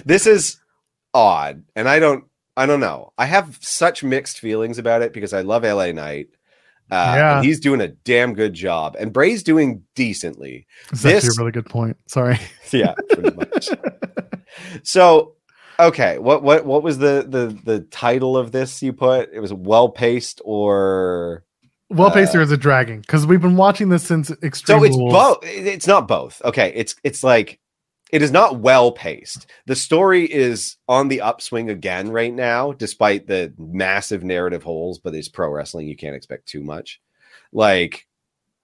this 0.04 0.26
is 0.26 0.58
odd, 1.14 1.62
and 1.74 1.88
I 1.88 1.98
don't. 1.98 2.24
I 2.58 2.66
don't 2.66 2.80
know. 2.80 3.12
I 3.18 3.26
have 3.26 3.58
such 3.60 4.02
mixed 4.04 4.38
feelings 4.40 4.78
about 4.78 5.02
it 5.02 5.12
because 5.12 5.32
I 5.34 5.42
love 5.42 5.62
LA 5.62 5.92
Knight. 5.92 6.28
Uh, 6.90 7.14
Yeah. 7.16 7.42
he's 7.42 7.58
doing 7.60 7.80
a 7.80 7.88
damn 7.88 8.32
good 8.34 8.54
job, 8.54 8.96
and 8.98 9.12
Bray's 9.12 9.42
doing 9.42 9.82
decently. 9.94 10.66
It's 10.92 11.02
This- 11.02 11.24
actually 11.24 11.36
a 11.36 11.40
really 11.40 11.52
good 11.52 11.66
point. 11.66 11.96
Sorry. 12.06 12.38
Yeah, 12.72 12.94
pretty 13.10 13.34
much. 13.36 13.68
so, 14.82 15.34
okay, 15.78 16.18
what 16.18 16.42
what 16.42 16.64
what 16.66 16.82
was 16.82 16.98
the 16.98 17.24
the 17.28 17.56
the 17.64 17.80
title 17.80 18.36
of 18.36 18.52
this 18.52 18.82
you 18.82 18.92
put? 18.92 19.30
It 19.32 19.40
was 19.40 19.52
well 19.52 19.88
paced 19.88 20.40
or 20.44 21.44
Well, 21.90 22.08
Uh, 22.08 22.12
Pacer 22.14 22.40
is 22.40 22.50
a 22.50 22.56
dragging 22.56 23.00
because 23.00 23.26
we've 23.26 23.40
been 23.40 23.56
watching 23.56 23.88
this 23.88 24.02
since 24.02 24.30
Extreme 24.42 24.78
so 24.80 24.84
it's 24.84 24.96
both. 24.96 25.38
It's 25.42 25.86
not 25.86 26.08
both. 26.08 26.42
Okay, 26.44 26.72
it's 26.74 26.94
it's 27.04 27.22
like 27.22 27.60
it 28.12 28.22
is 28.22 28.30
not 28.30 28.60
well 28.60 28.92
paced. 28.92 29.46
The 29.66 29.76
story 29.76 30.24
is 30.24 30.76
on 30.88 31.08
the 31.08 31.20
upswing 31.20 31.70
again 31.70 32.10
right 32.10 32.32
now, 32.32 32.72
despite 32.72 33.26
the 33.26 33.52
massive 33.58 34.22
narrative 34.22 34.62
holes. 34.62 34.98
But 34.98 35.14
it's 35.14 35.28
pro 35.28 35.50
wrestling; 35.50 35.88
you 35.88 35.96
can't 35.96 36.16
expect 36.16 36.46
too 36.46 36.62
much. 36.62 37.00
Like 37.52 38.06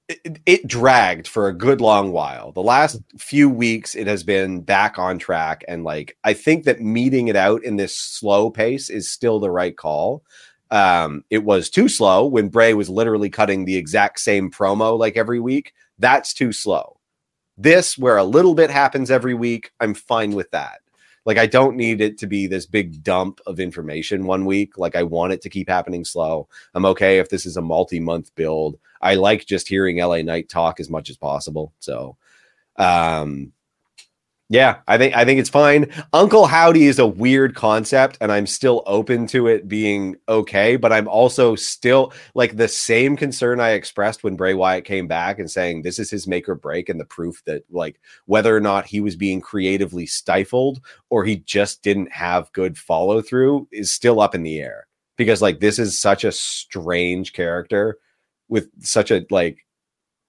it, 0.09 0.41
it 0.47 0.67
dragged 0.67 1.27
for 1.27 1.49
a 1.49 1.57
good 1.57 1.81
long 1.81 2.13
while. 2.13 2.53
The 2.53 2.63
last 2.63 3.01
few 3.19 3.49
weeks, 3.49 3.95
it 3.95 4.07
has 4.07 4.23
been 4.23 4.61
back 4.63 4.99
on 4.99 5.19
track, 5.19 5.65
and 5.69 5.85
like 5.85 6.17
I 6.25 6.35
think 6.35 6.65
that 6.65 6.81
meeting 6.81 7.29
it 7.29 7.37
out 7.37 7.65
in 7.65 7.77
this 7.77 7.97
slow 7.97 8.51
pace 8.51 8.91
is 8.91 9.11
still 9.11 9.41
the 9.41 9.51
right 9.51 9.77
call. 9.77 10.23
Um, 10.71 11.25
it 11.31 11.45
was 11.45 11.69
too 11.69 11.89
slow 11.89 12.27
when 12.27 12.49
Bray 12.49 12.73
was 12.75 12.89
literally 12.89 13.29
cutting 13.29 13.65
the 13.65 13.77
exact 13.77 14.21
same 14.21 14.51
promo 14.51 14.99
like 14.99 15.17
every 15.17 15.41
week. 15.41 15.75
That's 15.99 16.33
too 16.33 16.53
slow. 16.53 16.99
This, 17.57 17.99
where 17.99 18.17
a 18.17 18.25
little 18.25 18.55
bit 18.55 18.71
happens 18.71 19.11
every 19.11 19.35
week, 19.35 19.73
I'm 19.81 19.95
fine 19.95 20.33
with 20.33 20.51
that. 20.53 20.81
Like, 21.25 21.39
I 21.39 21.47
don't 21.47 21.77
need 21.77 22.01
it 22.01 22.19
to 22.19 22.27
be 22.27 22.47
this 22.47 22.67
big 22.67 23.05
dump 23.05 23.41
of 23.47 23.61
information 23.61 24.27
one 24.27 24.45
week. 24.45 24.77
Like, 24.77 24.97
I 24.97 25.05
want 25.05 25.33
it 25.33 25.43
to 25.43 25.51
keep 25.51 25.69
happening 25.69 26.05
slow. 26.05 26.49
I'm 26.75 26.85
okay 26.87 27.19
if 27.19 27.29
this 27.29 27.47
is 27.47 27.57
a 27.57 27.63
multi 27.63 28.01
month 28.01 28.35
build. 28.35 28.79
I 29.01 29.15
like 29.15 29.47
just 29.47 29.69
hearing 29.69 29.99
LA 29.99 30.23
Knight 30.23 30.49
talk 30.49 30.81
as 30.81 30.91
much 30.91 31.11
as 31.11 31.17
possible. 31.17 31.73
So, 31.79 32.17
um, 32.77 33.53
yeah, 34.53 34.81
I 34.87 34.99
think 34.99 35.17
I 35.17 35.25
think 35.25 35.41
it's 35.41 35.49
fine. 35.49 35.91
Uncle 36.13 36.45
Howdy 36.45 36.85
is 36.85 36.99
a 36.99 37.07
weird 37.07 37.55
concept, 37.55 38.19
and 38.21 38.31
I'm 38.31 38.47
still 38.47 38.83
open 38.85 39.27
to 39.29 39.47
it 39.47 39.67
being 39.67 40.17
okay. 40.29 40.77
But 40.77 40.93
I'm 40.93 41.09
also 41.09 41.55
still 41.55 42.13
like 42.35 42.59
the 42.59 42.69
same 42.69 43.17
concern 43.17 43.61
I 43.61 43.71
expressed 43.71 44.23
when 44.23 44.37
Bray 44.37 44.53
Wyatt 44.53 44.85
came 44.85 45.07
back 45.07 45.39
and 45.39 45.51
saying 45.51 45.81
this 45.81 45.99
is 45.99 46.11
his 46.11 46.27
make 46.27 46.51
or 46.51 46.55
break, 46.55 46.91
and 46.91 47.01
the 47.01 47.07
proof 47.07 47.43
that 47.47 47.65
like 47.71 47.99
whether 48.27 48.55
or 48.55 48.61
not 48.61 48.85
he 48.85 49.01
was 49.01 49.17
being 49.17 49.41
creatively 49.41 50.05
stifled 50.05 50.83
or 51.09 51.25
he 51.25 51.37
just 51.37 51.83
didn't 51.83 52.13
have 52.13 52.53
good 52.53 52.77
follow 52.77 53.23
through 53.23 53.67
is 53.73 53.91
still 53.91 54.21
up 54.21 54.35
in 54.35 54.43
the 54.43 54.61
air 54.61 54.87
because 55.17 55.41
like 55.41 55.61
this 55.61 55.79
is 55.79 55.99
such 55.99 56.25
a 56.25 56.33
strange 56.33 57.33
character 57.33 57.97
with 58.51 58.69
such 58.85 59.11
a 59.11 59.25
like 59.31 59.65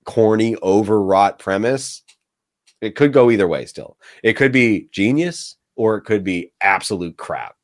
corny 0.05 0.55
overwrought 0.63 1.39
premise 1.39 2.02
it 2.83 2.95
could 2.95 3.13
go 3.13 3.31
either 3.31 3.47
way 3.47 3.65
still 3.65 3.97
it 4.23 4.33
could 4.33 4.51
be 4.51 4.87
genius 4.91 5.55
or 5.75 5.95
it 5.97 6.01
could 6.01 6.23
be 6.23 6.51
absolute 6.61 7.17
crap 7.17 7.55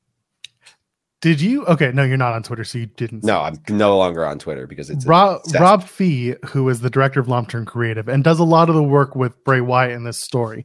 Did 1.22 1.42
you? 1.42 1.66
Okay, 1.66 1.92
no, 1.92 2.04
you're 2.04 2.16
not 2.16 2.34
on 2.34 2.44
Twitter, 2.44 2.64
so 2.64 2.78
you 2.78 2.86
didn't. 2.86 3.24
no 3.24 3.42
i'm 3.42 3.60
no 3.68 3.98
longer 3.98 4.26
on 4.26 4.40
twitter 4.40 4.66
because 4.66 4.90
it's 4.90 5.06
Rob 5.06 5.42
Rob 5.60 5.84
Fee, 5.84 6.36
who 6.46 6.70
is 6.70 6.80
the 6.80 6.90
director 6.90 7.20
of 7.20 7.28
Long 7.28 7.46
Term 7.46 7.66
Creative 7.66 8.08
and 8.08 8.24
does 8.24 8.40
a 8.40 8.44
lot 8.46 8.70
of 8.70 8.76
the 8.76 8.84
work 8.84 9.16
with 9.16 9.34
Bray 9.44 9.60
Wyatt 9.62 9.92
in 9.92 10.04
this 10.06 10.22
story. 10.22 10.64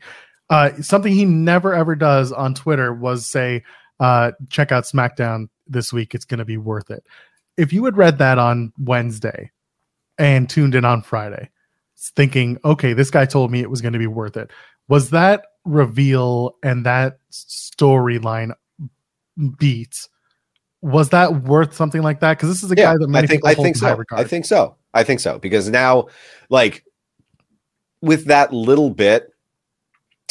Uh, 0.50 0.70
something 0.80 1.12
he 1.12 1.24
never 1.24 1.74
ever 1.74 1.96
does 1.96 2.30
on 2.30 2.54
Twitter 2.54 2.92
was 2.94 3.26
say, 3.26 3.64
uh, 3.98 4.30
"Check 4.50 4.70
out 4.70 4.84
SmackDown 4.84 5.48
this 5.66 5.92
week; 5.92 6.14
it's 6.14 6.24
going 6.24 6.38
to 6.38 6.44
be 6.44 6.56
worth 6.58 6.90
it." 6.90 7.02
If 7.56 7.72
you 7.72 7.84
had 7.84 7.96
read 7.96 8.18
that 8.18 8.38
on 8.38 8.72
Wednesday 8.78 9.50
and 10.18 10.48
tuned 10.48 10.74
in 10.74 10.84
on 10.84 11.02
Friday, 11.02 11.50
thinking, 11.96 12.58
"Okay, 12.64 12.92
this 12.92 13.10
guy 13.10 13.26
told 13.26 13.50
me 13.50 13.60
it 13.60 13.70
was 13.70 13.80
going 13.80 13.92
to 13.92 13.98
be 13.98 14.06
worth 14.06 14.36
it," 14.36 14.50
was 14.88 15.10
that 15.10 15.46
reveal 15.64 16.56
and 16.62 16.86
that 16.86 17.18
storyline 17.30 18.52
beat? 19.58 20.08
Was 20.82 21.10
that 21.10 21.42
worth 21.44 21.74
something 21.74 22.02
like 22.02 22.20
that? 22.20 22.36
Because 22.36 22.50
this 22.50 22.62
is 22.62 22.70
a 22.70 22.76
guy 22.76 22.94
that 22.96 23.08
many 23.08 23.24
I 23.24 23.26
think 23.26 23.46
I 23.46 23.54
think 23.54 23.68
in 23.68 23.74
so. 23.74 24.04
I 24.12 24.24
think 24.24 24.44
so. 24.44 24.76
I 24.92 25.02
think 25.02 25.20
so 25.20 25.38
because 25.38 25.68
now, 25.68 26.06
like, 26.50 26.84
with 28.00 28.26
that 28.26 28.52
little 28.52 28.90
bit, 28.90 29.32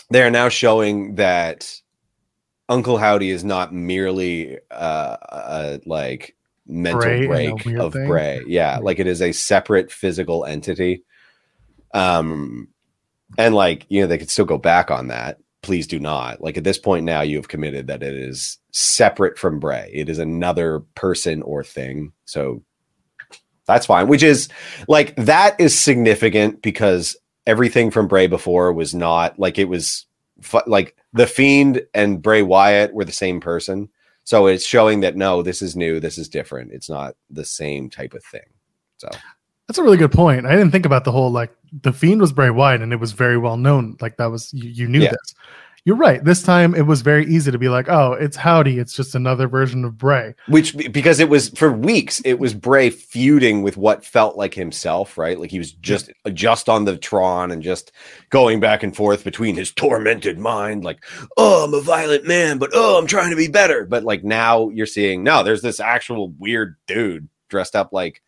they 0.09 0.21
are 0.21 0.31
now 0.31 0.47
showing 0.49 1.15
that 1.15 1.81
Uncle 2.69 2.97
Howdy 2.97 3.29
is 3.29 3.43
not 3.43 3.73
merely 3.73 4.57
uh, 4.71 5.17
a 5.29 5.79
like 5.85 6.35
mental 6.67 7.01
Bray 7.01 7.27
break 7.27 7.65
of 7.77 7.93
thing? 7.93 8.07
Bray. 8.07 8.41
Yeah, 8.47 8.77
like 8.77 8.99
it 8.99 9.07
is 9.07 9.21
a 9.21 9.31
separate 9.31 9.91
physical 9.91 10.45
entity. 10.45 11.03
Um, 11.93 12.67
and 13.37 13.55
like 13.55 13.85
you 13.89 14.01
know, 14.01 14.07
they 14.07 14.17
could 14.17 14.29
still 14.29 14.45
go 14.45 14.57
back 14.57 14.91
on 14.91 15.07
that. 15.07 15.39
Please 15.61 15.87
do 15.87 15.99
not. 15.99 16.41
Like 16.41 16.57
at 16.57 16.63
this 16.63 16.77
point 16.77 17.05
now, 17.05 17.21
you 17.21 17.37
have 17.37 17.47
committed 17.47 17.87
that 17.87 18.03
it 18.03 18.15
is 18.15 18.57
separate 18.71 19.37
from 19.37 19.59
Bray. 19.59 19.89
It 19.93 20.09
is 20.09 20.19
another 20.19 20.81
person 20.95 21.41
or 21.41 21.63
thing. 21.63 22.11
So 22.25 22.63
that's 23.65 23.85
fine. 23.85 24.07
Which 24.07 24.23
is 24.23 24.49
like 24.87 25.15
that 25.15 25.59
is 25.59 25.77
significant 25.77 26.61
because 26.61 27.15
everything 27.47 27.91
from 27.91 28.07
Bray 28.07 28.27
before 28.27 28.73
was 28.73 28.93
not 28.93 29.39
like 29.39 29.57
it 29.57 29.69
was 29.69 30.05
fu- 30.41 30.61
like 30.67 30.95
the 31.13 31.27
Fiend 31.27 31.81
and 31.93 32.21
Bray 32.21 32.41
Wyatt 32.41 32.93
were 32.93 33.05
the 33.05 33.11
same 33.11 33.39
person. 33.39 33.89
So 34.25 34.47
it's 34.47 34.65
showing 34.65 35.01
that 35.01 35.15
no, 35.15 35.41
this 35.41 35.61
is 35.61 35.75
new. 35.75 35.99
This 35.99 36.17
is 36.17 36.29
different. 36.29 36.71
It's 36.71 36.89
not 36.89 37.15
the 37.29 37.45
same 37.45 37.89
type 37.89 38.13
of 38.13 38.23
thing. 38.23 38.41
So 38.97 39.09
That's 39.67 39.77
a 39.77 39.83
really 39.83 39.97
good 39.97 40.11
point. 40.11 40.45
I 40.45 40.51
didn't 40.51 40.71
think 40.71 40.85
about 40.85 41.03
the 41.05 41.11
whole 41.11 41.31
like 41.31 41.51
the 41.81 41.93
fiend 41.93 42.21
was 42.21 42.31
Bray 42.33 42.49
Wyatt 42.49 42.81
and 42.81 42.91
it 42.93 42.99
was 42.99 43.11
very 43.13 43.37
well 43.37 43.57
known. 43.57 43.97
Like 44.01 44.17
that 44.17 44.25
was 44.31 44.53
you, 44.53 44.69
you 44.69 44.87
knew 44.87 45.01
Yeah. 45.01 45.11
this. 45.11 45.35
You're 45.85 45.97
right. 45.97 46.23
This 46.23 46.41
time 46.41 46.75
it 46.75 46.83
was 46.83 47.01
very 47.01 47.25
easy 47.25 47.51
to 47.51 47.57
be 47.57 47.67
like, 47.67 47.89
oh, 47.89 48.13
it's 48.13 48.37
Howdy. 48.37 48.79
It's 48.79 48.95
just 48.95 49.15
another 49.15 49.49
version 49.49 49.83
of 49.83 49.97
Bray. 49.97 50.33
which 50.47 50.77
because 50.93 51.19
it 51.19 51.27
was 51.27 51.49
for 51.49 51.73
weeks 51.73 52.21
it 52.23 52.39
was 52.39 52.53
bray 52.53 52.89
feuding 52.89 53.63
with 53.63 53.75
what 53.75 54.05
felt 54.05 54.37
like 54.37 54.53
himself 54.53 55.17
right 55.17 55.37
like 55.37 55.51
he 55.51 55.57
was 55.59 55.73
just 55.73 56.09
just 56.33 56.69
on 56.69 56.85
the 56.85 56.95
tron 56.97 57.51
and 57.51 57.61
just 57.61 57.91
going 58.29 58.61
back 58.61 58.81
and 58.81 58.95
forth 58.95 59.25
between 59.25 59.55
his 59.57 59.71
tormented 59.73 60.39
mind 60.39 60.85
like 60.85 61.03
oh 61.35 61.65
i'm 61.65 61.73
a 61.73 61.81
violent 61.81 62.25
man 62.25 62.57
but 62.57 62.69
oh 62.73 62.97
i'm 62.97 63.05
trying 63.07 63.29
to 63.29 63.35
be 63.35 63.49
better 63.49 63.85
but 63.85 64.03
like 64.03 64.23
now 64.23 64.69
you're 64.69 64.85
seeing 64.85 65.21
no 65.21 65.43
there's 65.43 65.61
this 65.61 65.81
actual 65.81 66.29
weird 66.39 66.77
dude 66.87 67.27
dressed 67.49 67.75
up 67.75 67.91
like 67.91 68.21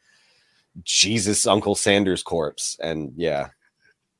jesus 0.83 1.47
uncle 1.47 1.75
sanders 1.75 2.21
corpse 2.23 2.77
and 2.81 3.11
yeah 3.15 3.47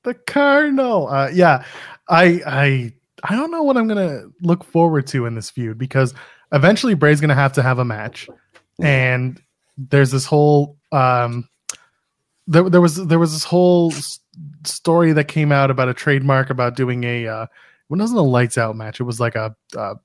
The 0.04 0.14
Colonel. 0.14 1.08
Uh, 1.08 1.30
yeah, 1.34 1.66
I 2.08 2.42
I 2.46 2.94
I 3.24 3.36
don't 3.36 3.50
know 3.50 3.64
what 3.64 3.76
I'm 3.76 3.88
gonna 3.88 4.26
look 4.42 4.64
forward 4.64 5.08
to 5.08 5.26
in 5.26 5.34
this 5.36 5.50
feud 5.50 5.78
because 5.78 6.14
eventually 6.52 6.94
Bray's 6.94 7.20
gonna 7.20 7.34
have 7.34 7.54
to 7.54 7.64
have 7.64 7.80
a 7.80 7.86
match, 7.86 8.30
and 8.80 9.42
there's 9.78 10.12
this 10.12 10.26
whole 10.26 10.78
um, 10.92 11.50
there 12.48 12.70
there 12.70 12.82
was 12.82 13.04
there 13.08 13.18
was 13.18 13.34
this 13.34 13.44
whole 13.44 13.92
story 14.64 15.12
that 15.14 15.28
came 15.28 15.52
out 15.52 15.72
about 15.72 15.90
a 15.90 15.94
trademark 15.94 16.52
about 16.52 16.76
doing 16.76 17.04
a 17.04 17.28
uh, 17.28 17.44
it 17.44 17.50
wasn't 17.90 18.20
a 18.20 18.24
lights 18.24 18.58
out 18.58 18.76
match. 18.76 19.00
It 19.00 19.06
was 19.06 19.20
like 19.20 19.36
a, 19.36 19.56
a 19.76 19.96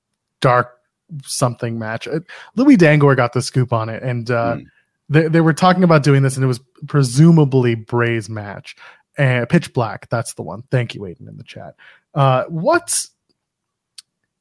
dark 0.40 0.78
something 1.24 1.78
match. 1.78 2.09
Uh, 2.09 2.20
Louis 2.57 2.76
Dangoor 2.76 3.14
got 3.14 3.34
the 3.34 3.42
scoop 3.42 3.72
on 3.72 3.90
it, 3.90 4.03
and 4.03 4.30
uh, 4.30 4.57
Mm. 4.57 4.64
They 5.11 5.28
they 5.28 5.40
were 5.40 5.52
talking 5.52 5.84
about 5.84 6.02
doing 6.02 6.22
this, 6.22 6.36
and 6.36 6.44
it 6.44 6.48
was 6.48 6.61
presumably 6.86 7.74
Bray's 7.74 8.30
match. 8.30 8.76
Uh, 9.18 9.44
Pitch 9.46 9.74
Black, 9.74 10.08
that's 10.08 10.34
the 10.34 10.42
one. 10.42 10.62
Thank 10.70 10.94
you, 10.94 11.02
Aiden, 11.02 11.28
in 11.28 11.36
the 11.36 11.44
chat. 11.44 11.74
Uh, 12.14 12.44
what's 12.44 13.11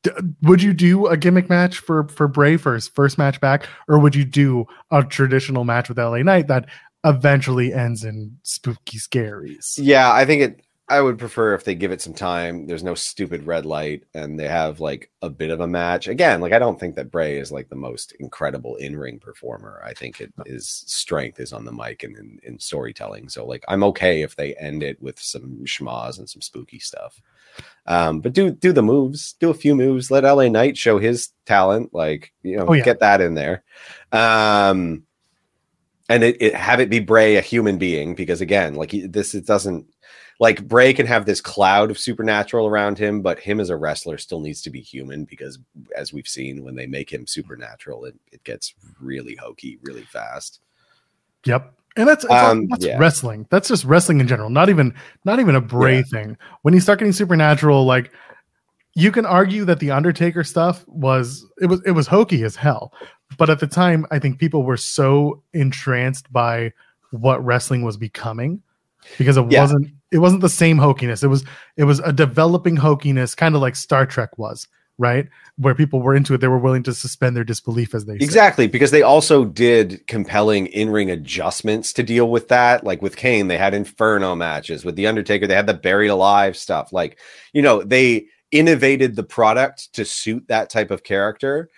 d- 0.03 0.11
would 0.43 0.61
you 0.61 0.73
do 0.73 1.07
a 1.07 1.17
gimmick 1.17 1.49
match 1.49 1.79
for 1.79 2.07
for 2.07 2.27
Bray 2.27 2.55
his 2.55 2.87
first 2.87 3.17
match 3.17 3.41
back, 3.41 3.67
or 3.87 3.99
would 3.99 4.15
you 4.15 4.23
do 4.23 4.65
a 4.91 5.03
traditional 5.03 5.63
match 5.63 5.89
with 5.89 5.97
LA 5.97 6.19
Knight 6.19 6.47
that 6.47 6.67
eventually 7.03 7.73
ends 7.73 8.03
in 8.03 8.37
spooky 8.43 8.99
scaries? 8.99 9.77
Yeah, 9.77 10.11
I 10.11 10.25
think 10.25 10.41
it. 10.41 10.61
I 10.89 11.01
would 11.01 11.19
prefer 11.19 11.53
if 11.53 11.63
they 11.63 11.75
give 11.75 11.91
it 11.91 12.01
some 12.01 12.15
time. 12.15 12.65
There's 12.65 12.83
no 12.83 12.95
stupid 12.95 13.45
red 13.45 13.65
light, 13.65 14.05
and 14.15 14.39
they 14.39 14.47
have 14.47 14.79
like 14.79 15.11
a 15.21 15.29
bit 15.29 15.51
of 15.51 15.59
a 15.59 15.67
match. 15.67 16.07
Again, 16.07 16.41
like 16.41 16.51
I 16.51 16.59
don't 16.59 16.79
think 16.79 16.95
that 16.95 17.11
Bray 17.11 17.37
is 17.37 17.51
like 17.51 17.69
the 17.69 17.75
most 17.75 18.13
incredible 18.19 18.75
in 18.77 18.97
ring 18.97 19.19
performer. 19.19 19.81
I 19.85 19.93
think 19.93 20.19
it 20.19 20.33
his 20.45 20.67
strength 20.67 21.39
is 21.39 21.53
on 21.53 21.63
the 21.63 21.71
mic 21.71 22.03
and 22.03 22.17
in, 22.17 22.39
in 22.43 22.59
storytelling. 22.59 23.29
So 23.29 23.45
like 23.45 23.63
I'm 23.67 23.83
okay 23.83 24.23
if 24.23 24.35
they 24.35 24.55
end 24.55 24.81
it 24.81 24.99
with 25.01 25.19
some 25.19 25.59
schmoz 25.65 26.17
and 26.17 26.29
some 26.29 26.41
spooky 26.41 26.79
stuff. 26.79 27.21
Um, 27.85 28.19
but 28.19 28.33
do 28.33 28.49
do 28.51 28.71
the 28.71 28.81
moves, 28.81 29.33
do 29.33 29.49
a 29.51 29.53
few 29.53 29.75
moves. 29.75 30.09
Let 30.09 30.23
LA 30.23 30.47
Knight 30.47 30.75
show 30.77 30.97
his 30.97 31.29
talent. 31.45 31.93
Like 31.93 32.33
you 32.41 32.57
know, 32.57 32.65
Oh, 32.67 32.73
yeah. 32.73 32.83
get 32.83 32.99
that 33.01 33.21
in 33.21 33.35
there. 33.35 33.63
Um, 34.11 35.03
and 36.09 36.23
it, 36.23 36.41
it 36.41 36.55
have 36.55 36.79
it 36.79 36.89
be 36.89 36.99
Bray 36.99 37.35
a 37.35 37.41
human 37.41 37.77
being 37.77 38.15
because 38.15 38.41
again, 38.41 38.73
like 38.73 38.89
he- 38.91 39.05
this, 39.05 39.35
it 39.35 39.45
doesn't 39.45 39.85
like 40.39 40.65
Bray 40.67 40.93
can 40.93 41.05
have 41.05 41.25
this 41.25 41.41
cloud 41.41 41.91
of 41.91 41.99
supernatural 41.99 42.65
around 42.65 42.97
him, 42.97 43.21
but 43.21 43.39
him 43.39 43.59
as 43.59 43.69
a 43.69 43.75
wrestler 43.75 44.17
still 44.17 44.39
needs 44.39 44.61
to 44.61 44.69
be 44.69 44.79
human 44.79 45.25
because 45.25 45.59
as 45.95 46.13
we've 46.13 46.27
seen 46.27 46.63
when 46.63 46.75
they 46.75 46.87
make 46.87 47.11
him 47.11 47.27
supernatural, 47.27 48.05
it, 48.05 48.15
it 48.31 48.43
gets 48.45 48.73
really 49.01 49.35
hokey 49.35 49.79
really 49.83 50.03
fast. 50.03 50.61
Yep. 51.45 51.73
And 51.97 52.07
that's, 52.07 52.25
that's, 52.25 52.49
Um, 52.51 52.67
that's 52.67 52.85
yeah. 52.85 52.97
wrestling. 52.97 53.47
That's 53.49 53.67
just 53.67 53.83
wrestling 53.83 54.21
in 54.21 54.27
general. 54.27 54.49
Not 54.49 54.69
even 54.69 54.93
not 55.25 55.39
even 55.41 55.55
a 55.55 55.61
Bray 55.61 55.97
Yeah. 55.97 56.03
thing. 56.03 56.37
When 56.61 56.73
you 56.73 56.79
start 56.79 56.99
getting 56.99 57.11
supernatural, 57.11 57.85
like 57.85 58.11
you 58.95 59.11
can 59.11 59.25
argue 59.25 59.65
that 59.65 59.79
the 59.79 59.91
Undertaker 59.91 60.43
stuff 60.43 60.85
was 60.87 61.45
it 61.61 61.65
was 61.65 61.81
it 61.85 61.91
was 61.91 62.07
hokey 62.07 62.43
as 62.43 62.55
hell. 62.55 62.93
But 63.37 63.49
at 63.49 63.59
the 63.59 63.67
time, 63.67 64.05
I 64.11 64.19
think 64.19 64.39
people 64.39 64.63
were 64.63 64.77
so 64.77 65.43
entranced 65.53 66.31
by 66.31 66.71
what 67.11 67.43
wrestling 67.43 67.81
was 67.81 67.97
becoming 67.97 68.61
because 69.17 69.35
it 69.35 69.51
Yeah. 69.51 69.61
wasn't 69.61 69.87
it 70.11 70.19
wasn't 70.19 70.41
the 70.41 70.49
same 70.49 70.77
hokiness. 70.77 71.23
It 71.23 71.27
was 71.27 71.45
it 71.77 71.83
was 71.83 71.99
a 71.99 72.11
developing 72.11 72.77
hokiness, 72.77 73.35
kind 73.35 73.55
of 73.55 73.61
like 73.61 73.75
Star 73.75 74.05
Trek 74.05 74.37
was, 74.37 74.67
right? 74.97 75.27
Where 75.57 75.75
people 75.75 76.01
were 76.01 76.15
into 76.15 76.33
it, 76.33 76.39
they 76.39 76.47
were 76.47 76.57
willing 76.57 76.83
to 76.83 76.93
suspend 76.93 77.35
their 77.35 77.43
disbelief, 77.43 77.93
as 77.93 78.05
they. 78.05 78.15
Exactly, 78.15 78.67
because 78.67 78.91
they 78.91 79.01
also 79.01 79.45
did 79.45 80.05
compelling 80.07 80.67
in-ring 80.67 81.11
adjustments 81.11 81.93
to 81.93 82.03
deal 82.03 82.29
with 82.29 82.47
that. 82.47 82.83
Like 82.83 83.01
with 83.01 83.17
Kane, 83.17 83.47
they 83.47 83.57
had 83.57 83.73
Inferno 83.73 84.35
matches. 84.35 84.85
With 84.85 84.95
The 84.95 85.07
Undertaker, 85.07 85.47
they 85.47 85.55
had 85.55 85.67
the 85.67 85.73
buried 85.73 86.09
alive 86.09 86.55
stuff. 86.55 86.93
Like, 86.93 87.19
you 87.53 87.61
know, 87.61 87.83
they 87.83 88.27
innovated 88.51 89.15
the 89.15 89.23
product 89.23 89.93
to 89.93 90.05
suit 90.05 90.45
that 90.47 90.69
type 90.69 90.91
of 90.91 91.03
character. 91.03 91.69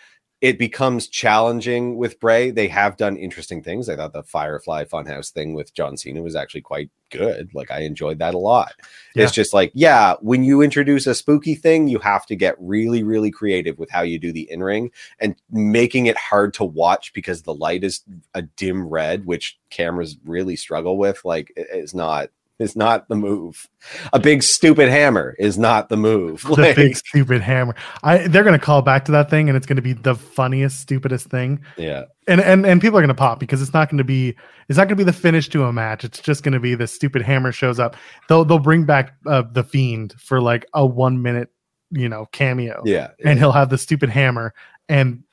It 0.42 0.58
becomes 0.58 1.08
challenging 1.08 1.98
with 1.98 2.20
Bray. 2.20 2.50
They 2.50 2.68
have 2.68 2.98
done 2.98 3.16
interesting 3.16 3.62
things. 3.62 3.88
I 3.88 3.96
thought 3.96 4.12
the 4.14 4.24
Firefly 4.24 4.86
Funhouse 4.86 5.30
thing 5.32 5.54
with 5.54 5.74
John 5.76 5.96
Cena 5.98 6.24
was 6.24 6.36
actually 6.36 6.62
quite 6.62 6.90
good. 7.12 7.52
Like 7.54 7.70
I 7.70 7.82
enjoyed 7.82 8.18
that 8.20 8.34
a 8.34 8.40
lot. 8.40 8.74
Yeah. 9.14 9.24
It's 9.26 9.34
just 9.34 9.54
like, 9.54 9.72
yeah, 9.76 10.16
when 10.22 10.44
you 10.44 10.62
introduce 10.64 11.06
a 11.06 11.14
spooky 11.14 11.54
thing, 11.54 11.88
you 11.88 12.00
have 12.00 12.26
to 12.26 12.36
get 12.36 12.56
really, 12.60 13.04
really 13.04 13.30
creative 13.30 13.78
with 13.78 13.92
how 13.92 14.02
you 14.02 14.18
do 14.18 14.32
the 14.32 14.50
in-ring 14.50 14.90
and 15.20 15.36
making 15.52 16.08
it 16.08 16.18
hard 16.18 16.56
to 16.56 16.64
watch 16.64 17.14
because 17.14 17.44
the 17.44 17.54
light 17.54 17.84
is 17.84 18.02
a 18.34 18.42
dim 18.42 18.88
red, 18.88 19.26
which 19.28 19.60
cameras 19.70 20.18
really 20.26 20.56
struggle 20.56 20.98
with. 20.98 21.24
Like, 21.24 21.52
it- 21.56 21.68
it's 21.72 21.94
not. 21.94 22.30
It's 22.62 22.76
not 22.76 23.08
the 23.10 23.16
move. 23.16 23.68
A 24.14 24.20
big 24.20 24.44
stupid 24.44 24.90
hammer 24.90 25.36
is 25.40 25.58
not 25.58 25.90
the 25.90 25.98
move. 25.98 26.44
the 26.56 26.62
Like, 26.62 26.76
big 26.76 26.96
stupid 26.96 27.42
hammer. 27.42 27.76
I 28.04 28.28
they're 28.28 28.44
gonna 28.44 28.60
call 28.60 28.82
back 28.82 29.06
to 29.06 29.12
that 29.14 29.30
thing, 29.30 29.50
and 29.50 29.58
it's 29.58 29.66
gonna 29.66 29.82
be 29.82 29.94
the 29.94 30.16
funniest, 30.16 30.80
stupidest 30.80 31.28
thing. 31.28 31.62
yeah, 31.78 32.04
And 32.28 32.40
and 32.40 32.66
and 32.66 32.80
people 32.80 32.98
are 32.98 33.02
gonna 33.02 33.14
pop 33.14 33.40
because 33.40 33.62
it's 33.62 33.74
not 33.74 33.90
gonna 33.90 34.04
be 34.04 34.36
it's 34.70 34.78
not 34.78 34.86
gonna 34.88 34.96
be 34.96 35.04
the 35.04 35.14
finish 35.14 35.50
to 35.50 35.64
a 35.66 35.74
match. 35.74 36.04
It's 36.04 36.20
just 36.20 36.44
gonna 36.44 36.60
be 36.60 36.76
the 36.76 36.88
stupid 36.88 37.22
hammer 37.22 37.52
shows 37.52 37.80
up. 37.80 37.96
They'll 38.30 38.46
they'll 38.46 38.60
bring 38.60 38.86
back 38.86 39.16
uh, 39.26 39.44
the 39.52 39.64
fiend 39.64 40.14
for 40.20 40.42
like 40.42 40.66
a 40.74 40.86
one 40.86 41.22
minute 41.22 41.50
you 41.92 42.08
know 42.08 42.28
cameo, 42.32 42.82
yeah. 42.86 43.10
and 43.26 43.38
he'll 43.40 43.52
have 43.52 43.70
the 43.70 43.78
stupid 43.78 44.10
hammer, 44.10 44.54
and 44.88 45.24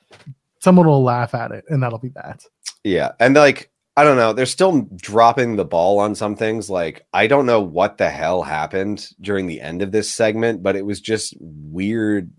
someone 0.59 0.87
will 0.87 1.03
laugh 1.03 1.33
at 1.33 1.51
it, 1.51 1.65
and 1.69 1.81
that'll 1.81 1.99
be 1.99 2.09
that. 2.09 2.43
Yeah. 2.83 3.11
And 3.19 3.35
like, 3.35 3.71
I 3.99 4.05
don't 4.05 4.15
know, 4.15 4.31
they're 4.31 4.45
still 4.45 4.87
dropping 4.95 5.57
the 5.57 5.65
ball 5.65 5.99
on 5.99 6.15
some 6.15 6.37
things. 6.37 6.69
Like, 6.69 7.05
I 7.11 7.27
don't 7.27 7.45
know 7.45 7.59
what 7.59 7.97
the 7.97 8.09
hell 8.09 8.43
happened 8.43 9.09
during 9.19 9.45
the 9.45 9.59
end 9.59 9.81
of 9.81 9.91
this 9.91 10.09
segment, 10.09 10.63
but 10.63 10.77
it 10.77 10.85
was 10.85 11.01
just 11.01 11.33
weird, 11.37 12.31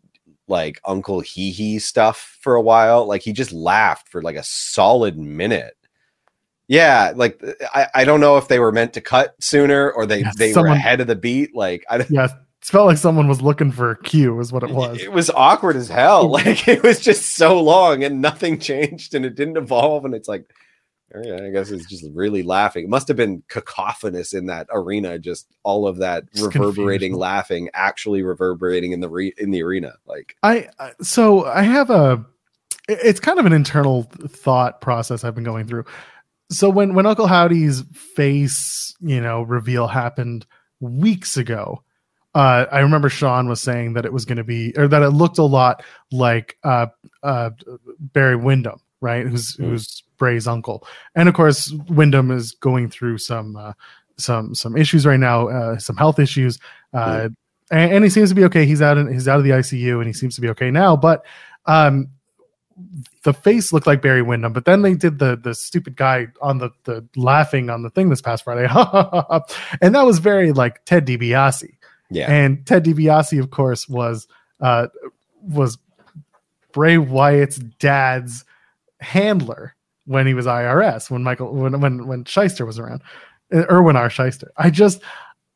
like 0.48 0.80
Uncle 0.86 1.20
Hee 1.20 1.50
Hee 1.50 1.78
stuff 1.78 2.38
for 2.40 2.54
a 2.54 2.62
while. 2.62 3.04
Like, 3.04 3.20
he 3.20 3.34
just 3.34 3.52
laughed 3.52 4.08
for 4.08 4.22
like 4.22 4.36
a 4.36 4.42
solid 4.42 5.18
minute. 5.18 5.76
Yeah, 6.66 7.12
like 7.14 7.38
uh, 7.46 7.52
I, 7.74 7.88
I 7.94 8.04
don't 8.06 8.20
know 8.20 8.38
if 8.38 8.48
they 8.48 8.58
were 8.58 8.72
meant 8.72 8.94
to 8.94 9.02
cut 9.02 9.34
sooner 9.38 9.90
or 9.90 10.06
they, 10.06 10.20
Yeah, 10.20 10.32
they 10.38 10.54
were 10.54 10.68
ahead 10.68 11.02
of 11.02 11.08
the 11.08 11.16
beat. 11.16 11.54
Like 11.54 11.84
I 11.90 11.98
don't 11.98 12.10
Yeah, 12.10 12.24
it 12.24 12.30
felt 12.62 12.86
like 12.86 12.96
someone 12.96 13.28
was 13.28 13.42
looking 13.42 13.70
for 13.70 13.90
a 13.90 14.02
cue, 14.02 14.40
is 14.40 14.50
what 14.50 14.62
it 14.62 14.70
was. 14.70 14.98
It 14.98 15.12
was 15.12 15.28
awkward 15.28 15.76
as 15.76 15.88
hell. 15.88 16.26
Like 16.30 16.66
it 16.68 16.82
was 16.82 17.00
just 17.00 17.34
so 17.34 17.60
long 17.60 18.02
and 18.02 18.22
nothing 18.22 18.58
changed 18.58 19.14
and 19.14 19.26
it 19.26 19.34
didn't 19.34 19.58
evolve. 19.58 20.06
And 20.06 20.14
it's 20.14 20.28
like, 20.28 20.48
yeah, 21.24 21.36
I 21.44 21.50
guess 21.50 21.70
it's 21.70 21.86
just 21.86 22.04
really 22.12 22.42
laughing. 22.42 22.84
It 22.84 22.90
must 22.90 23.08
have 23.08 23.16
been 23.16 23.42
cacophonous 23.48 24.32
in 24.32 24.46
that 24.46 24.66
arena. 24.72 25.18
Just 25.18 25.46
all 25.62 25.86
of 25.86 25.96
that 25.98 26.30
Just 26.32 26.46
reverberating, 26.54 27.12
confusion. 27.12 27.18
laughing, 27.18 27.70
actually 27.74 28.22
reverberating 28.22 28.92
in 28.92 29.00
the 29.00 29.08
re- 29.08 29.34
in 29.38 29.50
the 29.50 29.62
arena. 29.62 29.94
Like, 30.06 30.36
I 30.42 30.68
I- 30.78 30.92
so 31.02 31.44
I 31.46 31.62
have 31.62 31.90
a 31.90 32.24
it's 32.88 33.20
kind 33.20 33.38
of 33.38 33.46
an 33.46 33.52
internal 33.52 34.04
thought 34.28 34.80
process 34.80 35.22
I've 35.24 35.34
been 35.34 35.44
going 35.44 35.66
through. 35.66 35.84
So 36.50 36.68
when 36.70 36.94
when 36.94 37.06
Uncle 37.06 37.26
Howdy's 37.28 37.82
face, 37.92 38.94
you 39.00 39.20
know, 39.20 39.42
reveal 39.42 39.86
happened 39.86 40.46
weeks 40.80 41.36
ago, 41.36 41.82
uh, 42.34 42.66
I 42.70 42.80
remember 42.80 43.08
Sean 43.08 43.48
was 43.48 43.60
saying 43.60 43.92
that 43.94 44.04
it 44.04 44.12
was 44.12 44.24
going 44.24 44.38
to 44.38 44.44
be 44.44 44.72
or 44.76 44.88
that 44.88 45.02
it 45.02 45.10
looked 45.10 45.38
a 45.38 45.44
lot 45.44 45.82
like 46.10 46.56
uh, 46.64 46.86
uh, 47.22 47.50
Barry 48.00 48.36
Windham, 48.36 48.80
right? 49.00 49.26
Who's 49.26 49.56
Mm. 49.56 49.64
who's 49.70 50.02
Bray's 50.20 50.46
uncle, 50.46 50.86
and 51.16 51.28
of 51.28 51.34
course 51.34 51.72
Windham 51.88 52.30
is 52.30 52.52
going 52.52 52.90
through 52.90 53.18
some 53.18 53.56
uh, 53.56 53.72
some 54.20 54.54
some 54.54 54.76
issues 54.76 55.04
right 55.04 55.18
now, 55.18 55.48
uh, 55.48 55.78
some 55.78 55.96
health 55.96 56.20
issues. 56.20 56.60
Uh, 56.94 57.30
and, 57.72 57.92
and 57.92 58.04
he 58.04 58.10
seems 58.10 58.28
to 58.28 58.34
be 58.34 58.44
okay. 58.44 58.66
He's 58.66 58.82
out 58.82 58.98
in 58.98 59.12
he's 59.12 59.26
out 59.26 59.38
of 59.38 59.44
the 59.44 59.50
ICU 59.50 59.96
and 59.96 60.06
he 60.06 60.12
seems 60.12 60.36
to 60.36 60.40
be 60.40 60.48
okay 60.50 60.70
now. 60.70 60.96
But 60.96 61.24
um, 61.66 62.10
the 63.22 63.32
face 63.32 63.72
looked 63.72 63.86
like 63.86 64.02
Barry 64.02 64.22
Windham, 64.22 64.52
but 64.52 64.64
then 64.64 64.82
they 64.82 64.94
did 64.94 65.18
the 65.18 65.36
the 65.36 65.54
stupid 65.54 65.96
guy 65.96 66.28
on 66.40 66.58
the 66.58 66.70
the 66.84 67.06
laughing 67.16 67.70
on 67.70 67.82
the 67.82 67.90
thing 67.90 68.10
this 68.10 68.22
past 68.22 68.44
Friday, 68.44 68.68
and 69.80 69.94
that 69.94 70.02
was 70.02 70.18
very 70.18 70.52
like 70.52 70.84
Ted 70.84 71.06
DiBiase. 71.06 71.76
yeah, 72.10 72.30
And 72.30 72.66
Ted 72.66 72.84
DiBiase, 72.84 73.40
of 73.40 73.50
course, 73.50 73.88
was 73.88 74.26
uh, 74.60 74.88
was 75.42 75.78
Bray 76.72 76.98
Wyatt's 76.98 77.58
dad's 77.58 78.44
handler 79.00 79.74
when 80.06 80.26
he 80.26 80.34
was 80.34 80.46
IRS 80.46 81.10
when 81.10 81.22
Michael 81.22 81.52
when 81.54 81.80
when 81.80 82.06
when 82.06 82.24
Schyster 82.24 82.66
was 82.66 82.78
around, 82.78 83.02
Uh, 83.52 83.64
Irwin 83.70 83.96
R. 83.96 84.08
Schyster. 84.08 84.48
I 84.56 84.70
just 84.70 85.02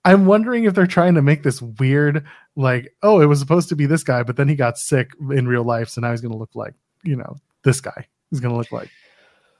I'm 0.04 0.26
wondering 0.26 0.64
if 0.64 0.74
they're 0.74 0.86
trying 0.86 1.14
to 1.14 1.22
make 1.22 1.42
this 1.42 1.62
weird, 1.62 2.26
like, 2.56 2.92
oh, 3.02 3.20
it 3.22 3.26
was 3.26 3.38
supposed 3.38 3.70
to 3.70 3.76
be 3.76 3.86
this 3.86 4.04
guy, 4.04 4.22
but 4.22 4.36
then 4.36 4.48
he 4.48 4.54
got 4.54 4.76
sick 4.76 5.10
in 5.30 5.48
real 5.48 5.64
life, 5.64 5.88
so 5.88 6.00
now 6.00 6.10
he's 6.10 6.20
gonna 6.20 6.36
look 6.36 6.54
like 6.54 6.74
you 7.02 7.16
know 7.16 7.36
this 7.62 7.80
guy. 7.80 8.06
He's 8.30 8.40
gonna 8.40 8.56
look 8.56 8.70
like. 8.72 8.90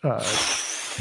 Uh, 0.02 0.22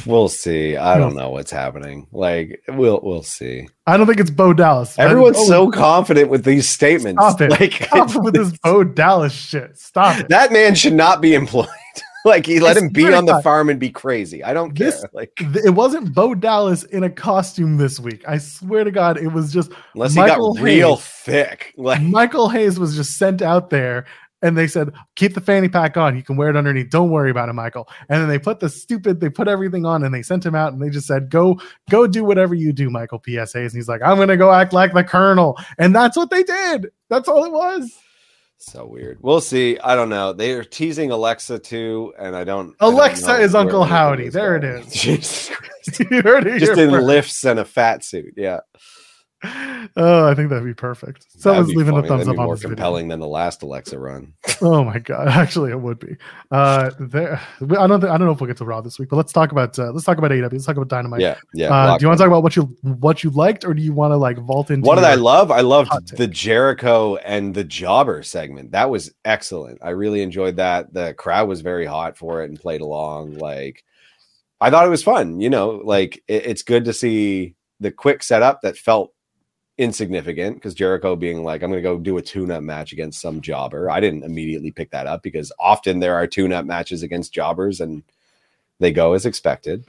we'll 0.05 0.29
see. 0.29 0.77
I 0.77 0.97
don't 0.97 1.15
know 1.15 1.29
what's 1.29 1.51
happening. 1.51 2.07
Like, 2.11 2.63
we'll 2.69 3.01
we'll 3.03 3.23
see. 3.23 3.67
I 3.85 3.97
don't 3.97 4.07
think 4.07 4.19
it's 4.21 4.29
Bo 4.29 4.53
Dallas. 4.53 4.97
Everyone's 4.97 5.37
oh, 5.37 5.45
so 5.45 5.71
confident 5.71 6.29
with 6.29 6.45
these 6.45 6.69
statements. 6.69 7.21
Stop 7.21 7.41
it. 7.41 7.51
Like, 7.59 7.73
stop 7.73 8.23
with 8.23 8.33
this 8.33 8.57
Bo 8.59 8.83
Dallas 8.85 9.33
shit. 9.33 9.77
Stop 9.77 10.19
it. 10.19 10.29
that 10.29 10.53
man 10.53 10.75
should 10.75 10.93
not 10.93 11.21
be 11.21 11.33
employed. 11.33 11.67
like 12.25 12.45
he 12.45 12.59
let 12.59 12.77
him 12.77 12.89
be 12.89 13.11
on 13.13 13.25
the 13.25 13.41
farm 13.41 13.69
and 13.69 13.79
be 13.79 13.89
crazy. 13.89 14.43
I 14.43 14.53
don't 14.53 14.73
care. 14.73 14.93
Like 15.13 15.33
Th- 15.35 15.65
It 15.65 15.71
wasn't 15.71 16.13
Bo 16.13 16.35
Dallas 16.35 16.83
in 16.85 17.03
a 17.03 17.09
costume 17.09 17.77
this 17.77 17.99
week. 17.99 18.23
I 18.27 18.37
swear 18.37 18.83
to 18.83 18.91
God, 18.91 19.17
it 19.17 19.27
was 19.29 19.51
just 19.53 19.71
unless 19.93 20.13
he 20.13 20.19
Michael 20.19 20.53
got 20.53 20.63
real 20.63 20.95
Hayes. 20.95 21.05
thick. 21.05 21.73
Like 21.77 22.01
Michael 22.01 22.49
Hayes 22.49 22.79
was 22.79 22.95
just 22.95 23.17
sent 23.17 23.41
out 23.41 23.69
there 23.69 24.05
and 24.41 24.57
they 24.57 24.67
said, 24.67 24.91
keep 25.15 25.33
the 25.33 25.41
fanny 25.41 25.69
pack 25.69 25.95
on. 25.95 26.17
You 26.17 26.21
can 26.21 26.35
wear 26.35 26.49
it 26.49 26.57
underneath. 26.57 26.89
Don't 26.89 27.09
worry 27.11 27.31
about 27.31 27.47
it, 27.47 27.53
Michael. 27.53 27.87
And 28.09 28.21
then 28.21 28.27
they 28.27 28.37
put 28.37 28.59
the 28.59 28.67
stupid, 28.67 29.21
they 29.21 29.29
put 29.29 29.47
everything 29.47 29.85
on 29.85 30.03
and 30.03 30.13
they 30.13 30.21
sent 30.21 30.45
him 30.45 30.53
out 30.53 30.73
and 30.73 30.81
they 30.81 30.89
just 30.89 31.07
said, 31.07 31.29
go, 31.29 31.59
go 31.89 32.07
do 32.07 32.25
whatever 32.25 32.53
you 32.53 32.73
do, 32.73 32.89
Michael 32.89 33.19
P.S. 33.19 33.53
Hayes. 33.53 33.73
And 33.73 33.79
he's 33.79 33.87
like, 33.87 34.01
I'm 34.03 34.17
going 34.17 34.27
to 34.27 34.35
go 34.37 34.51
act 34.51 34.73
like 34.73 34.93
the 34.93 35.03
colonel. 35.03 35.57
And 35.77 35.95
that's 35.95 36.17
what 36.17 36.29
they 36.29 36.43
did. 36.43 36.91
That's 37.09 37.29
all 37.29 37.45
it 37.45 37.53
was. 37.53 37.97
So 38.65 38.85
weird. 38.85 39.19
We'll 39.21 39.41
see. 39.41 39.77
I 39.79 39.95
don't 39.95 40.09
know. 40.09 40.33
They 40.33 40.51
are 40.53 40.63
teasing 40.63 41.11
Alexa 41.11 41.59
too, 41.59 42.13
and 42.19 42.35
I 42.35 42.43
don't. 42.43 42.75
I 42.79 42.85
don't 42.85 42.93
Alexa 42.93 43.37
is 43.39 43.55
Uncle 43.55 43.83
Howdy. 43.83 44.29
There 44.29 44.55
it 44.55 44.61
going. 44.61 44.83
is. 44.83 44.93
Jesus 44.93 45.49
Christ. 45.49 45.99
you 46.11 46.21
heard 46.21 46.47
it 46.47 46.59
Just 46.59 46.79
in 46.79 46.89
first. 46.91 47.05
lifts 47.05 47.43
and 47.45 47.59
a 47.59 47.65
fat 47.65 48.03
suit. 48.03 48.33
Yeah. 48.37 48.61
Oh, 49.97 50.27
I 50.27 50.33
think 50.33 50.49
that'd 50.49 50.63
be 50.63 50.73
perfect. 50.73 51.25
Someone's 51.39 51.69
be 51.69 51.75
leaving 51.75 51.97
a 51.97 52.03
thumbs 52.07 52.27
up 52.27 52.35
more 52.37 52.55
this 52.55 52.61
video. 52.61 52.75
compelling 52.75 53.09
than 53.09 53.19
the 53.19 53.27
last 53.27 53.61
Alexa 53.63 53.99
run. 53.99 54.33
Oh 54.61 54.81
my 54.83 54.97
god! 54.99 55.27
Actually, 55.27 55.71
it 55.71 55.79
would 55.81 55.99
be. 55.99 56.15
Uh, 56.49 56.91
there. 56.97 57.35
I 57.59 57.87
don't. 57.87 57.99
Think, 57.99 58.11
I 58.13 58.17
don't 58.17 58.27
know 58.27 58.31
if 58.31 58.39
we'll 58.39 58.47
get 58.47 58.55
to 58.57 58.65
Raw 58.65 58.79
this 58.79 58.97
week, 58.97 59.09
but 59.09 59.17
let's 59.17 59.33
talk 59.33 59.51
about. 59.51 59.77
Uh, 59.77 59.91
let's 59.91 60.05
talk 60.05 60.17
about 60.17 60.31
AEW. 60.31 60.49
Let's 60.53 60.65
talk 60.65 60.77
about 60.77 60.87
Dynamite. 60.87 61.19
Yeah. 61.19 61.35
Yeah. 61.53 61.73
uh, 61.73 61.97
do 61.97 62.03
you 62.03 62.07
want 62.07 62.17
to 62.17 62.23
talk 62.23 62.27
about 62.31 62.43
what 62.43 62.55
you 62.55 62.63
what 62.81 63.23
you 63.25 63.29
liked, 63.31 63.65
or 63.65 63.73
do 63.73 63.81
you 63.81 63.91
want 63.91 64.11
to 64.13 64.15
like 64.15 64.37
vault 64.37 64.71
into? 64.71 64.87
What 64.87 64.95
did 64.95 65.03
I 65.03 65.15
love? 65.15 65.51
I 65.51 65.61
loved 65.61 66.15
the 66.15 66.27
Jericho 66.27 67.17
and 67.17 67.53
the 67.53 67.65
Jobber 67.65 68.23
segment. 68.23 68.71
That 68.71 68.89
was 68.89 69.11
excellent. 69.25 69.79
I 69.81 69.89
really 69.89 70.21
enjoyed 70.21 70.55
that. 70.57 70.93
The 70.93 71.13
crowd 71.15 71.49
was 71.49 71.59
very 71.59 71.85
hot 71.85 72.15
for 72.17 72.41
it 72.41 72.49
and 72.49 72.57
played 72.57 72.79
along. 72.81 73.37
Like, 73.39 73.83
I 74.61 74.69
thought 74.69 74.85
it 74.85 74.91
was 74.91 75.03
fun. 75.03 75.41
You 75.41 75.49
know, 75.49 75.81
like 75.83 76.23
it- 76.29 76.45
it's 76.45 76.63
good 76.63 76.85
to 76.85 76.93
see 76.93 77.55
the 77.81 77.91
quick 77.91 78.23
setup 78.23 78.61
that 78.61 78.77
felt 78.77 79.12
insignificant 79.77 80.55
because 80.55 80.73
Jericho 80.73 81.15
being 81.15 81.43
like, 81.43 81.63
I'm 81.63 81.71
going 81.71 81.81
to 81.81 81.89
go 81.89 81.97
do 81.97 82.17
a 82.17 82.21
tune 82.21 82.51
up 82.51 82.63
match 82.63 82.91
against 82.91 83.21
some 83.21 83.41
jobber. 83.41 83.89
I 83.89 83.99
didn't 83.99 84.23
immediately 84.23 84.71
pick 84.71 84.91
that 84.91 85.07
up 85.07 85.23
because 85.23 85.51
often 85.59 85.99
there 85.99 86.15
are 86.15 86.27
tune 86.27 86.53
up 86.53 86.65
matches 86.65 87.03
against 87.03 87.33
jobbers 87.33 87.81
and 87.81 88.03
they 88.79 88.91
go 88.91 89.13
as 89.13 89.25
expected. 89.25 89.85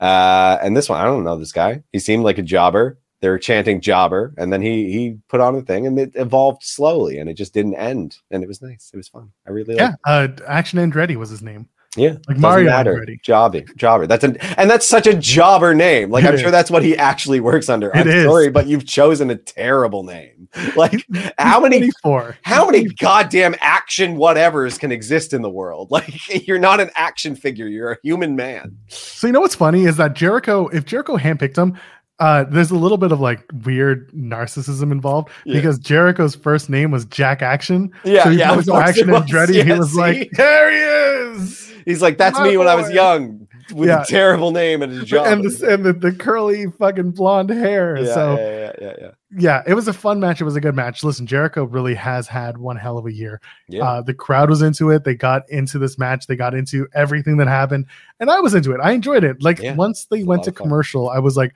Uh, 0.00 0.58
and 0.62 0.76
this 0.76 0.88
one, 0.88 1.00
I 1.00 1.04
don't 1.04 1.24
know 1.24 1.38
this 1.38 1.52
guy. 1.52 1.82
He 1.92 1.98
seemed 1.98 2.24
like 2.24 2.38
a 2.38 2.42
jobber. 2.42 2.98
They 3.20 3.30
were 3.30 3.38
chanting 3.38 3.80
jobber, 3.80 4.34
and 4.36 4.52
then 4.52 4.60
he 4.60 4.92
he 4.92 5.16
put 5.28 5.40
on 5.40 5.54
a 5.54 5.62
thing, 5.62 5.86
and 5.86 5.98
it 5.98 6.10
evolved 6.14 6.62
slowly, 6.62 7.16
and 7.16 7.30
it 7.30 7.34
just 7.34 7.54
didn't 7.54 7.76
end, 7.76 8.18
and 8.30 8.42
it 8.42 8.46
was 8.46 8.60
nice. 8.60 8.90
It 8.92 8.98
was 8.98 9.08
fun. 9.08 9.32
I 9.46 9.50
really 9.50 9.76
Yeah, 9.76 9.94
uh, 10.04 10.28
Action 10.46 10.78
Andretti 10.78 11.16
was 11.16 11.30
his 11.30 11.40
name. 11.40 11.70
Yeah. 11.96 12.16
Like 12.28 12.38
Mario 12.38 12.70
matter. 12.70 13.04
Jobber, 13.22 13.60
jobber. 13.76 14.06
That's 14.06 14.24
an 14.24 14.36
and 14.58 14.68
that's 14.70 14.86
such 14.86 15.06
a 15.06 15.14
jobber 15.14 15.74
name. 15.74 16.10
Like 16.10 16.24
It 16.24 16.28
I'm 16.28 16.34
is. 16.34 16.40
sure 16.40 16.50
that's 16.50 16.70
what 16.70 16.82
he 16.82 16.96
actually 16.96 17.40
works 17.40 17.68
under. 17.68 17.88
It 17.90 17.96
I'm 17.98 18.08
is. 18.08 18.24
sorry, 18.24 18.50
but 18.50 18.66
you've 18.66 18.86
chosen 18.86 19.30
a 19.30 19.36
terrible 19.36 20.02
name. 20.02 20.48
Like 20.76 21.04
how 21.38 21.60
many 21.60 21.90
Four. 22.02 22.36
how 22.42 22.66
many 22.66 22.84
goddamn 22.84 23.54
action 23.60 24.16
whatevers 24.16 24.78
can 24.78 24.92
exist 24.92 25.32
in 25.32 25.42
the 25.42 25.50
world? 25.50 25.90
Like 25.94 26.46
you're 26.46 26.58
not 26.58 26.80
an 26.80 26.90
action 26.96 27.34
figure, 27.36 27.66
you're 27.68 27.92
a 27.92 27.98
human 28.02 28.34
man. 28.36 28.76
So 28.88 29.26
you 29.26 29.32
know 29.32 29.40
what's 29.40 29.54
funny 29.54 29.84
is 29.84 29.96
that 29.98 30.14
Jericho, 30.14 30.68
if 30.68 30.84
Jericho 30.84 31.16
handpicked 31.16 31.56
him, 31.56 31.78
uh, 32.20 32.44
there's 32.44 32.70
a 32.70 32.76
little 32.76 32.98
bit 32.98 33.10
of 33.12 33.20
like 33.20 33.44
weird 33.64 34.10
narcissism 34.12 34.92
involved 34.92 35.30
Yeah. 35.44 35.54
because 35.54 35.78
Jericho's 35.78 36.34
first 36.34 36.70
name 36.70 36.90
was 36.90 37.04
Jack 37.06 37.42
Action. 37.42 37.90
Yeah, 38.04 38.24
so 38.24 38.30
he 38.30 38.38
yeah, 38.38 38.52
of 38.52 38.68
Action 38.68 39.10
was. 39.10 39.22
Andretti. 39.22 39.54
he 39.62 39.68
Yeah, 39.68 39.78
was 39.78 39.92
see? 39.92 39.98
like, 39.98 40.30
there 40.32 40.70
he 40.70 41.38
is. 41.42 41.72
He's 41.84 42.00
like, 42.02 42.16
that's 42.16 42.38
My 42.38 42.48
me 42.48 42.56
when 42.56 42.68
I 42.68 42.74
was 42.76 42.90
young 42.90 43.46
with 43.74 43.88
Yeah. 43.88 44.02
a 44.02 44.06
terrible 44.06 44.52
name 44.52 44.80
and 44.82 45.02
a 45.02 45.04
job. 45.04 45.26
And 45.26 45.44
the, 45.44 45.72
and 45.72 45.84
the, 45.84 45.92
the 45.92 46.12
curly 46.12 46.66
fucking 46.78 47.10
blonde 47.10 47.50
hair. 47.50 47.98
yeah, 47.98 48.14
so 48.14 48.36
yeah, 48.38 48.48
yeah, 48.48 48.72
yeah, 48.80 48.92
yeah. 49.00 49.10
yeah, 49.36 49.62
it 49.66 49.74
was 49.74 49.86
a 49.88 49.92
fun 49.92 50.18
match. 50.20 50.40
It 50.40 50.44
was 50.44 50.56
a 50.56 50.60
good 50.62 50.74
match. 50.74 51.04
Listen, 51.04 51.26
Jericho 51.26 51.64
really 51.64 51.94
has 51.94 52.26
had 52.26 52.56
one 52.58 52.76
hell 52.76 52.96
of 52.96 53.04
a 53.06 53.12
year. 53.12 53.40
Yeah. 53.68 53.84
Uh, 53.84 54.00
the 54.02 54.14
crowd 54.14 54.48
was 54.48 54.62
into 54.62 54.90
it. 54.90 55.04
They 55.04 55.14
got 55.14 55.42
into 55.50 55.78
this 55.78 55.98
match. 55.98 56.26
They 56.26 56.36
got 56.36 56.54
into 56.54 56.86
everything 56.94 57.36
that 57.38 57.48
happened, 57.48 57.86
and 58.20 58.30
I 58.30 58.40
was 58.40 58.54
into 58.54 58.72
it. 58.72 58.80
I 58.82 58.92
enjoyed 58.92 59.24
it. 59.24 59.42
Like 59.42 59.60
once 59.76 60.06
they 60.06 60.22
went 60.24 60.44
to 60.44 60.50
of 60.50 60.56
fun. 60.56 60.64
commercial, 60.66 61.10
I 61.10 61.18
was 61.18 61.36
like, 61.36 61.52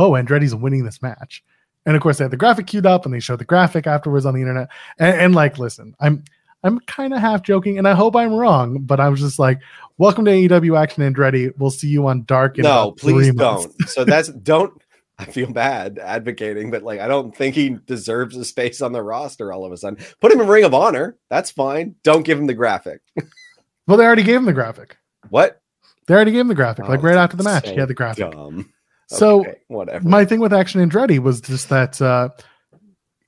"Oh, 0.00 0.12
Andretti's 0.12 0.54
winning 0.54 0.84
this 0.84 1.02
match." 1.02 1.42
And 1.86 1.96
of 1.96 2.02
course, 2.02 2.18
they 2.18 2.24
had 2.24 2.30
the 2.30 2.36
graphic 2.36 2.66
queued 2.66 2.86
up, 2.86 3.04
and 3.04 3.14
they 3.14 3.20
showed 3.20 3.38
the 3.40 3.44
graphic 3.44 3.86
afterwards 3.86 4.26
on 4.26 4.34
the 4.34 4.40
internet. 4.40 4.68
And, 4.98 5.16
and 5.20 5.34
like, 5.34 5.58
listen, 5.58 5.94
I'm 6.00 6.24
I'm 6.62 6.78
kind 6.80 7.14
of 7.14 7.20
half 7.20 7.42
joking, 7.42 7.78
and 7.78 7.88
I 7.88 7.94
hope 7.94 8.14
I'm 8.16 8.32
wrong, 8.34 8.78
but 8.80 9.00
I 9.00 9.08
was 9.08 9.20
just 9.20 9.38
like, 9.38 9.60
"Welcome 9.98 10.24
to 10.26 10.30
AEW 10.30 10.78
Action 10.78 11.02
Andretti. 11.02 11.52
We'll 11.58 11.70
see 11.70 11.88
you 11.88 12.06
on 12.06 12.24
Dark." 12.24 12.58
No, 12.58 12.92
please 12.92 13.32
months." 13.34 13.66
don't. 13.66 13.88
So 13.88 14.04
that's 14.04 14.28
don't. 14.42 14.72
I 15.18 15.26
feel 15.26 15.52
bad 15.52 15.98
advocating, 15.98 16.70
but 16.70 16.82
like 16.82 16.98
I 17.00 17.06
don't 17.06 17.36
think 17.36 17.54
he 17.54 17.76
deserves 17.86 18.36
a 18.38 18.44
space 18.44 18.80
on 18.80 18.92
the 18.92 19.02
roster 19.02 19.52
all 19.52 19.66
of 19.66 19.72
a 19.72 19.76
sudden. 19.76 19.98
Put 20.20 20.32
him 20.32 20.40
in 20.40 20.48
Ring 20.48 20.64
of 20.64 20.72
Honor. 20.72 21.16
That's 21.28 21.50
fine. 21.50 21.94
Don't 22.02 22.22
give 22.24 22.38
him 22.38 22.46
the 22.46 22.54
graphic. 22.54 23.00
Well, 23.86 23.98
they 23.98 24.04
already 24.04 24.22
gave 24.22 24.36
him 24.36 24.46
the 24.46 24.52
graphic. 24.54 24.96
What? 25.28 25.60
They 26.06 26.14
already 26.14 26.30
gave 26.32 26.40
him 26.42 26.48
the 26.48 26.54
graphic, 26.54 26.88
like 26.88 27.00
Oh, 27.00 27.02
right 27.02 27.16
after 27.18 27.36
the 27.36 27.42
match. 27.42 27.66
so 27.66 27.72
he 27.72 27.78
had 27.80 27.88
the 27.88 27.94
graphic. 27.94 28.30
Dumb. 28.30 28.72
So 29.16 29.40
Okay, 29.40 29.54
whatever. 29.68 30.08
my 30.08 30.24
thing 30.24 30.40
with 30.40 30.52
Action 30.52 30.88
Andretti 30.88 31.18
was 31.18 31.40
just 31.40 31.68
that, 31.70 32.00
uh, 32.00 32.28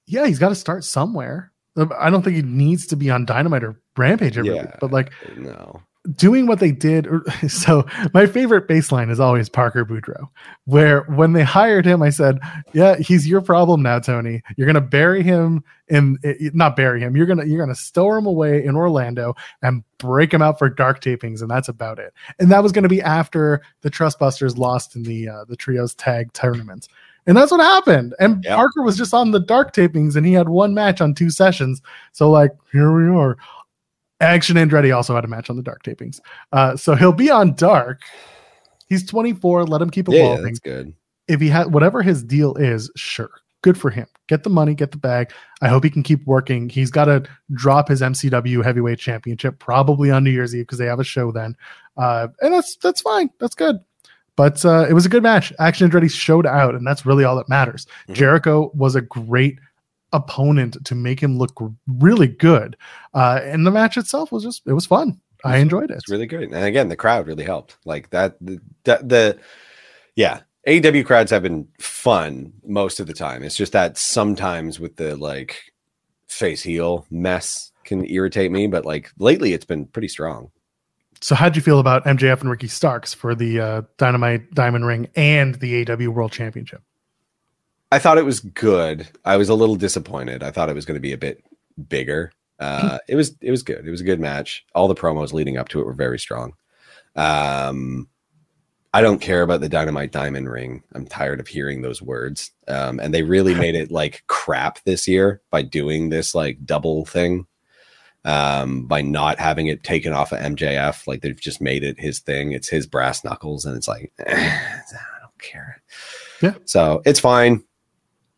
yeah, 0.06 0.26
he's 0.26 0.38
got 0.38 0.50
to 0.50 0.54
start 0.54 0.84
somewhere. 0.84 1.52
I 1.98 2.08
don't 2.10 2.22
think 2.22 2.36
he 2.36 2.42
needs 2.42 2.86
to 2.88 2.96
be 2.96 3.10
on 3.10 3.24
Dynamite 3.24 3.64
or 3.64 3.80
Rampage 3.96 4.36
every 4.38 4.54
Yeah. 4.54 4.62
week, 4.62 4.70
but 4.80 4.92
like 4.92 5.12
no. 5.36 5.80
Doing 6.16 6.46
what 6.46 6.58
they 6.58 6.72
did. 6.72 7.06
So 7.48 7.86
my 8.14 8.26
favorite 8.26 8.66
baseline 8.68 9.10
is 9.10 9.20
always 9.20 9.48
Parker 9.48 9.84
Boudreaux, 9.84 10.28
where 10.64 11.02
when 11.04 11.32
they 11.32 11.42
hired 11.42 11.84
him, 11.84 12.02
I 12.02 12.10
said, 12.10 12.38
"Yeah, 12.72 12.96
he's 12.96 13.26
your 13.28 13.40
problem 13.40 13.82
now, 13.82 13.98
Tony. 13.98 14.42
You're 14.56 14.66
gonna 14.66 14.80
bury 14.80 15.22
him 15.22 15.62
in 15.88 16.16
not 16.54 16.76
bury 16.76 17.00
him. 17.00 17.16
You're 17.16 17.26
gonna 17.26 17.44
you're 17.44 17.60
gonna 17.64 17.74
store 17.74 18.18
him 18.18 18.26
away 18.26 18.64
in 18.64 18.74
Orlando 18.74 19.34
and 19.62 19.82
break 19.98 20.32
him 20.32 20.42
out 20.42 20.58
for 20.58 20.68
dark 20.68 21.00
tapings, 21.02 21.42
and 21.42 21.50
that's 21.50 21.68
about 21.68 21.98
it. 21.98 22.12
And 22.38 22.50
that 22.50 22.62
was 22.62 22.72
gonna 22.72 22.88
be 22.88 23.02
after 23.02 23.60
the 23.82 23.90
Trustbusters 23.90 24.56
lost 24.56 24.96
in 24.96 25.02
the 25.02 25.28
uh, 25.28 25.44
the 25.44 25.56
trios 25.56 25.94
tag 25.94 26.32
tournament." 26.32 26.88
And 27.26 27.36
that's 27.36 27.52
what 27.52 27.60
happened. 27.60 28.14
And 28.18 28.42
Yep. 28.44 28.56
Parker 28.56 28.82
was 28.82 28.96
just 28.96 29.14
on 29.14 29.30
the 29.30 29.38
dark 29.38 29.72
tapings 29.72 30.16
and 30.16 30.26
he 30.26 30.32
had 30.32 30.48
one 30.48 30.74
match 30.74 31.00
on 31.00 31.14
two 31.14 31.30
sessions. 31.30 31.80
So, 32.10 32.28
like, 32.30 32.50
here 32.72 32.92
we 32.92 33.16
are. 33.16 33.36
Action 34.22 34.56
Andretti 34.56 34.94
also 34.94 35.14
had 35.14 35.24
a 35.24 35.28
match 35.28 35.50
on 35.50 35.56
the 35.56 35.62
dark 35.62 35.82
tapings. 35.82 36.20
Uh, 36.52 36.76
so 36.76 36.94
he'll 36.94 37.12
be 37.12 37.30
on 37.30 37.54
dark. 37.54 38.00
He's 38.88 39.04
24. 39.06 39.64
Let 39.64 39.82
him 39.82 39.90
keep 39.90 40.08
Yeah, 40.08 40.14
yeah, 40.14 40.22
evolving. 40.24 40.44
that's 40.44 40.58
good. 40.60 40.94
if 41.28 41.40
he 41.40 41.48
had 41.48 41.72
whatever 41.72 42.02
his 42.02 42.22
deal 42.22 42.54
is, 42.56 42.90
sure. 42.96 43.30
Good 43.62 43.78
for 43.78 43.90
him. 43.90 44.06
Get 44.28 44.42
the 44.42 44.50
money, 44.50 44.74
get 44.74 44.90
the 44.90 44.98
bag. 44.98 45.32
I 45.60 45.68
hope 45.68 45.84
he 45.84 45.90
can 45.90 46.02
keep 46.02 46.26
working. 46.26 46.68
He's 46.68 46.90
got 46.90 47.04
to 47.04 47.22
drop 47.52 47.88
his 47.88 48.00
MCW 48.00 48.62
heavyweight 48.64 48.98
championship 48.98 49.58
probably 49.60 50.10
on 50.10 50.24
New 50.24 50.30
Year's 50.30 50.54
Eve 50.54 50.64
because 50.66 50.78
they 50.78 50.86
have 50.86 50.98
a 51.00 51.04
show 51.04 51.30
then. 51.30 51.54
Uh, 51.96 52.28
and 52.40 52.52
that's 52.52 52.76
that's 52.76 53.00
fine. 53.02 53.30
That's 53.38 53.54
good. 53.54 53.76
But 54.34 54.64
uh, 54.64 54.86
it 54.88 54.94
was 54.94 55.06
a 55.06 55.08
good 55.10 55.22
match. 55.22 55.52
Action 55.60 55.88
Andretti 55.88 56.10
showed 56.10 56.46
out, 56.46 56.74
and 56.74 56.84
that's 56.86 57.04
really 57.06 57.22
all 57.22 57.36
that 57.36 57.48
matters. 57.48 57.86
Mhm. 58.08 58.14
Jericho 58.14 58.72
was 58.74 58.94
a 58.96 59.00
great 59.02 59.58
opponent 60.12 60.84
to 60.84 60.94
make 60.94 61.20
him 61.20 61.38
look 61.38 61.58
really 61.86 62.26
good. 62.26 62.76
Uh, 63.14 63.40
and 63.42 63.66
the 63.66 63.70
match 63.70 63.96
itself 63.96 64.32
was 64.32 64.42
just 64.44 64.62
it 64.66 64.72
was 64.72 64.86
fun. 64.86 65.20
I 65.44 65.58
enjoyed 65.58 65.90
it. 65.90 65.96
It's 65.96 66.08
really 66.08 66.26
good. 66.26 66.52
And 66.52 66.64
again, 66.64 66.88
the 66.88 66.96
crowd 66.96 67.26
really 67.26 67.44
helped. 67.44 67.76
Like 67.84 68.10
that, 68.10 68.36
the, 68.40 68.60
the, 68.84 69.00
the 69.02 69.38
yeah, 70.14 70.42
AEW 70.68 71.04
crowds 71.04 71.30
have 71.32 71.42
been 71.42 71.66
fun 71.80 72.52
most 72.64 73.00
of 73.00 73.06
the 73.06 73.12
time. 73.12 73.42
It's 73.42 73.56
just 73.56 73.72
that 73.72 73.98
sometimes 73.98 74.78
with 74.78 74.96
the 74.96 75.16
like 75.16 75.72
face 76.28 76.62
heel 76.62 77.06
mess 77.10 77.72
can 77.84 78.08
irritate 78.08 78.52
me, 78.52 78.66
but 78.68 78.84
like 78.84 79.10
lately 79.18 79.52
it's 79.52 79.64
been 79.64 79.86
pretty 79.86 80.08
strong. 80.08 80.50
So, 81.20 81.36
how'd 81.36 81.54
you 81.54 81.62
feel 81.62 81.78
about 81.78 82.04
MJF 82.04 82.40
and 82.40 82.50
Ricky 82.50 82.66
Starks 82.66 83.14
for 83.14 83.34
the 83.34 83.60
uh, 83.60 83.82
Dynamite 83.96 84.50
Diamond 84.54 84.86
Ring 84.86 85.08
and 85.14 85.54
the 85.56 85.84
AEW 85.84 86.08
World 86.08 86.32
Championship? 86.32 86.82
I 87.92 87.98
thought 87.98 88.16
it 88.16 88.24
was 88.24 88.40
good. 88.40 89.06
I 89.26 89.36
was 89.36 89.50
a 89.50 89.54
little 89.54 89.76
disappointed. 89.76 90.42
I 90.42 90.50
thought 90.50 90.70
it 90.70 90.74
was 90.74 90.86
going 90.86 90.96
to 90.96 91.00
be 91.00 91.12
a 91.12 91.18
bit 91.18 91.44
bigger. 91.88 92.32
Uh, 92.58 92.96
it 93.06 93.16
was 93.16 93.36
it 93.42 93.50
was 93.50 93.62
good. 93.62 93.86
It 93.86 93.90
was 93.90 94.00
a 94.00 94.04
good 94.04 94.18
match. 94.18 94.64
All 94.74 94.88
the 94.88 94.94
promos 94.94 95.34
leading 95.34 95.58
up 95.58 95.68
to 95.68 95.80
it 95.80 95.84
were 95.84 95.92
very 95.92 96.18
strong. 96.18 96.54
Um, 97.16 98.08
I 98.94 99.02
don't 99.02 99.20
care 99.20 99.42
about 99.42 99.60
the 99.60 99.68
Dynamite 99.68 100.10
Diamond 100.10 100.50
Ring. 100.50 100.82
I'm 100.94 101.06
tired 101.06 101.38
of 101.38 101.48
hearing 101.48 101.82
those 101.82 102.00
words. 102.00 102.52
Um, 102.66 102.98
and 102.98 103.12
they 103.12 103.24
really 103.24 103.54
made 103.54 103.74
it 103.74 103.90
like 103.90 104.22
crap 104.26 104.82
this 104.84 105.06
year 105.06 105.42
by 105.50 105.60
doing 105.60 106.08
this 106.08 106.34
like 106.34 106.64
double 106.64 107.04
thing. 107.04 107.46
Um, 108.24 108.86
by 108.86 109.02
not 109.02 109.38
having 109.38 109.66
it 109.66 109.82
taken 109.82 110.14
off 110.14 110.32
of 110.32 110.38
MJF, 110.38 111.06
like 111.06 111.20
they've 111.20 111.38
just 111.38 111.60
made 111.60 111.84
it 111.84 112.00
his 112.00 112.20
thing. 112.20 112.52
It's 112.52 112.70
his 112.70 112.86
brass 112.86 113.22
knuckles, 113.22 113.66
and 113.66 113.76
it's 113.76 113.88
like 113.88 114.12
eh, 114.24 114.48
I 114.48 115.20
don't 115.20 115.38
care. 115.38 115.82
Yeah. 116.40 116.54
So 116.64 117.02
it's 117.04 117.20
fine. 117.20 117.64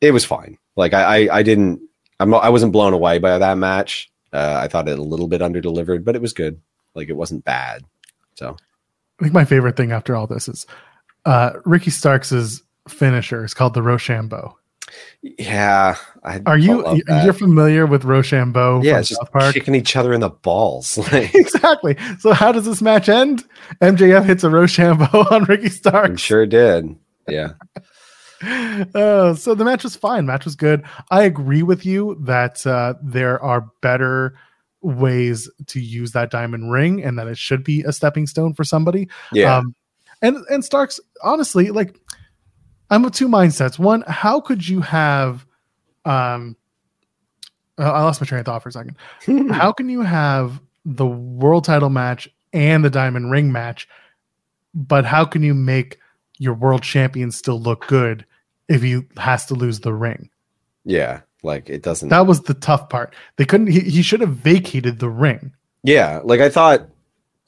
It 0.05 0.13
was 0.13 0.25
fine. 0.25 0.59
Like 0.77 0.93
I, 0.95 1.03
I, 1.29 1.39
I 1.39 1.43
didn't. 1.43 1.81
I'm. 2.21 2.31
not- 2.31 2.45
I 2.45 2.49
wasn't 2.51 2.73
blown 2.73 2.93
away 2.93 3.19
by 3.19 3.39
that 3.39 3.59
match. 3.59 4.11
Uh, 4.33 4.59
I 4.63 4.69
thought 4.69 4.89
it 4.89 4.99
a 4.99 5.03
little 5.03 5.29
bit 5.29 5.43
under 5.43 5.61
delivered, 5.61 6.05
but 6.05 6.15
it 6.17 6.23
was 6.23 6.33
good. 6.33 6.61
Like 6.95 7.09
it 7.09 7.17
wasn't 7.17 7.45
bad. 7.45 7.83
So 8.37 8.57
I 9.21 9.23
think 9.25 9.35
my 9.35 9.45
favorite 9.45 9.77
thing 9.77 9.93
after 9.93 10.15
all 10.17 10.27
this 10.27 10.49
is 10.49 10.67
uh, 11.25 11.53
Ricky 11.65 11.91
Starks's 11.91 12.63
finisher 12.89 13.45
is 13.45 13.55
called 13.55 13.75
the 13.75 13.81
Roshambo. 13.81 14.55
yeah, 15.23 15.97
I 16.25 16.41
Are 16.47 16.59
you 16.59 16.85
you're 17.23 17.33
familiar 17.33 17.87
with 17.87 18.03
Roshambo 18.03 18.83
yeah, 18.85 19.01
just 19.01 19.19
South 19.21 19.33
Park? 19.33 19.55
kicking 19.55 19.75
each 19.75 19.97
other 19.97 20.13
in 20.13 20.21
the 20.21 20.31
balls. 20.31 20.99
Like, 21.13 21.35
exactly. 21.35 21.97
So 22.19 22.33
how 22.33 22.53
does 22.53 22.65
this 22.67 22.83
match 22.83 23.09
end? 23.09 23.45
MJF 23.81 24.25
hits 24.25 24.45
a 24.45 24.49
Roshambo 24.49 25.31
on 25.33 25.45
Ricky 25.45 25.69
Starks. 25.71 26.21
sure 26.21 26.45
did. 26.47 26.95
Yeah. 27.29 27.53
Uh, 28.43 29.35
so 29.35 29.55
the 29.55 29.65
match 29.65 29.85
was 29.85 29.97
fine. 29.97 30.27
Match 30.27 30.45
was 30.45 30.57
good. 30.57 30.85
I 31.11 31.23
agree 31.23 31.63
with 31.63 31.85
you 31.85 32.17
that 32.23 32.67
uh, 32.67 32.95
there 33.03 33.43
are 33.43 33.69
better 33.81 34.35
ways 34.83 35.49
to 35.67 35.81
use 35.81 36.13
that 36.13 36.31
diamond 36.31 36.71
ring, 36.71 37.03
and 37.03 37.19
that 37.19 37.27
it 37.27 37.39
should 37.39 37.65
be 37.65 37.83
a 37.83 37.93
stepping 37.93 38.27
stone 38.27 38.55
for 38.55 38.65
somebody. 38.65 39.09
Yeah. 39.33 39.57
Um, 39.57 39.75
and 40.23 40.37
and 40.51 40.65
Starks, 40.65 41.01
honestly, 41.23 41.71
like 41.71 41.99
I'm 42.91 43.05
of 43.05 43.13
two 43.13 43.29
mindsets. 43.29 43.79
One, 43.79 44.05
how 44.07 44.41
could 44.41 44.67
you 44.67 44.81
have 44.81 45.47
um 46.05 46.57
uh, 47.79 47.91
I 47.91 48.03
lost 48.03 48.21
my 48.21 48.27
train 48.27 48.41
of 48.41 48.47
thought 48.47 48.63
for 48.63 48.69
a 48.69 48.73
second. 48.73 48.97
How 49.53 49.73
can 49.73 49.89
you 49.89 50.03
have 50.03 50.61
the 50.85 51.07
world 51.07 51.65
title 51.65 51.91
match 51.91 52.29
and 52.53 52.85
the 52.85 52.91
diamond 52.91 53.31
ring 53.31 53.51
match, 53.51 53.89
but 54.75 55.05
how 55.05 55.25
can 55.25 55.43
you 55.43 55.55
make 55.55 55.99
your 56.39 56.55
world 56.55 56.83
champion 56.83 57.31
still 57.31 57.61
look 57.61 57.87
good 57.87 58.25
if 58.69 58.83
he 58.83 59.01
has 59.17 59.47
to 59.47 59.55
lose 59.55 59.81
the 59.81 59.93
ring? 59.93 60.31
yeah. 60.85 61.21
Like 61.43 61.69
it 61.69 61.83
doesn't. 61.83 62.09
That 62.09 62.27
was 62.27 62.41
the 62.45 62.55
tough 62.55 62.89
part. 62.89 63.15
They 63.37 63.45
couldn't 63.45 63.67
he, 63.67 63.81
he 63.81 64.01
should 64.01 64.23
have 64.23 64.31
vacated 64.35 64.99
the 64.99 65.11
ring. 65.11 65.53
yeah. 65.83 66.21
Like 66.25 66.41
I 66.41 66.49
thought. 66.49 66.89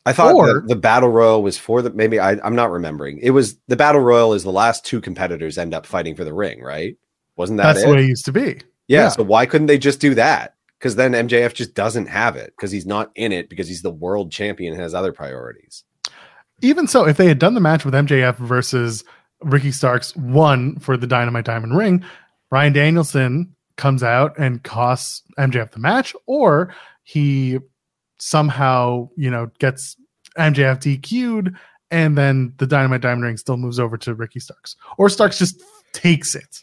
I 0.05 0.13
thought 0.13 0.35
Or- 0.35 0.61
the, 0.61 0.67
the 0.69 0.77
battle 0.77 1.09
royal 1.09 1.43
was 1.43 1.57
for 1.57 1.81
the 1.81 1.89
maybe 1.91 2.21
I, 2.21 2.33
I'm 2.45 2.55
not 2.55 2.71
remembering. 2.71 3.19
It 3.23 3.31
was 3.31 3.57
the 3.69 3.75
battle 3.77 4.03
royal 4.03 4.35
is 4.35 4.43
the 4.43 4.53
last 4.53 4.85
two 4.85 5.01
competitors 5.01 5.57
end 5.57 5.73
up 5.73 5.87
fighting 5.87 6.15
for 6.15 6.25
the 6.25 6.35
ring, 6.35 6.61
right? 6.63 6.97
Wasn't 7.37 7.57
that 7.57 7.73
That's 7.73 7.85
it? 7.87 7.89
way 7.89 8.03
it 8.05 8.09
used 8.09 8.27
to 8.27 8.33
be. 8.33 8.61
yeah, 8.87 9.05
yeah. 9.05 9.09
So 9.09 9.23
why 9.23 9.47
couldn't 9.47 9.67
they 9.69 9.79
just 9.79 9.99
do 9.99 10.15
that? 10.15 10.55
Because 10.79 10.97
then 10.97 11.13
MJF 11.13 11.55
just 11.55 11.75
doesn't 11.75 12.07
have 12.07 12.37
it 12.37 12.53
because 12.55 12.71
he's 12.71 12.85
not 12.87 13.11
in 13.17 13.33
it 13.33 13.49
because 13.49 13.67
he's 13.67 13.81
the 13.81 13.91
world 13.91 14.31
champion 14.31 14.75
and 14.75 14.83
has 14.83 14.93
other 14.93 15.11
priorities. 15.13 15.85
Even 16.63 16.87
so, 16.87 17.07
if 17.07 17.17
they 17.17 17.27
had 17.27 17.39
done 17.39 17.55
the 17.55 17.61
match 17.61 17.85
with 17.85 17.95
MJF 17.95 18.37
versus 18.37 19.05
Ricky 19.43 19.71
Starks, 19.71 20.17
one 20.17 20.79
for 20.79 20.97
the 20.97 21.07
Dynamite 21.07 21.45
Diamond 21.45 21.77
Ring, 21.77 22.05
Bryan 22.51 22.73
Danielson 22.73 23.55
comes 23.77 24.03
out 24.03 24.39
and 24.39 24.63
costs 24.63 25.23
MJF 25.39 25.73
the 25.73 25.79
match, 25.79 26.15
or 26.27 26.75
he 27.03 27.59
somehow, 28.19 29.09
you 29.17 29.31
know, 29.31 29.51
gets 29.59 29.97
MJF 30.39 30.81
DQ'd, 30.81 31.55
and 31.91 32.17
then 32.17 32.55
the 32.59 32.67
Dynamite 32.67 33.03
Diamond 33.03 33.25
Ring 33.25 33.37
still 33.37 33.57
moves 33.57 33.79
over 33.79 33.97
to 33.99 34.15
Ricky 34.15 34.41
Starks, 34.41 34.77
or 34.99 35.09
Starks 35.09 35.39
just 35.39 35.63
takes 35.93 36.35
it. 36.35 36.63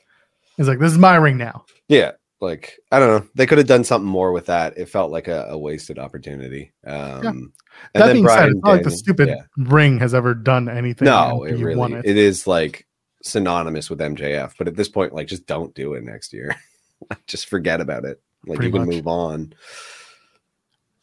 He's 0.58 0.68
like, 0.68 0.80
"This 0.80 0.92
is 0.92 0.98
my 0.98 1.16
ring 1.16 1.38
now." 1.38 1.66
Yeah, 1.88 2.12
like 2.42 2.78
I 2.92 3.00
don't 3.00 3.10
know. 3.10 3.30
They 3.36 3.46
could 3.46 3.58
have 3.58 3.68
done 3.68 3.84
something 3.84 4.10
more 4.10 4.32
with 4.32 4.46
that. 4.48 4.78
It 4.78 4.90
felt 4.90 5.12
like 5.12 5.28
a, 5.28 5.48
a 5.50 5.58
wasted 5.58 6.00
opportunity. 6.00 6.74
Um, 6.86 7.54
and 7.94 8.02
that 8.02 8.08
then 8.08 8.16
being 8.16 8.28
said, 8.28 8.50
it's 8.50 8.62
not 8.64 8.72
like 8.72 8.84
the 8.84 8.92
stupid 8.92 9.30
yeah. 9.30 9.44
ring 9.58 10.00
has 10.00 10.14
ever 10.14 10.34
done 10.34 10.70
anything. 10.70 11.06
No, 11.06 11.44
it 11.44 11.54
really 11.54 11.76
won 11.76 11.94
it 11.94 12.06
is 12.06 12.48
like 12.48 12.88
synonymous 13.22 13.90
with 13.90 14.00
MJF. 14.00 14.54
But 14.58 14.68
at 14.68 14.76
this 14.76 14.90
point, 14.90 15.14
like 15.14 15.28
just 15.28 15.48
don't 15.48 15.74
do 15.74 15.94
it 15.94 16.04
next 16.04 16.34
year. 16.34 16.56
just 17.28 17.48
forget 17.48 17.82
about 17.82 18.06
it. 18.06 18.22
Like 18.46 18.58
Pretty 18.58 18.68
you 18.70 18.74
can 18.74 18.86
much. 18.86 18.96
move 18.96 19.08
on. 19.08 19.54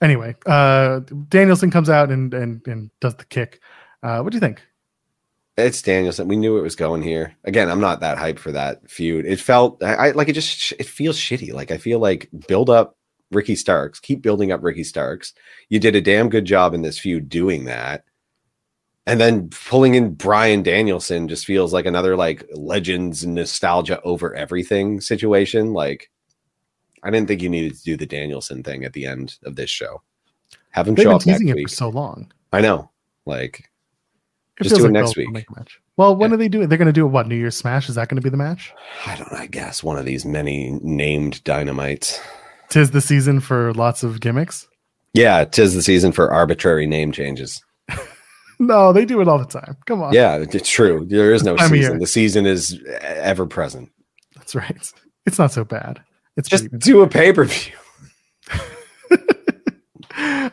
anyway, 0.02 0.36
uh 0.46 1.00
Danielson 1.28 1.70
comes 1.70 1.90
out 1.90 2.10
and 2.10 2.32
and 2.34 2.66
and 2.66 2.90
does 3.00 3.14
the 3.16 3.24
kick. 3.24 3.60
Uh 4.02 4.20
what 4.20 4.32
do 4.32 4.36
you 4.36 4.40
think? 4.40 4.62
It's 5.56 5.82
Danielson. 5.82 6.28
We 6.28 6.36
knew 6.36 6.56
it 6.58 6.62
was 6.62 6.76
going 6.76 7.02
here. 7.02 7.36
Again, 7.44 7.70
I'm 7.70 7.80
not 7.80 8.00
that 8.00 8.18
hyped 8.18 8.38
for 8.38 8.52
that 8.52 8.88
feud. 8.90 9.26
It 9.26 9.40
felt 9.40 9.82
I, 9.82 9.94
I 9.94 10.10
like 10.12 10.28
it. 10.28 10.34
Just 10.34 10.72
it 10.72 10.86
feels 10.86 11.18
shitty. 11.18 11.52
Like 11.52 11.70
I 11.70 11.78
feel 11.78 11.98
like 11.98 12.28
build 12.48 12.70
up 12.70 12.96
Ricky 13.30 13.54
Starks. 13.54 14.00
Keep 14.00 14.22
building 14.22 14.52
up 14.52 14.62
Ricky 14.62 14.84
Starks. 14.84 15.32
You 15.68 15.78
did 15.78 15.94
a 15.96 16.00
damn 16.00 16.28
good 16.28 16.44
job 16.44 16.74
in 16.74 16.82
this 16.82 16.98
feud 16.98 17.28
doing 17.28 17.64
that. 17.64 18.04
And 19.06 19.20
then 19.20 19.48
pulling 19.48 19.94
in 19.94 20.14
Bryan 20.14 20.62
Danielson 20.62 21.26
just 21.28 21.46
feels 21.46 21.72
like 21.72 21.86
another 21.86 22.16
like 22.16 22.44
legends 22.52 23.26
nostalgia 23.26 24.00
over 24.02 24.34
everything 24.34 25.00
situation. 25.00 25.72
Like 25.72 26.10
I 27.02 27.10
didn't 27.10 27.28
think 27.28 27.40
you 27.42 27.48
needed 27.48 27.76
to 27.76 27.82
do 27.82 27.96
the 27.96 28.06
Danielson 28.06 28.62
thing 28.62 28.84
at 28.84 28.92
the 28.92 29.06
end 29.06 29.38
of 29.44 29.56
this 29.56 29.70
show. 29.70 30.02
Have 30.70 30.86
him 30.86 30.94
They've 30.94 31.04
show 31.04 31.18
been 31.18 31.34
up 31.34 31.40
next 31.40 31.54
week. 31.54 31.68
for 31.68 31.74
so 31.74 31.88
long. 31.88 32.30
I 32.52 32.60
know. 32.60 32.90
Like 33.26 33.70
It 34.60 34.64
Just 34.64 34.76
do 34.76 34.82
it 34.82 34.84
like 34.84 34.92
next 34.92 35.16
week. 35.16 35.30
make 35.30 35.48
a 35.50 35.58
match. 35.58 35.80
Well, 35.96 36.14
when 36.14 36.30
Yeah. 36.30 36.34
are 36.34 36.38
they 36.38 36.48
doing? 36.48 36.68
They're 36.68 36.78
going 36.78 36.86
to 36.86 36.92
do 36.92 37.06
it. 37.06 37.10
What 37.10 37.26
New 37.26 37.36
Year's 37.36 37.56
Smash? 37.56 37.88
Is 37.88 37.94
that 37.96 38.08
going 38.08 38.16
to 38.16 38.22
be 38.22 38.28
the 38.30 38.36
match? 38.36 38.72
I 39.06 39.16
don't 39.16 39.30
know, 39.32 39.38
I 39.38 39.46
guess 39.46 39.82
one 39.82 39.98
of 39.98 40.04
these 40.04 40.24
many 40.24 40.78
named 40.82 41.42
dynamites. 41.44 42.20
Tis 42.70 42.90
the 42.92 43.00
season 43.00 43.40
for 43.40 43.74
lots 43.74 44.02
of 44.02 44.20
gimmicks. 44.20 44.66
Yeah, 45.12 45.44
tis 45.44 45.74
the 45.74 45.82
season 45.82 46.12
for 46.12 46.32
arbitrary 46.32 46.86
name 46.86 47.12
changes. 47.12 47.62
No, 48.62 48.92
they 48.92 49.06
do 49.06 49.22
it 49.22 49.26
all 49.26 49.38
the 49.38 49.46
time. 49.46 49.74
Come 49.86 50.02
on. 50.02 50.12
Yeah, 50.12 50.36
it's 50.36 50.68
true. 50.68 51.06
There 51.08 51.32
is 51.32 51.42
no 51.42 51.54
of 51.54 51.60
season. 51.62 51.76
year. 51.76 51.98
The 51.98 52.06
season 52.06 52.44
is 52.44 52.78
ever 53.00 53.46
present. 53.46 53.90
that's 54.36 54.54
right. 54.54 54.92
It's 55.24 55.38
not 55.38 55.50
so 55.50 55.64
bad. 55.64 56.02
It's 56.36 56.46
Just 56.46 56.70
do 56.78 57.00
a 57.00 57.08
pay 57.08 57.32
per 57.32 57.44
view. 57.44 57.72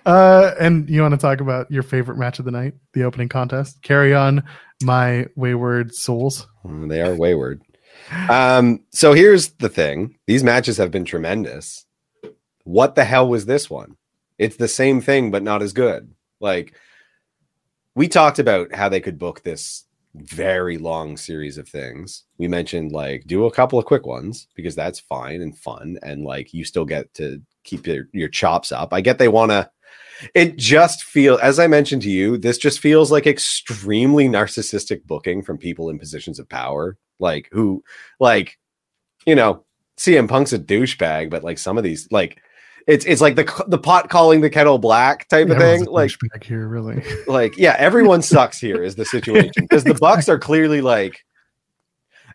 uh, 0.06 0.52
and 0.58 0.90
you 0.90 1.02
want 1.02 1.14
to 1.14 1.18
talk 1.18 1.42
about 1.42 1.70
your 1.70 1.84
favorite 1.84 2.18
match 2.18 2.40
of 2.40 2.46
the 2.46 2.52
night, 2.52 2.76
the 2.94 3.04
opening 3.04 3.28
contest? 3.28 3.82
Carry 3.84 4.16
on, 4.16 4.42
my 4.82 5.28
wayward 5.36 5.94
souls. 5.94 6.48
They 6.64 7.02
are 7.02 7.14
wayward. 7.14 7.62
Um, 8.30 8.86
so 8.92 9.12
here's 9.14 9.50
the 9.56 9.70
thing: 9.70 10.16
these 10.28 10.46
matches 10.46 10.78
have 10.78 10.92
been 10.92 11.06
tremendous. 11.06 11.86
What 12.68 12.96
the 12.96 13.06
hell 13.06 13.30
was 13.30 13.46
this 13.46 13.70
one? 13.70 13.96
It's 14.38 14.58
the 14.58 14.68
same 14.68 15.00
thing, 15.00 15.32
but 15.32 15.42
not 15.42 15.62
as 15.62 15.72
good. 15.72 16.14
Like 16.42 16.74
we 17.96 18.10
talked 18.10 18.40
about 18.40 18.76
how 18.76 18.90
they 18.90 19.00
could 19.00 19.18
book 19.18 19.42
this 19.42 19.86
very 20.16 20.78
long 20.78 21.16
series 21.16 21.58
of 21.58 21.70
things. 21.70 22.26
We 22.38 22.50
mentioned 22.50 22.92
like 22.92 23.24
do 23.26 23.46
a 23.46 23.52
couple 23.52 23.80
of 23.80 23.86
quick 23.86 24.06
ones 24.06 24.48
because 24.54 24.76
that's 24.76 25.00
fine 25.00 25.42
and 25.42 25.58
fun, 25.58 25.98
and 26.04 26.26
like 26.26 26.54
you 26.54 26.66
still 26.66 26.84
get 26.84 27.14
to 27.14 27.42
keep 27.64 27.88
your, 27.88 28.10
your 28.12 28.28
chops 28.28 28.74
up. 28.74 28.94
I 28.94 29.00
get 29.00 29.18
they 29.18 29.30
want 29.30 29.52
to. 29.52 29.70
It 30.36 30.58
just 30.58 31.06
feel 31.06 31.40
as 31.42 31.60
I 31.60 31.68
mentioned 31.68 32.02
to 32.02 32.12
you, 32.12 32.38
this 32.38 32.58
just 32.58 32.82
feels 32.82 33.14
like 33.14 33.28
extremely 33.28 34.28
narcissistic 34.28 35.06
booking 35.06 35.42
from 35.42 35.58
people 35.58 35.90
in 35.90 36.00
positions 36.00 36.38
of 36.38 36.50
power, 36.50 36.98
like 37.18 37.48
who, 37.54 37.82
like, 38.20 38.60
you 39.26 39.36
know, 39.36 39.64
CM 39.98 40.28
Punk's 40.28 40.52
a 40.52 40.60
douchebag, 40.60 41.30
but 41.30 41.46
like 41.46 41.58
some 41.58 41.78
of 41.78 41.86
these, 41.86 42.10
like, 42.12 42.42
it's 42.88 43.06
it's 43.06 43.22
like 43.22 43.36
the 43.36 43.66
the 43.68 43.78
pot 43.78 44.10
calling 44.10 44.42
the 44.42 44.50
kettle 44.50 44.80
black 44.80 45.28
type 45.28 45.50
of 45.50 45.58
Everyone's 45.58 45.84
thing. 45.84 45.94
Like, 45.94 46.10
douchebag 46.12 46.44
here, 46.44 46.68
really. 46.68 47.04
like 47.28 47.58
yeah 47.58 47.76
everyone 47.78 48.22
sucks 48.22 48.60
here 48.60 48.82
is 48.82 48.96
the 48.96 49.06
situation 49.06 49.52
because 49.64 49.84
the 49.84 49.94
bucks 49.94 50.30
are 50.30 50.40
clearly 50.40 50.82
like 50.82 51.24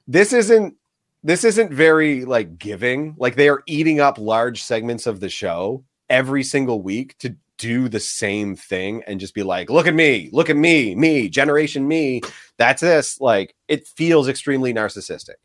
this 0.07 0.33
isn't 0.33 0.77
this 1.25 1.45
isn't 1.45 1.73
very 1.73 2.25
like 2.25 2.59
giving 2.59 3.15
like 3.19 3.37
they 3.37 3.49
are 3.49 3.63
eating 3.67 3.99
up 3.99 4.19
large 4.19 4.63
segments 4.63 5.07
of 5.07 5.21
the 5.21 5.29
show 5.29 5.85
every 6.11 6.43
single 6.43 6.83
week 6.83 7.17
to 7.19 7.35
do 7.59 7.89
the 7.89 8.01
same 8.01 8.57
thing 8.57 9.03
and 9.07 9.21
just 9.21 9.35
be 9.35 9.43
like 9.43 9.71
look 9.71 9.87
at 9.87 9.95
me 9.95 10.29
look 10.33 10.51
at 10.51 10.57
me 10.57 10.95
me 10.95 11.29
generation 11.29 11.87
me 11.87 12.21
that's 12.59 12.83
this 12.83 13.21
like 13.21 13.55
it 13.69 13.87
feels 13.87 14.29
extremely 14.29 14.75
narcissistic 14.75 15.37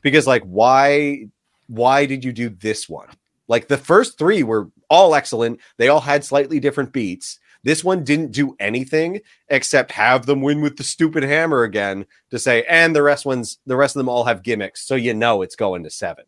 because 0.00 0.26
like 0.26 0.42
why 0.44 1.24
why 1.66 2.06
did 2.06 2.24
you 2.24 2.32
do 2.32 2.48
this 2.48 2.88
one 2.88 3.08
like 3.48 3.68
the 3.68 3.76
first 3.78 4.18
three 4.18 4.42
were 4.42 4.68
all 4.88 5.14
excellent 5.14 5.60
they 5.76 5.88
all 5.88 6.00
had 6.00 6.24
slightly 6.24 6.60
different 6.60 6.92
beats 6.92 7.38
this 7.64 7.82
one 7.82 8.04
didn't 8.04 8.32
do 8.32 8.54
anything 8.60 9.20
except 9.48 9.92
have 9.92 10.26
them 10.26 10.42
win 10.42 10.60
with 10.60 10.76
the 10.76 10.84
stupid 10.84 11.22
hammer 11.22 11.62
again 11.62 12.04
to 12.30 12.38
say, 12.38 12.62
and 12.68 12.94
the 12.94 13.02
rest 13.02 13.24
ones, 13.24 13.58
the 13.64 13.74
rest 13.74 13.96
of 13.96 14.00
them 14.00 14.08
all 14.10 14.24
have 14.24 14.42
gimmicks, 14.42 14.86
so 14.86 14.94
you 14.96 15.14
know 15.14 15.40
it's 15.40 15.56
going 15.56 15.82
to 15.84 15.88
seven. 15.88 16.26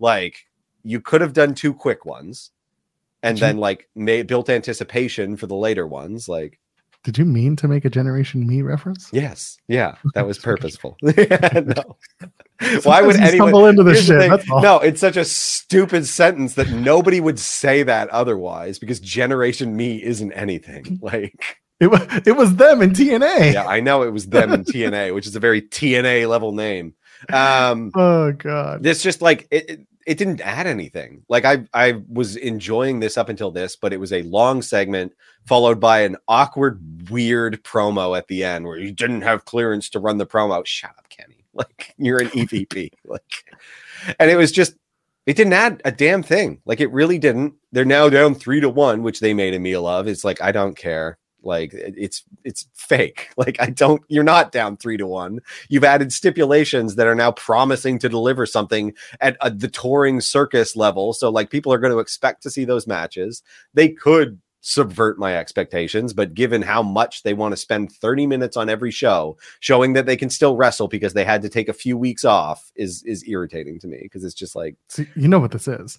Like 0.00 0.44
you 0.82 1.00
could 1.00 1.20
have 1.20 1.34
done 1.34 1.54
two 1.54 1.72
quick 1.72 2.04
ones, 2.04 2.50
and 3.22 3.36
Did 3.36 3.42
you- 3.42 3.46
then 3.46 3.58
like 3.58 3.88
made 3.94 4.26
built 4.26 4.50
anticipation 4.50 5.36
for 5.36 5.46
the 5.46 5.54
later 5.54 5.86
ones. 5.86 6.28
Like 6.28 6.58
Did 7.04 7.18
you 7.18 7.24
mean 7.24 7.56
to 7.56 7.66
make 7.68 7.84
a 7.84 7.90
Generation 7.90 8.46
Me 8.46 8.62
reference? 8.62 9.10
yes, 9.12 9.58
yeah, 9.68 9.96
that 10.14 10.26
was 10.26 10.38
purposeful. 10.50 10.96
Yeah, 11.02 11.60
no. 11.64 11.96
Why 12.84 13.02
would 13.02 13.16
anyone? 13.16 13.48
stumble 13.48 13.66
into 13.66 13.82
this 13.82 14.06
shit? 14.06 14.20
thing. 14.20 14.30
That's 14.30 14.48
all. 14.48 14.62
No, 14.62 14.78
it's 14.78 15.00
such 15.00 15.16
a 15.16 15.24
stupid 15.24 16.06
sentence 16.06 16.54
that 16.54 16.70
nobody 16.70 17.20
would 17.20 17.40
say 17.40 17.82
that 17.82 18.08
otherwise 18.10 18.78
because 18.78 19.00
Generation 19.00 19.76
Me 19.76 20.00
isn't 20.02 20.32
anything. 20.32 21.00
Like, 21.02 21.56
It 21.80 21.88
was 21.88 22.02
it 22.24 22.36
was 22.36 22.54
them 22.54 22.80
in 22.82 22.90
TNA. 22.90 23.54
yeah, 23.54 23.66
I 23.66 23.80
know 23.80 24.02
it 24.04 24.12
was 24.12 24.26
them 24.28 24.52
in 24.52 24.62
TNA, 24.62 25.12
which 25.14 25.26
is 25.26 25.34
a 25.34 25.40
very 25.40 25.60
TNA 25.62 26.28
level 26.28 26.52
name. 26.52 26.94
Um, 27.32 27.90
Oh 27.96 28.30
god. 28.32 28.86
it's 28.86 29.02
just 29.02 29.20
like 29.22 29.48
it, 29.50 29.70
it- 29.70 29.86
it 30.06 30.18
didn't 30.18 30.40
add 30.40 30.66
anything. 30.66 31.22
Like 31.28 31.44
I 31.44 31.64
I 31.72 32.02
was 32.08 32.36
enjoying 32.36 33.00
this 33.00 33.16
up 33.16 33.28
until 33.28 33.50
this, 33.50 33.76
but 33.76 33.92
it 33.92 34.00
was 34.00 34.12
a 34.12 34.22
long 34.22 34.62
segment 34.62 35.12
followed 35.46 35.80
by 35.80 36.00
an 36.00 36.16
awkward, 36.28 37.10
weird 37.10 37.62
promo 37.64 38.16
at 38.16 38.28
the 38.28 38.44
end 38.44 38.66
where 38.66 38.78
you 38.78 38.92
didn't 38.92 39.22
have 39.22 39.44
clearance 39.44 39.88
to 39.90 39.98
run 39.98 40.18
the 40.18 40.26
promo. 40.26 40.64
Shut 40.66 40.90
up, 40.98 41.08
Kenny. 41.08 41.38
Like 41.54 41.94
you're 41.98 42.22
an 42.22 42.28
EVP. 42.28 42.92
like 43.04 43.44
and 44.18 44.30
it 44.30 44.36
was 44.36 44.52
just 44.52 44.74
it 45.26 45.36
didn't 45.36 45.52
add 45.52 45.82
a 45.84 45.92
damn 45.92 46.22
thing. 46.22 46.62
Like 46.64 46.80
it 46.80 46.90
really 46.90 47.18
didn't. 47.18 47.54
They're 47.72 47.84
now 47.84 48.08
down 48.08 48.34
three 48.34 48.60
to 48.60 48.70
one, 48.70 49.02
which 49.02 49.20
they 49.20 49.34
made 49.34 49.52
a 49.52 49.58
meal 49.58 49.86
of. 49.86 50.08
It's 50.08 50.24
like 50.24 50.40
I 50.40 50.50
don't 50.50 50.74
care. 50.74 51.18
Like 51.42 51.72
it's 51.74 52.24
it's 52.44 52.66
fake. 52.74 53.28
Like 53.42 53.60
I 53.60 53.70
don't. 53.70 54.02
You're 54.08 54.22
not 54.22 54.52
down 54.52 54.76
three 54.76 54.96
to 54.96 55.06
one. 55.06 55.40
You've 55.68 55.82
added 55.82 56.12
stipulations 56.12 56.94
that 56.94 57.08
are 57.08 57.14
now 57.14 57.32
promising 57.32 57.98
to 58.00 58.08
deliver 58.08 58.46
something 58.46 58.94
at 59.20 59.36
a, 59.40 59.50
the 59.50 59.68
touring 59.68 60.20
circus 60.20 60.76
level. 60.76 61.12
So 61.12 61.28
like 61.28 61.50
people 61.50 61.72
are 61.72 61.78
going 61.78 61.92
to 61.92 61.98
expect 61.98 62.42
to 62.44 62.50
see 62.50 62.64
those 62.64 62.86
matches. 62.86 63.42
They 63.74 63.88
could 63.88 64.38
subvert 64.62 65.18
my 65.18 65.36
expectations, 65.36 66.12
but 66.12 66.34
given 66.34 66.62
how 66.62 66.82
much 66.82 67.24
they 67.24 67.34
want 67.34 67.52
to 67.52 67.56
spend 67.56 67.92
30 67.92 68.26
minutes 68.28 68.56
on 68.56 68.70
every 68.70 68.92
show, 68.92 69.36
showing 69.60 69.92
that 69.92 70.06
they 70.06 70.16
can 70.16 70.30
still 70.30 70.56
wrestle 70.56 70.88
because 70.88 71.12
they 71.12 71.24
had 71.24 71.42
to 71.42 71.48
take 71.48 71.68
a 71.68 71.74
few 71.74 71.98
weeks 71.98 72.24
off 72.24 72.72
is 72.76 73.02
is 73.02 73.28
irritating 73.28 73.78
to 73.80 73.88
me 73.88 73.98
because 74.02 74.24
it's 74.24 74.34
just 74.34 74.56
like 74.56 74.76
you 75.14 75.28
know 75.28 75.40
what 75.40 75.50
this 75.50 75.68
is. 75.68 75.98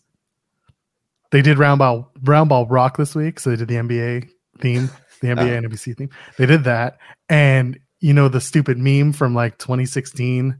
They 1.31 1.41
did 1.41 1.57
round 1.57 1.79
ball 1.79 2.11
round 2.23 2.49
ball 2.49 2.65
rock 2.67 2.97
this 2.97 3.13
week, 3.15 3.39
so 3.39 3.49
they 3.49 3.57
did 3.57 3.67
the 3.67 3.75
NBA 3.75 4.29
theme, 4.59 4.89
the 5.23 5.29
NBA 5.35 5.51
Oh. 5.51 5.57
and 5.57 5.65
NBC 5.71 5.97
theme. 5.97 6.09
They 6.37 6.45
did 6.45 6.63
that, 6.65 6.97
and 7.29 7.79
you 7.99 8.13
know 8.13 8.27
the 8.27 8.41
stupid 8.41 8.77
meme 8.77 9.13
from 9.13 9.33
like 9.33 9.57
2016, 9.57 10.57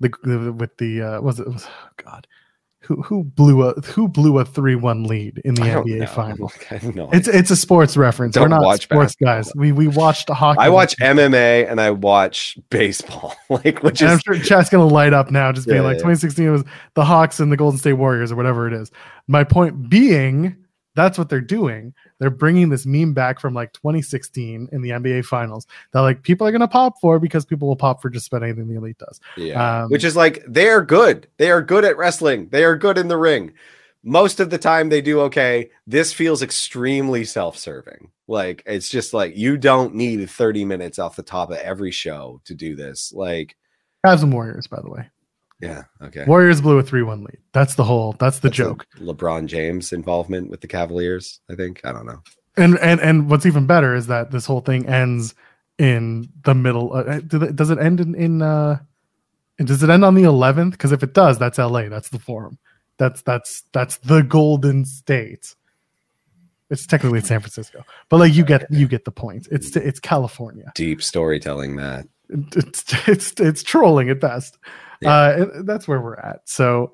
the, 0.00 0.10
the 0.22 0.52
with 0.52 0.76
the 0.78 1.02
uh, 1.02 1.20
was 1.20 1.40
it 1.40 1.46
was 1.48 1.66
oh 1.68 1.88
God, 2.04 2.26
who 2.82 3.02
who 3.02 3.24
blew 3.24 3.68
a 3.68 3.72
who 3.80 4.06
blew 4.08 4.38
a 4.38 4.44
three 4.44 4.76
one 4.76 5.04
lead 5.04 5.40
in 5.44 5.54
the 5.54 5.62
NBA 5.62 5.98
know. 6.00 6.06
final. 6.06 6.52
Like, 6.70 6.84
I. 6.84 7.08
It's 7.12 7.26
it's 7.28 7.50
a 7.50 7.56
sports 7.56 7.96
reference. 7.96 8.34
Don't 8.34 8.50
We're 8.50 8.60
not 8.60 8.80
sports 8.82 9.16
basketball. 9.16 9.34
guys. 9.34 9.52
We 9.56 9.72
we 9.72 9.88
watched 9.88 10.28
hockey. 10.28 10.58
I 10.60 10.68
watch 10.68 10.96
MMA 10.98 11.68
and 11.70 11.80
I 11.80 11.90
watch 11.90 12.56
baseball, 12.70 13.34
like 13.48 13.82
which 13.82 14.00
And 14.02 14.10
I'm 14.12 14.18
sure 14.20 14.38
chat's 14.38 14.70
gonna 14.70 14.86
light 14.86 15.12
up 15.12 15.30
now, 15.32 15.50
just 15.52 15.66
being 15.66 15.78
Yeah, 15.78 15.82
like 15.82 15.94
yeah. 15.96 16.02
2016 16.10 16.52
was 16.52 16.64
the 16.94 17.04
Hawks 17.04 17.40
and 17.40 17.50
the 17.50 17.56
Golden 17.56 17.78
State 17.78 17.94
Warriors 17.94 18.30
or 18.30 18.36
whatever 18.36 18.66
it 18.68 18.72
is. 18.74 18.90
My 19.26 19.42
point 19.44 19.88
being, 19.88 20.56
that's 20.94 21.18
what 21.18 21.28
they're 21.28 21.40
doing. 21.40 21.94
They're 22.18 22.30
bringing 22.30 22.68
this 22.70 22.86
meme 22.86 23.14
back 23.14 23.40
from 23.40 23.54
like 23.54 23.72
2016 23.74 24.68
in 24.72 24.82
the 24.82 24.90
NBA 24.90 25.24
Finals 25.24 25.66
that 25.92 26.00
like 26.00 26.22
people 26.22 26.46
are 26.46 26.52
gonna 26.52 26.68
pop 26.68 27.00
for 27.00 27.18
because 27.18 27.44
people 27.44 27.68
will 27.68 27.76
pop 27.76 28.00
for 28.00 28.10
just 28.10 28.28
about 28.28 28.42
anything 28.42 28.68
the 28.68 28.76
elite 28.76 28.98
does. 28.98 29.20
yeah, 29.36 29.82
Um, 29.82 29.90
which 29.90 30.04
is 30.04 30.16
like 30.16 30.44
they 30.46 30.68
are 30.68 30.82
good. 30.82 31.28
They 31.36 31.50
are 31.50 31.62
good 31.62 31.84
at 31.84 31.96
wrestling. 31.96 32.48
They 32.50 32.64
are 32.64 32.76
good 32.76 32.98
in 32.98 33.08
the 33.08 33.18
ring. 33.18 33.52
Most 34.02 34.38
of 34.38 34.50
the 34.50 34.58
time 34.58 34.88
they 34.88 35.00
do 35.00 35.20
okay. 35.22 35.70
This 35.86 36.12
feels 36.12 36.42
extremely 36.42 37.24
self-serving. 37.24 38.10
Like 38.28 38.62
it's 38.66 38.88
just 38.88 39.12
like 39.12 39.36
you 39.36 39.56
don't 39.56 39.94
need 39.94 40.28
30 40.28 40.64
minutes 40.64 40.98
off 40.98 41.16
the 41.16 41.22
top 41.22 41.50
of 41.50 41.58
every 41.58 41.90
show 41.90 42.40
to 42.44 42.54
do 42.54 42.76
this. 42.76 43.12
Like 43.12 43.56
Cavs 44.04 44.22
and 44.22 44.32
Warriors, 44.32 44.66
by 44.66 44.80
the 44.80 44.90
way. 44.90 45.10
Yeah, 45.60 45.84
okay. 46.02 46.24
Warriors 46.26 46.60
blew 46.60 46.78
a 46.78 46.82
3-1 46.82 47.20
lead. 47.20 47.38
That's 47.52 47.74
the 47.76 47.84
whole. 47.84 48.12
That's 48.18 48.40
the 48.40 48.48
That's 48.48 48.56
joke. 48.56 48.86
LeBron 48.98 49.46
James 49.46 49.92
involvement 49.92 50.50
with 50.50 50.60
the 50.60 50.68
Cavaliers, 50.68 51.40
I 51.50 51.54
think. 51.54 51.80
I 51.84 51.92
don't 51.92 52.06
know. 52.06 52.22
And 52.56 52.78
and 52.78 53.00
and 53.00 53.28
what's 53.30 53.44
even 53.46 53.66
better 53.66 53.94
is 53.94 54.06
that 54.06 54.30
this 54.30 54.46
whole 54.46 54.60
thing 54.60 54.86
ends 54.86 55.34
in 55.78 56.28
the 56.44 56.54
middle. 56.54 56.92
Uh, 56.92 57.20
they- 57.22 57.52
does 57.52 57.70
it 57.70 57.78
end 57.78 58.00
in 58.00 58.14
in? 58.14 58.42
uh 58.42 58.78
Does 59.58 59.82
it 59.82 59.90
end 59.90 60.04
on 60.04 60.14
the 60.14 60.22
11th? 60.22 60.72
Because 60.72 60.92
if 60.92 61.02
it 61.02 61.12
does, 61.12 61.38
that's 61.38 61.58
LA. 61.58 61.88
That's 61.88 62.08
the 62.08 62.18
forum. 62.18 62.58
That's 62.98 63.20
that's 63.22 63.62
that's 63.72 63.96
the 63.98 64.22
Golden 64.22 64.84
State. 64.86 65.54
It's 66.70 66.86
technically 66.86 67.20
San 67.20 67.40
Francisco, 67.40 67.84
but 68.08 68.16
like 68.18 68.34
you 68.34 68.44
get 68.44 68.66
you 68.70 68.88
get 68.88 69.04
the 69.04 69.12
point. 69.12 69.48
It's 69.50 69.76
it's 69.76 70.00
California. 70.00 70.72
Deep 70.74 71.02
storytelling, 71.02 71.74
Matt. 71.76 72.08
It's 72.28 72.84
it's 73.08 73.32
it's 73.38 73.62
trolling 73.62 74.10
at 74.10 74.18
best. 74.18 74.58
Yeah. 75.00 75.10
Uh, 75.10 75.46
that's 75.64 75.86
where 75.86 76.00
we're 76.00 76.16
at. 76.16 76.48
So 76.48 76.92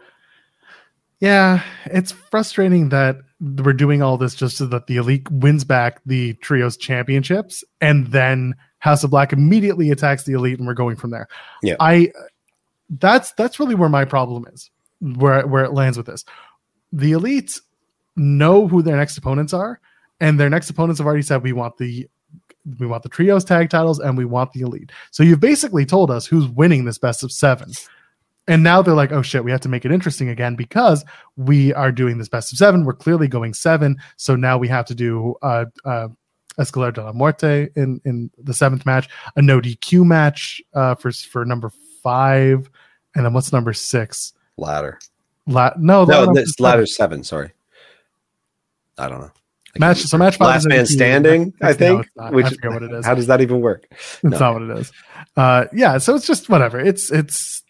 yeah, 1.22 1.62
it's 1.84 2.10
frustrating 2.10 2.88
that 2.88 3.18
we're 3.40 3.72
doing 3.72 4.02
all 4.02 4.16
this 4.16 4.34
just 4.34 4.56
so 4.56 4.66
that 4.66 4.88
the 4.88 4.96
elite 4.96 5.30
wins 5.30 5.62
back 5.62 6.00
the 6.04 6.34
trios 6.34 6.76
championships, 6.76 7.62
and 7.80 8.08
then 8.08 8.54
House 8.78 9.04
of 9.04 9.10
Black 9.10 9.32
immediately 9.32 9.90
attacks 9.92 10.24
the 10.24 10.32
elite, 10.32 10.58
and 10.58 10.66
we're 10.66 10.74
going 10.74 10.96
from 10.96 11.10
there. 11.10 11.28
Yeah. 11.62 11.76
I 11.78 12.10
that's 12.90 13.32
that's 13.34 13.60
really 13.60 13.76
where 13.76 13.88
my 13.88 14.04
problem 14.04 14.46
is, 14.52 14.68
where 15.00 15.46
where 15.46 15.64
it 15.64 15.72
lands 15.72 15.96
with 15.96 16.06
this. 16.06 16.24
The 16.92 17.12
elites 17.12 17.60
know 18.16 18.66
who 18.66 18.82
their 18.82 18.96
next 18.96 19.16
opponents 19.16 19.52
are, 19.52 19.80
and 20.20 20.40
their 20.40 20.50
next 20.50 20.70
opponents 20.70 20.98
have 20.98 21.06
already 21.06 21.22
said 21.22 21.44
we 21.44 21.52
want 21.52 21.76
the 21.78 22.08
we 22.78 22.86
want 22.86 23.02
the 23.02 23.08
trios 23.08 23.44
tag 23.44 23.70
titles 23.70 23.98
and 23.98 24.16
we 24.16 24.24
want 24.24 24.52
the 24.52 24.60
elite. 24.60 24.92
So 25.10 25.22
you've 25.22 25.40
basically 25.40 25.84
told 25.84 26.10
us 26.10 26.26
who's 26.26 26.46
winning 26.48 26.84
this 26.84 26.98
best 26.98 27.22
of 27.22 27.32
seven. 27.32 27.72
And 28.48 28.62
now 28.62 28.82
they're 28.82 28.94
like, 28.94 29.12
oh 29.12 29.22
shit, 29.22 29.44
we 29.44 29.50
have 29.50 29.60
to 29.60 29.68
make 29.68 29.84
it 29.84 29.92
interesting 29.92 30.28
again 30.28 30.56
because 30.56 31.04
we 31.36 31.72
are 31.74 31.92
doing 31.92 32.18
this 32.18 32.28
best 32.28 32.52
of 32.52 32.58
seven. 32.58 32.84
We're 32.84 32.94
clearly 32.94 33.28
going 33.28 33.54
seven. 33.54 33.96
So 34.16 34.34
now 34.36 34.58
we 34.58 34.68
have 34.68 34.86
to 34.86 34.94
do 34.94 35.36
uh 35.42 35.66
uh 35.84 36.08
Escalera 36.58 36.92
de 36.92 37.02
la 37.02 37.12
Muerte 37.12 37.68
in, 37.76 37.98
in 38.04 38.30
the 38.36 38.52
seventh 38.52 38.84
match, 38.84 39.08
a 39.36 39.42
no 39.42 39.60
DQ 39.60 40.04
match 40.04 40.60
uh 40.74 40.94
for 40.96 41.12
for 41.12 41.44
number 41.44 41.70
five, 42.02 42.68
and 43.14 43.24
then 43.24 43.32
what's 43.32 43.52
number 43.52 43.72
six? 43.72 44.32
Ladder. 44.56 44.98
La- 45.46 45.72
no, 45.78 46.04
No, 46.04 46.32
ladder 46.58 46.86
seven. 46.86 47.24
Sorry. 47.24 47.52
I 48.98 49.08
don't 49.08 49.20
know. 49.20 49.30
Match. 49.78 49.98
So 50.02 50.18
match 50.18 50.36
five. 50.36 50.48
Last 50.48 50.68
man 50.68 50.86
standing, 50.86 51.54
I 51.62 51.72
think. 51.72 52.08
not. 52.16 52.32
which 52.32 52.46
I 52.46 52.50
forget 52.50 52.72
what 52.72 52.82
it 52.82 52.92
is. 52.92 53.06
How 53.06 53.14
does 53.14 53.26
that 53.28 53.40
even 53.40 53.60
work? 53.60 53.86
It's 53.90 54.22
No. 54.22 54.38
not 54.38 54.52
what 54.54 54.62
it 54.62 54.78
is. 54.78 54.92
Uh, 55.36 55.64
yeah, 55.72 55.98
so 55.98 56.14
it's 56.14 56.26
just 56.26 56.48
whatever. 56.50 56.78
It's 56.78 57.10
it's 57.10 57.62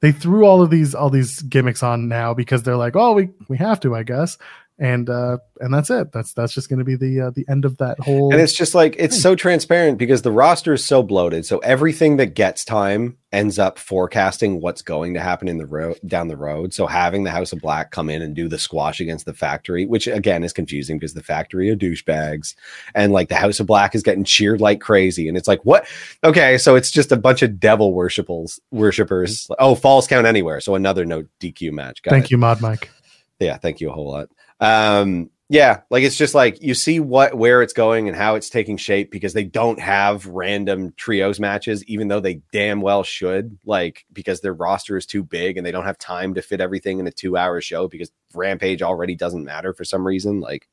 they 0.00 0.12
threw 0.12 0.44
all 0.46 0.62
of 0.62 0.70
these 0.70 0.94
all 0.94 1.10
these 1.10 1.42
gimmicks 1.42 1.82
on 1.82 2.08
now 2.08 2.34
because 2.34 2.62
they're 2.62 2.76
like, 2.76 2.94
oh, 2.96 3.12
we 3.12 3.30
we 3.48 3.56
have 3.58 3.80
to, 3.80 3.94
I 3.96 4.02
guess, 4.04 4.38
and 4.80 5.08
uh, 5.10 5.36
and 5.60 5.72
that's 5.72 5.90
it. 5.90 6.10
That's 6.10 6.32
that's 6.32 6.54
just 6.54 6.68
going 6.70 6.78
to 6.78 6.84
be 6.86 6.96
the 6.96 7.26
uh, 7.26 7.30
the 7.30 7.44
end 7.48 7.64
of 7.66 7.76
that 7.76 8.00
whole. 8.00 8.32
And 8.32 8.40
it's 8.40 8.54
just 8.54 8.74
like 8.74 8.96
it's 8.98 9.14
Hmm. 9.16 9.20
so 9.20 9.34
transparent 9.36 9.98
because 9.98 10.22
the 10.22 10.32
roster 10.32 10.72
is 10.72 10.82
so 10.84 11.02
bloated. 11.02 11.44
So 11.44 11.58
everything 11.58 12.16
that 12.16 12.34
gets 12.34 12.64
time 12.64 13.18
ends 13.32 13.58
up 13.58 13.78
forecasting 13.78 14.60
what's 14.60 14.82
going 14.82 15.14
to 15.14 15.20
happen 15.20 15.46
in 15.48 15.58
the 15.58 15.66
road 15.66 16.00
down 16.06 16.28
the 16.28 16.36
road. 16.36 16.72
So 16.74 16.86
having 16.86 17.22
the 17.24 17.30
House 17.30 17.52
of 17.52 17.60
Black 17.60 17.90
come 17.92 18.08
in 18.10 18.22
and 18.22 18.34
do 18.34 18.48
the 18.48 18.58
squash 18.58 19.00
against 19.00 19.26
the 19.26 19.34
factory, 19.34 19.84
which 19.86 20.06
again 20.06 20.42
is 20.42 20.52
confusing 20.54 20.98
because 20.98 21.12
the 21.14 21.22
factory 21.22 21.68
are 21.70 21.76
douchebags, 21.76 22.54
and 22.94 23.12
like 23.12 23.28
the 23.28 23.36
House 23.36 23.60
of 23.60 23.66
Black 23.66 23.94
is 23.94 24.02
getting 24.02 24.24
cheered 24.24 24.62
like 24.62 24.80
crazy. 24.80 25.28
And 25.28 25.36
it's 25.36 25.46
like, 25.46 25.60
what? 25.64 25.86
Okay, 26.24 26.56
so 26.56 26.74
it's 26.74 26.90
just 26.90 27.12
a 27.12 27.16
bunch 27.16 27.42
of 27.42 27.60
devil 27.60 27.92
worshippers 27.92 28.58
worshippers. 28.70 29.46
Oh, 29.58 29.74
falls 29.74 30.06
count 30.06 30.26
anywhere. 30.26 30.60
So 30.60 30.74
another 30.74 31.04
no 31.04 31.24
DQ 31.38 31.70
match. 31.72 32.02
Got 32.02 32.12
Thank 32.12 32.24
it. 32.24 32.30
you, 32.30 32.38
Mod 32.38 32.62
Mike. 32.62 32.90
yeah 33.38 33.56
thank 33.56 33.80
you 33.80 33.88
a 33.88 33.92
whole 33.92 34.10
lot 34.10 34.28
um 34.60 35.30
yeah 35.48 35.80
like 35.90 36.04
it's 36.04 36.16
just 36.16 36.34
like 36.34 36.62
you 36.62 36.74
see 36.74 37.00
what 37.00 37.34
where 37.34 37.62
it's 37.62 37.72
going 37.72 38.06
and 38.08 38.16
how 38.16 38.34
it's 38.34 38.50
taking 38.50 38.76
shape 38.76 39.10
because 39.10 39.32
they 39.32 39.42
don't 39.42 39.80
have 39.80 40.26
random 40.26 40.92
trios 40.96 41.40
matches 41.40 41.82
even 41.86 42.08
though 42.08 42.20
they 42.20 42.34
damn 42.52 42.80
well 42.80 43.02
should 43.02 43.58
like 43.64 44.04
because 44.12 44.40
their 44.42 44.52
roster 44.54 44.96
is 44.96 45.06
too 45.06 45.24
big 45.24 45.56
and 45.56 45.66
they 45.66 45.72
don't 45.72 45.86
have 45.86 45.98
time 45.98 46.34
to 46.34 46.42
fit 46.42 46.60
everything 46.60 47.00
in 47.00 47.06
a 47.06 47.10
two 47.10 47.36
hour 47.36 47.60
show 47.60 47.88
because 47.88 48.12
rampage 48.34 48.82
already 48.82 49.16
doesn't 49.16 49.44
matter 49.44 49.72
for 49.72 49.84
some 49.84 50.06
reason 50.06 50.40
like 50.40 50.68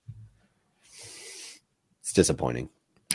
it's 2.02 2.14
disappointing 2.14 2.70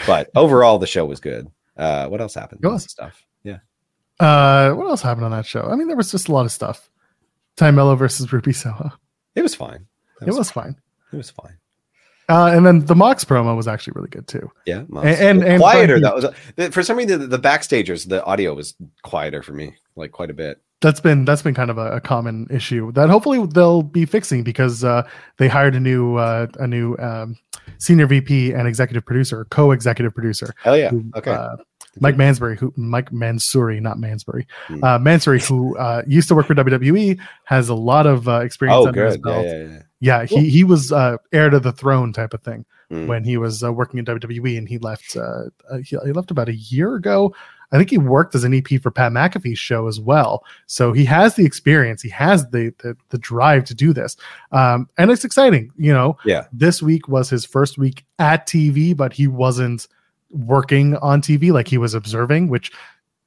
but 0.06 0.30
overall 0.36 0.78
the 0.78 0.86
show 0.86 1.04
was 1.04 1.20
good 1.20 1.48
uh 1.76 2.06
what 2.08 2.20
else 2.20 2.34
happened 2.34 2.60
It 2.62 2.68
was. 2.68 2.90
stuff 2.90 3.24
yeah 3.44 3.58
Uh, 4.20 4.72
what 4.74 4.86
else 4.88 5.02
happened 5.02 5.24
on 5.24 5.30
that 5.32 5.46
show? 5.46 5.62
I 5.70 5.74
mean, 5.74 5.88
there 5.88 5.96
was 5.96 6.10
just 6.12 6.28
a 6.28 6.32
lot 6.32 6.44
of 6.44 6.52
stuff. 6.52 6.88
Tay 7.56 7.70
Melo 7.72 7.96
versus 7.96 8.32
Ruby 8.32 8.52
Soho. 8.52 8.92
it 9.34 9.42
was 9.42 9.54
fine 9.54 9.86
It 10.26 10.34
was 10.34 10.50
fine. 10.50 10.76
it 11.12 11.16
was 11.16 11.30
fine 11.30 11.56
Uh, 12.28 12.50
and 12.54 12.64
then 12.64 12.84
the 12.86 12.94
Mox 12.94 13.24
promo 13.24 13.56
was 13.56 13.66
actually 13.68 13.92
really 13.96 14.08
good 14.08 14.26
too. 14.26 14.50
Yeah, 14.64 14.84
and- 15.02 15.42
and- 15.44 15.60
quieter. 15.60 16.00
but- 16.00 16.34
That 16.56 16.66
was 16.66 16.74
for 16.74 16.82
some 16.82 16.96
reason 16.96 17.20
the, 17.20 17.26
the 17.26 17.38
backstagers. 17.38 18.08
The 18.08 18.24
audio 18.24 18.54
was 18.54 18.74
quieter 19.02 19.42
for 19.42 19.52
me, 19.52 19.74
like 19.96 20.12
quite 20.12 20.30
a 20.30 20.34
bit. 20.34 20.60
that's 20.80 21.00
been 21.00 21.24
that's 21.24 21.42
been 21.42 21.54
kind 21.54 21.70
of 21.70 21.78
a, 21.78 21.96
a 21.96 22.00
common 22.00 22.46
issue 22.50 22.90
that 22.92 23.08
hopefully 23.10 23.44
they'll 23.54 23.82
be 23.82 24.04
fixing 24.04 24.42
because 24.42 24.82
uh, 24.82 25.02
they 25.38 25.46
hired 25.48 25.74
a 25.74 25.80
new 25.80 26.16
uh, 26.16 26.46
a 26.58 26.66
new 26.66 26.96
um, 26.98 27.36
senior 27.78 28.06
VP 28.06 28.52
and 28.52 28.66
executive 28.66 29.04
producer, 29.04 29.44
co-executive 29.50 30.12
producer, 30.14 30.54
Hell 30.62 30.76
yeah. 30.76 30.90
who, 30.90 31.04
Okay. 31.16 31.30
uh, 31.30 31.56
Mike 32.00 32.16
Mansbury, 32.16 32.56
who 32.58 32.72
Mike 32.76 33.10
Mansuri, 33.12 33.78
not 33.80 33.98
Mansbury, 33.98 34.46
uh, 34.82 34.98
Mansuri, 34.98 35.40
who 35.46 35.76
uh, 35.76 36.02
used 36.06 36.26
to 36.28 36.34
work 36.34 36.46
for 36.46 36.54
WWE, 36.54 37.20
has 37.44 37.68
a 37.68 37.74
lot 37.74 38.06
of 38.06 38.26
uh, 38.28 38.40
experience 38.40 38.78
oh, 38.82 38.88
under 38.88 39.04
his 39.06 39.16
good. 39.18 39.28
Yeah, 39.28 39.34
belt. 39.34 39.46
yeah, 39.46 39.52
yeah. 39.52 39.68
Yeah, 39.74 39.82
he 40.24 40.50
he 40.50 40.64
was 40.64 40.92
uh, 40.92 41.16
heir 41.32 41.48
to 41.50 41.60
the 41.60 41.72
throne 41.72 42.12
type 42.12 42.34
of 42.34 42.42
thing 42.42 42.64
Mm. 42.90 43.06
when 43.06 43.24
he 43.24 43.38
was 43.38 43.64
uh, 43.64 43.72
working 43.72 43.98
in 43.98 44.04
WWE, 44.04 44.58
and 44.58 44.68
he 44.68 44.76
left. 44.76 45.16
Uh, 45.16 45.44
uh, 45.70 45.78
he, 45.78 45.96
he 46.04 46.12
left 46.12 46.30
about 46.30 46.50
a 46.50 46.54
year 46.54 46.94
ago. 46.94 47.34
I 47.72 47.78
think 47.78 47.88
he 47.88 47.96
worked 47.96 48.34
as 48.34 48.44
an 48.44 48.52
EP 48.52 48.66
for 48.82 48.90
Pat 48.90 49.12
McAfee's 49.12 49.58
show 49.58 49.88
as 49.88 49.98
well. 49.98 50.44
So 50.66 50.92
he 50.92 51.06
has 51.06 51.34
the 51.36 51.46
experience, 51.46 52.02
he 52.02 52.10
has 52.10 52.46
the 52.50 52.74
the, 52.82 52.94
the 53.08 53.16
drive 53.16 53.64
to 53.64 53.74
do 53.74 53.94
this, 53.94 54.14
um, 54.50 54.90
and 54.98 55.10
it's 55.10 55.24
exciting. 55.24 55.72
You 55.78 55.94
know, 55.94 56.18
Yeah. 56.26 56.44
This 56.52 56.82
week 56.82 57.08
was 57.08 57.30
his 57.30 57.46
first 57.46 57.78
week 57.78 58.04
at 58.18 58.46
TV, 58.46 58.94
but 58.94 59.14
he 59.14 59.26
wasn't 59.26 59.88
working 60.28 60.96
on 60.96 61.22
TV 61.22 61.50
like 61.50 61.68
he 61.68 61.78
was 61.78 61.94
observing, 61.94 62.48
which 62.48 62.72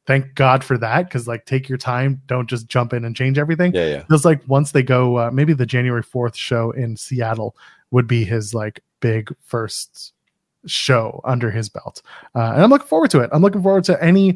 thank 0.08 0.36
God 0.36 0.64
for 0.64 0.78
that 0.78 1.04
because 1.04 1.28
like 1.28 1.46
take 1.46 1.68
your 1.70 1.78
time, 1.78 2.22
don't 2.28 2.50
just 2.50 2.68
jump 2.68 2.94
in 2.94 3.04
and 3.06 3.16
change 3.16 3.38
everything 3.38 3.74
Yeah, 3.74 3.86
yeah. 3.88 4.04
feels 4.06 4.26
like 4.26 4.42
once 4.48 4.72
they 4.72 4.84
go 4.84 5.18
uh, 5.18 5.32
maybe 5.32 5.54
the 5.54 5.66
january 5.66 6.04
4th 6.04 6.36
show 6.36 6.72
in 6.72 6.96
seattle 6.98 7.56
would 7.92 8.08
be 8.08 8.24
his 8.24 8.54
like 8.54 8.82
big 9.00 9.34
first 9.46 10.14
show 10.68 11.22
under 11.24 11.52
his 11.52 11.70
belt 11.70 12.02
uh, 12.36 12.52
and 12.54 12.64
i'm 12.64 12.70
looking 12.70 12.88
forward 12.88 13.10
to 13.12 13.20
it 13.20 13.30
i'm 13.34 13.42
looking 13.42 13.62
forward 13.62 13.84
to 13.84 14.02
any 14.04 14.36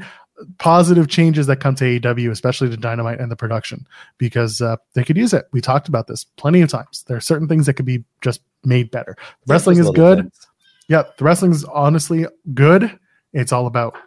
positive 0.57 1.09
changes 1.09 1.47
that 1.47 1.57
come 1.57 1.75
to 1.75 1.83
AEW, 1.99 2.31
especially 2.31 2.69
to 2.69 2.77
Dynamite 2.77 3.19
and 3.19 3.29
the 3.29 3.35
production, 3.35 3.85
because 4.17 4.61
uh, 4.61 4.77
they 4.93 5.03
could 5.03 5.17
use 5.17 5.33
it. 5.33 5.45
We 5.51 5.59
talked 5.59 5.89
about 5.89 6.07
this 6.07 6.23
plenty 6.23 6.61
of 6.61 6.69
times. 6.69 7.03
There 7.07 7.17
are 7.17 7.19
certain 7.19 7.45
things 7.49 7.65
that 7.65 7.73
could 7.73 7.85
be 7.85 8.05
just 8.21 8.39
made 8.63 8.89
better. 8.89 9.17
Wrestling 9.47 9.79
is 9.79 9.89
good. 9.89 10.19
things. 10.19 10.47
Yeah, 10.87 11.03
the 11.17 11.25
wrestling's 11.25 11.65
honestly 11.65 12.25
good. 12.53 12.97
It's 13.33 13.51
all 13.51 13.67
about 13.67 13.97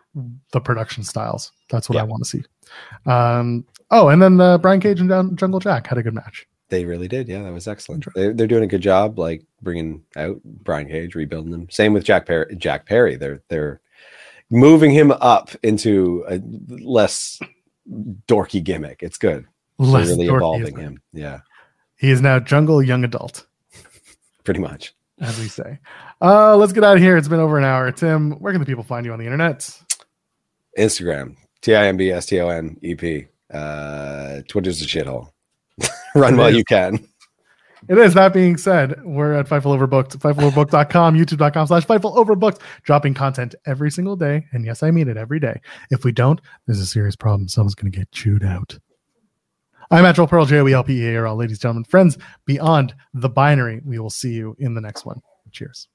the 0.52 0.60
production 0.60 1.02
styles. 1.04 1.52
That's 1.70 1.88
what 1.88 1.98
I 1.98 2.02
want 2.02 2.22
to 2.24 2.28
see. 2.28 2.42
Um, 3.06 3.64
oh, 3.90 4.08
and 4.08 4.20
then 4.22 4.40
uh, 4.40 4.58
Brian 4.58 4.80
Cage 4.80 5.00
and 5.00 5.38
Jungle 5.38 5.60
Jack 5.60 5.86
had 5.86 5.98
a 5.98 6.02
good 6.02 6.14
match. 6.14 6.46
They 6.68 6.84
really 6.86 7.08
did. 7.08 7.28
Yeah, 7.28 7.42
that 7.42 7.52
was 7.52 7.68
excellent. 7.68 8.06
They, 8.14 8.32
they're 8.32 8.46
doing 8.46 8.64
a 8.64 8.68
good 8.68 8.80
job, 8.80 9.18
like 9.18 9.42
bringing 9.60 10.02
out 10.16 10.40
Brian 10.44 10.88
Cage, 10.88 11.14
rebuilding 11.14 11.52
him. 11.52 11.68
Same 11.70 11.92
with 11.92 12.04
Jack 12.04 12.24
Perry. 12.26 12.56
Jack 12.56 12.86
Perry. 12.86 13.16
They're 13.16 13.42
they're 13.48 13.80
moving 14.50 14.90
him 14.90 15.12
up 15.12 15.50
into 15.62 16.24
a 16.28 16.40
less 16.82 17.38
dorky 18.26 18.62
gimmick. 18.62 19.02
It's 19.02 19.18
good. 19.18 19.46
They're 19.78 19.88
Less 19.88 20.08
really 20.08 20.26
dorky, 20.28 20.36
evolving 20.36 20.76
him. 20.76 21.02
Yeah, 21.12 21.40
He 21.96 22.10
is 22.10 22.20
now 22.20 22.38
Jungle 22.38 22.82
Young 22.82 23.04
Adult, 23.04 23.46
pretty 24.44 24.60
much. 24.60 24.94
as 25.20 25.38
we 25.38 25.48
say. 25.48 25.78
Uh, 26.20 26.56
let's 26.56 26.72
get 26.72 26.84
out 26.84 26.96
of 26.96 27.02
here. 27.02 27.16
It's 27.16 27.28
been 27.28 27.40
over 27.40 27.58
an 27.58 27.64
hour. 27.64 27.90
Tim, 27.92 28.32
where 28.32 28.52
can 28.52 28.60
the 28.60 28.66
people 28.66 28.84
find 28.84 29.04
you 29.04 29.12
on 29.12 29.18
the 29.18 29.24
internet? 29.24 29.68
Instagram, 30.78 31.36
T 31.60 31.74
I 31.74 31.86
M 31.86 31.96
B 31.96 32.10
S 32.10 32.26
T 32.26 32.40
O 32.40 32.48
N 32.48 32.76
E 32.82 32.94
P. 32.94 33.26
Uh, 33.52 34.40
Twitter's 34.48 34.80
a 34.82 34.86
shithole. 34.86 35.30
Run 36.14 36.34
It 36.34 36.36
while 36.38 36.48
is. 36.48 36.56
you 36.56 36.64
can. 36.64 37.06
It 37.88 37.98
is. 37.98 38.14
That 38.14 38.32
being 38.32 38.56
said, 38.56 39.02
we're 39.04 39.32
at 39.34 39.46
Fightful 39.48 39.76
Overbooked, 39.76 40.16
FightfulOverbooked.com, 40.18 41.18
YouTube.com 41.18 41.66
slash 41.66 41.84
Fightful 41.84 42.16
Overbooked, 42.16 42.60
dropping 42.84 43.12
content 43.12 43.56
every 43.66 43.90
single 43.90 44.14
day. 44.14 44.46
And 44.52 44.64
yes, 44.64 44.84
I 44.84 44.92
mean 44.92 45.08
it 45.08 45.16
every 45.16 45.40
day. 45.40 45.60
If 45.90 46.04
we 46.04 46.12
don't, 46.12 46.40
there's 46.66 46.78
a 46.78 46.86
serious 46.86 47.16
problem. 47.16 47.48
Someone's 47.48 47.74
going 47.74 47.90
to 47.90 47.98
get 47.98 48.10
chewed 48.12 48.44
out. 48.44 48.78
I'm 49.90 50.04
Natural 50.04 50.28
Pearl, 50.28 50.46
J 50.46 50.60
O 50.60 50.68
E 50.68 50.72
L 50.72 50.84
P 50.84 51.02
E 51.02 51.08
A 51.08 51.18
R 51.18 51.26
L. 51.26 51.36
Ladies 51.36 51.56
and 51.56 51.62
gentlemen, 51.62 51.84
friends 51.84 52.16
beyond 52.46 52.94
the 53.14 53.28
binary, 53.28 53.80
we 53.84 53.98
will 53.98 54.10
see 54.10 54.32
you 54.32 54.54
in 54.60 54.74
the 54.74 54.80
next 54.80 55.04
one. 55.04 55.20
Cheers. 55.50 55.88